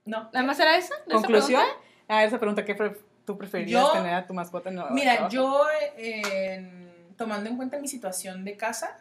[0.05, 0.23] no.
[0.33, 0.95] ¿Nada más era esa?
[0.95, 1.85] ¿De esa Conclusión, pregunta?
[2.07, 5.67] a esa pregunta, ¿qué pre- tú preferirías Yo- tener a tu mascota el Mira, yo,
[5.97, 8.97] eh, tomando en cuenta mi situación de casa,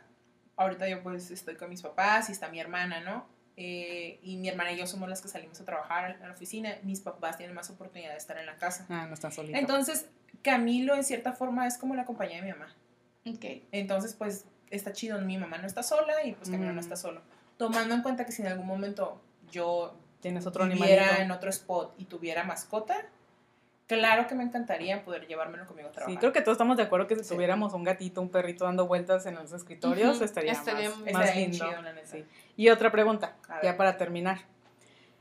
[0.57, 3.27] ahorita yo pues estoy con mis papás y está mi hermana, ¿no?
[3.61, 6.77] Eh, y mi hermana y yo somos las que salimos a trabajar a la oficina.
[6.85, 8.87] Mis papás tienen más oportunidad de estar en la casa.
[8.89, 9.59] Ah, no están solitos.
[9.61, 10.07] Entonces,
[10.43, 12.73] Camilo en cierta forma es como la compañía de mi mamá.
[13.27, 13.45] Ok.
[13.73, 16.75] Entonces, pues está chido, mi mamá no está sola y pues Camilo Mm.
[16.77, 17.21] no está solo.
[17.57, 21.23] Tomando en cuenta que si en algún momento yo Tienes otro viviera animalito.
[21.25, 22.95] en otro spot y tuviera mascota,
[23.89, 26.15] claro que me encantaría poder llevármelo conmigo a trabajar.
[26.15, 27.35] Sí, creo que todos estamos de acuerdo que si Sí.
[27.35, 31.07] tuviéramos un gatito, un perrito dando vueltas en los escritorios, Ujú, estaría, estaría más, más
[31.09, 31.57] Estaría lindo.
[31.69, 32.07] chido, la neta.
[32.07, 32.25] Sí.
[32.59, 34.41] Y otra pregunta, ya para terminar.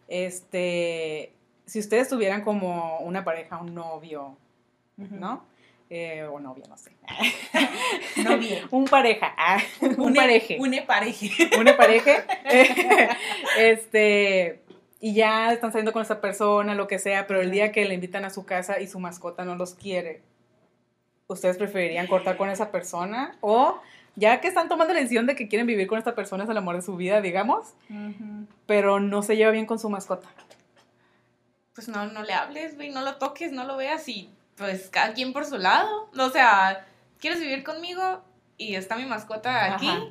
[0.07, 1.33] Este,
[1.65, 4.35] si ustedes tuvieran como una pareja, un novio.
[4.97, 5.45] ¿no?
[5.91, 6.91] Eh, o novia, no sé.
[8.23, 8.65] No bien.
[8.71, 10.57] un pareja, ah, un Une- pareje.
[10.59, 11.29] Une pareje.
[11.59, 12.25] una pareja,
[13.59, 14.61] este,
[14.99, 17.93] y ya están saliendo con esa persona, lo que sea, pero el día que le
[17.93, 20.23] invitan a su casa y su mascota no los quiere,
[21.27, 23.37] ¿ustedes preferirían cortar con esa persona?
[23.41, 23.79] O
[24.17, 26.57] ya que están tomando la decisión de que quieren vivir con esta persona, es el
[26.57, 27.73] amor de su vida, digamos,
[28.65, 30.27] pero no se lleva bien con su mascota.
[31.73, 35.13] Pues no, no le hables, güey, no lo toques, no lo veas y pues cada
[35.13, 36.09] quien por su lado.
[36.17, 36.85] O sea,
[37.19, 38.23] ¿quieres vivir conmigo
[38.57, 39.87] y está mi mascota aquí?
[39.87, 40.03] Ajá.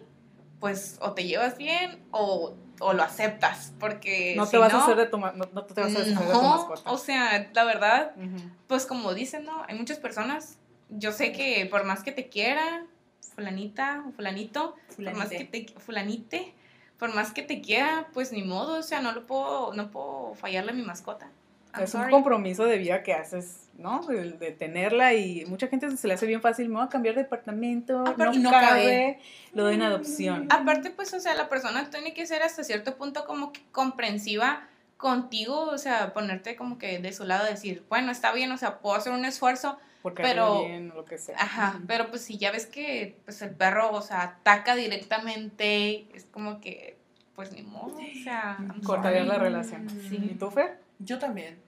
[0.61, 4.79] Pues o te llevas bien o, o lo aceptas, porque No si te vas no,
[4.79, 6.91] a hacer de tu, no, no te vas a deshacer de tu no, mascota.
[6.91, 8.49] o sea, la verdad, Ujú.
[8.69, 9.65] pues como dicen, ¿no?
[9.69, 10.59] Hay muchas personas,
[10.89, 12.87] yo sé que por más que te quiera,
[13.35, 15.61] fulanita o fulanito, por más que Fulanite.
[15.73, 16.55] te, fulanite,
[16.99, 20.35] por más que te quiera, pues ni modo, o sea, no lo puedo, no puedo
[20.35, 21.29] fallarle a mi mascota.
[21.75, 22.13] I'm Es un sorry.
[22.13, 24.01] compromiso de vida que haces, ¿no?
[24.07, 27.15] De, de tenerla y mucha gente se le hace bien fácil, me voy a cambiar
[27.17, 29.21] de departamento, pero- no, y no cabe, cabe.
[29.53, 30.47] lo den adopción.
[30.49, 34.67] Aparte, pues, o sea, la persona tiene que ser hasta cierto punto como que comprensiva
[34.97, 38.79] contigo, o sea, ponerte como que de su lado, decir, bueno, está bien, o sea,
[38.79, 39.77] puedo hacer un esfuerzo,
[40.07, 41.35] Porque Pero- bien, o lo que sea.
[41.37, 46.27] ajá, pero pues si ya ves que pues el perro, o sea, ataca directamente, es
[46.31, 46.97] como que,
[47.35, 49.91] pues ni modo, o sea, I'm Cortarías la relación.
[49.91, 50.17] Sí.
[50.31, 50.79] ¿Y tú, Fer?
[51.01, 51.59] Yo también.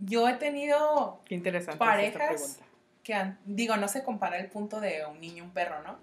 [0.00, 2.58] Yo he tenido Qué interesante es esta Parejas.
[3.02, 5.96] que han- digo, no se compara el punto de un niño y un perro, ¿no?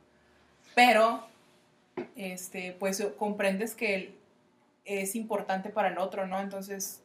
[0.74, 1.24] Pero,
[2.16, 4.16] este, pues comprendes que él
[4.86, 6.40] es importante para el otro, ¿no?
[6.40, 7.02] Entonces,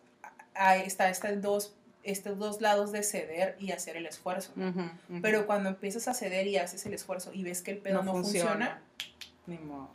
[0.54, 1.74] ahí está estos dos,
[2.04, 4.52] estos dos lados de ceder y hacer el esfuerzo.
[5.22, 8.12] Pero cuando empiezas a ceder y haces el esfuerzo y ves que el pedo no,
[8.12, 8.80] funciona,
[9.46, 9.88] Ni modo.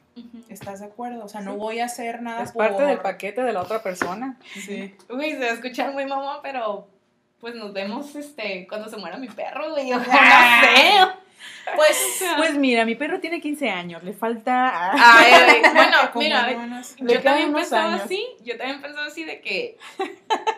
[0.50, 1.24] ¿estás de acuerdo?
[1.26, 1.48] O sea, Sí.
[1.48, 4.38] no voy a hacer nada Es parte del paquete de la otra persona.
[4.54, 4.94] Sí.
[5.10, 6.88] Uy, se va a escuchar muy mamá, pero
[7.40, 9.94] pues nos vemos este cuando se muera mi perro, güey.
[9.94, 10.12] O sea,
[10.62, 11.19] no sé.
[11.76, 14.92] Pues, Pues mira, mi perro tiene 15 años, le falta...
[14.94, 18.06] Ay, ay, bueno, mira, unos- yo también pensaba años.
[18.06, 19.78] así, yo también pensaba así de que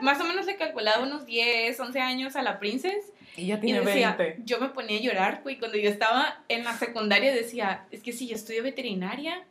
[0.02, 3.60] más o menos le calculaba unos 10, 11 años a la princess Y ya y
[3.60, 4.42] tiene decía, 20.
[4.46, 8.14] yo me ponía a llorar, güey, cuando yo estaba en la secundaria decía, es que
[8.14, 9.44] si yo estudio veterinaria,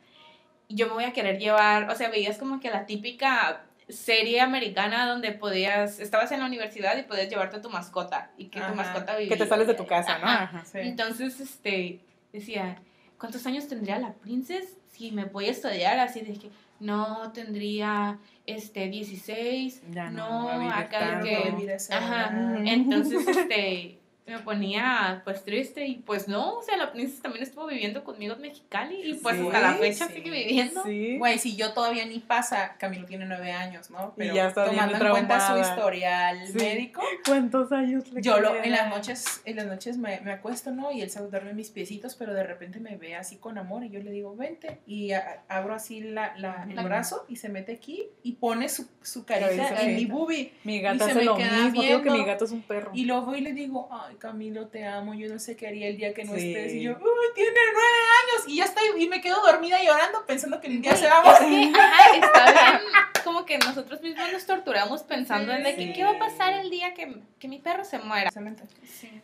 [0.69, 5.07] yo me voy a querer llevar, o sea, veías como que la típica serie americana
[5.07, 8.69] donde podías, estabas en la universidad y podías llevarte a tu mascota y que Ajá,
[8.69, 9.37] tu mascota Que vivía.
[9.37, 10.27] te sales de tu casa, ¿no?
[10.27, 10.65] Ajá.
[10.65, 10.79] Sí.
[10.79, 11.99] Entonces, este,
[12.33, 12.81] decía,
[13.19, 15.99] ¿cuántos años tendría la princess si me voy a estudiar?
[15.99, 16.49] Así de que,
[16.79, 22.31] no, tendría, este, 16, Ya no, no, acá de que, ajá,
[22.65, 27.65] entonces, este, me ponía, pues, triste y, pues, no, o sea, la princesa también estuvo
[27.67, 30.83] viviendo conmigo en Mexicali y, pues, Sí, hasta la fecha sí, sigue viviendo.
[30.83, 31.17] Sí.
[31.17, 34.13] Güey, si yo todavía ni pasa, Camilo tiene nueve años, ¿no?
[34.15, 36.53] Y Pero ya está bien tomando en cuenta su historial Sí.
[36.53, 40.71] médico, ¿Cuántos años le yo lo, en las noches, en las noches me, me acuesto,
[40.71, 40.91] ¿no?
[40.91, 43.83] Y él se duerme en mis piecitos, pero de repente me ve así con amor
[43.83, 44.79] y yo le digo, vente.
[44.85, 48.69] Y a- abro así la, la- el La- brazo y se mete aquí y pone
[48.69, 50.13] su, su Caricia, caricia en mi carita.
[50.13, 50.53] boobie.
[50.63, 51.81] Mi y gata se hace me lo queda mismo.
[51.81, 52.91] Digo que mi gato es un perro.
[52.93, 55.87] Y luego voy y le digo, ay, Camilo, te amo, yo no sé qué haría
[55.87, 56.53] el día que no Sí.
[56.53, 56.73] estés.
[56.73, 58.47] Y yo, uy, tiene nueve años.
[58.47, 61.23] Y ya estoy, y me quedo dormida llorando pensando que el día se va a
[61.41, 61.67] morir.
[61.69, 62.81] es que, ajá, está bien,
[63.23, 65.93] como que nosotros mismos nos torturamos pensando en de que.
[65.93, 68.29] ¿qué va a pasar el día que, que mi perro se muera?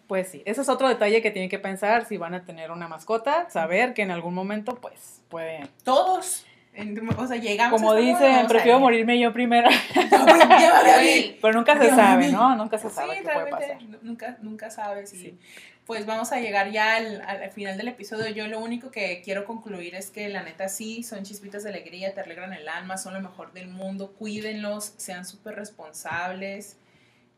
[0.08, 2.88] Pues sí, ese es otro detalle que tienen que pensar si van a tener una
[2.88, 5.68] mascota, saber que en algún momento, pues, puede.
[5.84, 6.46] Todos.
[6.78, 8.82] En- o sea, llegamos Como dicen, prefiero ir.
[8.82, 9.70] morirme yo primero.
[11.42, 12.30] Pero nunca se Dios sabe.
[12.32, 12.56] ¿no?
[12.56, 13.84] Nunca se sabe Sí, qué puede realmente pasar.
[13.84, 15.14] nu- nunca, nunca sabes.
[15.14, 15.38] Y Sí.
[15.86, 18.28] pues vamos a llegar ya al, al- al final del episodio.
[18.30, 22.14] Yo lo único que quiero concluir es que la neta sí, son chispitas de alegría,
[22.14, 24.14] te alegran el alma, son lo mejor del mundo.
[24.18, 26.78] Cuídenlos, sean súper responsables.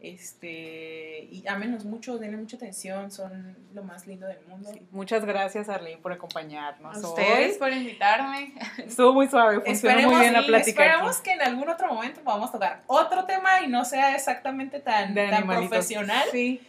[0.02, 4.70] Este, y ámenos mucho, denle mucha atención, son lo más lindo del mundo.
[4.74, 4.82] Sí.
[4.92, 6.96] Muchas gracias, Arlene, por acompañarnos.
[6.96, 7.06] a hoy.
[7.06, 8.54] ustedes por invitarme.
[8.78, 10.82] Estuvo muy suave, funcionó Esperemos, muy bien la plática.
[10.84, 10.90] aquí.
[10.90, 15.14] esperemos que en algún otro momento podamos tocar otro tema y no sea exactamente tan,
[15.14, 16.24] De tan profesional.
[16.32, 16.62] Sí.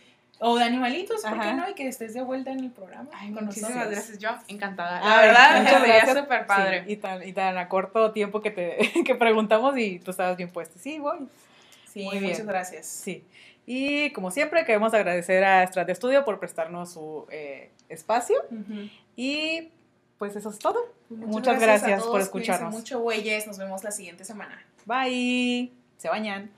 [0.42, 1.68] O de animalitos, ¿por qué no?
[1.68, 3.10] Y que estés de vuelta en el programa.
[3.12, 3.94] Ay, con muchísimas nosotros.
[3.94, 4.98] gracias, yo encantada.
[5.02, 6.18] Ay, La verdad, muchas sería gracias.
[6.18, 6.84] súper padre.
[6.86, 10.36] Sí, y, tan, y tan a corto tiempo que te que preguntamos y tú estabas
[10.38, 10.78] bien puesto.
[10.78, 11.28] Sí, voy.
[11.92, 12.32] Sí, Muy bien.
[12.32, 12.86] muchas gracias.
[12.86, 13.24] Sí.
[13.66, 18.36] Y como siempre, queremos agradecer a Strat de Estudio por prestarnos su eh, espacio.
[19.16, 19.70] Y
[20.18, 20.78] pues eso es todo.
[21.08, 22.72] Pues Muchas gracias por escucharnos.
[22.72, 23.46] mucho, güeyes.
[23.46, 24.64] Nos vemos la siguiente semana.
[24.86, 25.72] Bye.
[25.98, 26.50] Se bañan.